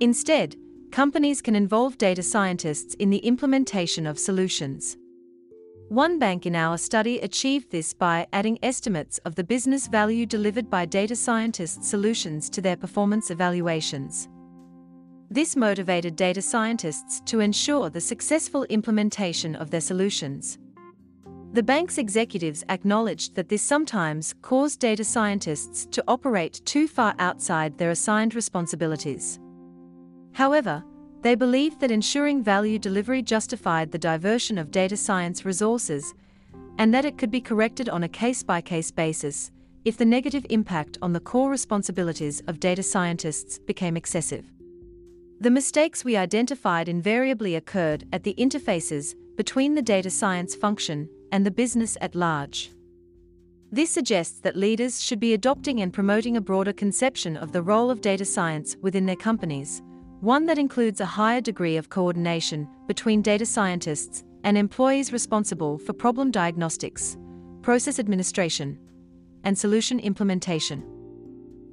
Instead, 0.00 0.56
companies 0.90 1.40
can 1.40 1.56
involve 1.56 1.96
data 1.96 2.22
scientists 2.22 2.92
in 2.96 3.08
the 3.08 3.18
implementation 3.18 4.06
of 4.06 4.18
solutions. 4.18 4.98
One 5.92 6.18
bank 6.18 6.46
in 6.46 6.56
our 6.56 6.78
study 6.78 7.18
achieved 7.18 7.70
this 7.70 7.92
by 7.92 8.26
adding 8.32 8.58
estimates 8.62 9.18
of 9.26 9.34
the 9.34 9.44
business 9.44 9.88
value 9.88 10.24
delivered 10.24 10.70
by 10.70 10.86
data 10.86 11.14
scientists' 11.14 11.86
solutions 11.86 12.48
to 12.48 12.62
their 12.62 12.78
performance 12.78 13.30
evaluations. 13.30 14.26
This 15.30 15.54
motivated 15.54 16.16
data 16.16 16.40
scientists 16.40 17.20
to 17.26 17.40
ensure 17.40 17.90
the 17.90 18.00
successful 18.00 18.64
implementation 18.70 19.54
of 19.54 19.70
their 19.70 19.82
solutions. 19.82 20.56
The 21.52 21.62
bank's 21.62 21.98
executives 21.98 22.64
acknowledged 22.70 23.34
that 23.34 23.50
this 23.50 23.60
sometimes 23.60 24.34
caused 24.40 24.80
data 24.80 25.04
scientists 25.04 25.84
to 25.90 26.02
operate 26.08 26.62
too 26.64 26.88
far 26.88 27.14
outside 27.18 27.76
their 27.76 27.90
assigned 27.90 28.34
responsibilities. 28.34 29.38
However, 30.32 30.82
they 31.22 31.36
believed 31.36 31.80
that 31.80 31.92
ensuring 31.92 32.42
value 32.42 32.78
delivery 32.78 33.22
justified 33.22 33.92
the 33.92 33.98
diversion 33.98 34.58
of 34.58 34.72
data 34.72 34.96
science 34.96 35.44
resources 35.44 36.14
and 36.78 36.92
that 36.92 37.04
it 37.04 37.16
could 37.16 37.30
be 37.30 37.40
corrected 37.40 37.88
on 37.88 38.02
a 38.02 38.08
case 38.08 38.42
by 38.42 38.60
case 38.60 38.90
basis 38.90 39.52
if 39.84 39.96
the 39.96 40.04
negative 40.04 40.44
impact 40.50 40.98
on 41.00 41.12
the 41.12 41.20
core 41.20 41.50
responsibilities 41.50 42.42
of 42.48 42.60
data 42.60 42.82
scientists 42.82 43.58
became 43.60 43.96
excessive. 43.96 44.44
The 45.40 45.50
mistakes 45.50 46.04
we 46.04 46.16
identified 46.16 46.88
invariably 46.88 47.54
occurred 47.54 48.04
at 48.12 48.24
the 48.24 48.34
interfaces 48.34 49.14
between 49.36 49.74
the 49.74 49.82
data 49.82 50.10
science 50.10 50.54
function 50.54 51.08
and 51.30 51.46
the 51.46 51.50
business 51.50 51.96
at 52.00 52.14
large. 52.14 52.70
This 53.70 53.90
suggests 53.90 54.38
that 54.40 54.56
leaders 54.56 55.02
should 55.02 55.18
be 55.18 55.34
adopting 55.34 55.80
and 55.80 55.92
promoting 55.92 56.36
a 56.36 56.40
broader 56.40 56.72
conception 56.72 57.36
of 57.36 57.52
the 57.52 57.62
role 57.62 57.90
of 57.90 58.00
data 58.00 58.24
science 58.24 58.76
within 58.82 59.06
their 59.06 59.16
companies 59.16 59.82
one 60.22 60.46
that 60.46 60.56
includes 60.56 61.00
a 61.00 61.04
higher 61.04 61.40
degree 61.40 61.76
of 61.76 61.88
coordination 61.88 62.68
between 62.86 63.20
data 63.20 63.44
scientists 63.44 64.22
and 64.44 64.56
employees 64.56 65.12
responsible 65.12 65.78
for 65.78 65.92
problem 65.92 66.30
diagnostics, 66.30 67.16
process 67.60 67.98
administration, 67.98 68.78
and 69.42 69.58
solution 69.58 69.98
implementation. 69.98 70.84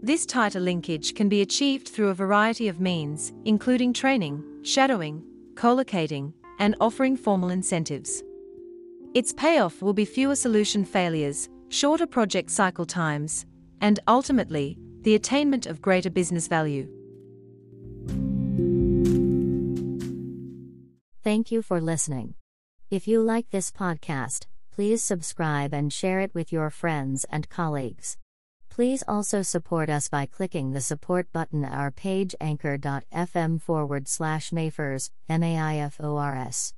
This 0.02 0.26
tighter 0.26 0.60
linkage 0.60 1.14
can 1.14 1.30
be 1.30 1.44
achieved 1.44 1.90
through 1.90 2.08
a 2.08 2.16
variety 2.16 2.68
of 2.68 2.80
means, 2.80 3.34
including 3.46 3.94
training, 3.94 4.44
shadowing, 4.64 5.24
co-locating, 5.54 6.34
and 6.58 6.76
offering 6.82 7.16
formal 7.16 7.52
incentives. 7.52 8.24
Its 9.14 9.32
payoff 9.32 9.80
will 9.84 9.94
be 9.94 10.06
fewer 10.06 10.36
solution 10.36 10.84
failures, 10.84 11.50
shorter 11.68 12.08
project 12.08 12.50
cycle 12.50 12.88
times, 12.88 13.46
and 13.82 14.00
ultimately, 14.08 14.76
the 15.02 15.14
attainment 15.14 15.68
of 15.68 15.84
greater 15.84 16.10
business 16.10 16.48
value. 16.48 16.90
Thank 21.30 21.52
you 21.52 21.62
for 21.62 21.80
listening. 21.80 22.34
If 22.90 23.08
you 23.08 23.22
like 23.22 23.52
this 23.52 23.70
podcast, 23.70 24.48
please 24.72 25.04
subscribe 25.04 25.76
and 25.76 25.94
share 25.94 26.22
it 26.22 26.34
with 26.34 26.52
your 26.52 26.72
friends 26.72 27.24
and 27.30 27.48
colleagues. 27.48 28.18
Please 28.68 29.04
also 29.08 29.44
support 29.44 29.92
us 29.92 30.10
by 30.10 30.26
clicking 30.26 30.72
the 30.72 30.82
support 30.82 31.32
button 31.32 31.64
at 31.66 31.72
our 31.72 31.92
page 31.92 32.34
anchor.fm 32.42 33.62
forward 33.62 34.08
slash 34.08 34.50
maifors, 34.50 35.12
M-A-I-F-O-R-S. 35.30 36.74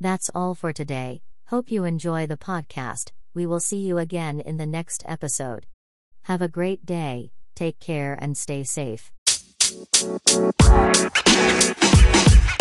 That's 0.00 0.30
all 0.34 0.56
for 0.56 0.72
today. 0.72 1.22
Hope 1.46 1.70
you 1.70 1.84
enjoy 1.84 2.26
the 2.26 2.36
podcast. 2.36 3.12
We 3.32 3.46
will 3.46 3.60
see 3.60 3.86
you 3.86 3.98
again 3.98 4.40
in 4.40 4.56
the 4.56 4.66
next 4.66 5.04
episode. 5.06 5.66
Have 6.22 6.42
a 6.42 6.48
great 6.48 6.84
day, 6.84 7.30
take 7.54 7.78
care 7.78 8.18
and 8.20 8.36
stay 8.36 8.64
safe. 8.64 9.12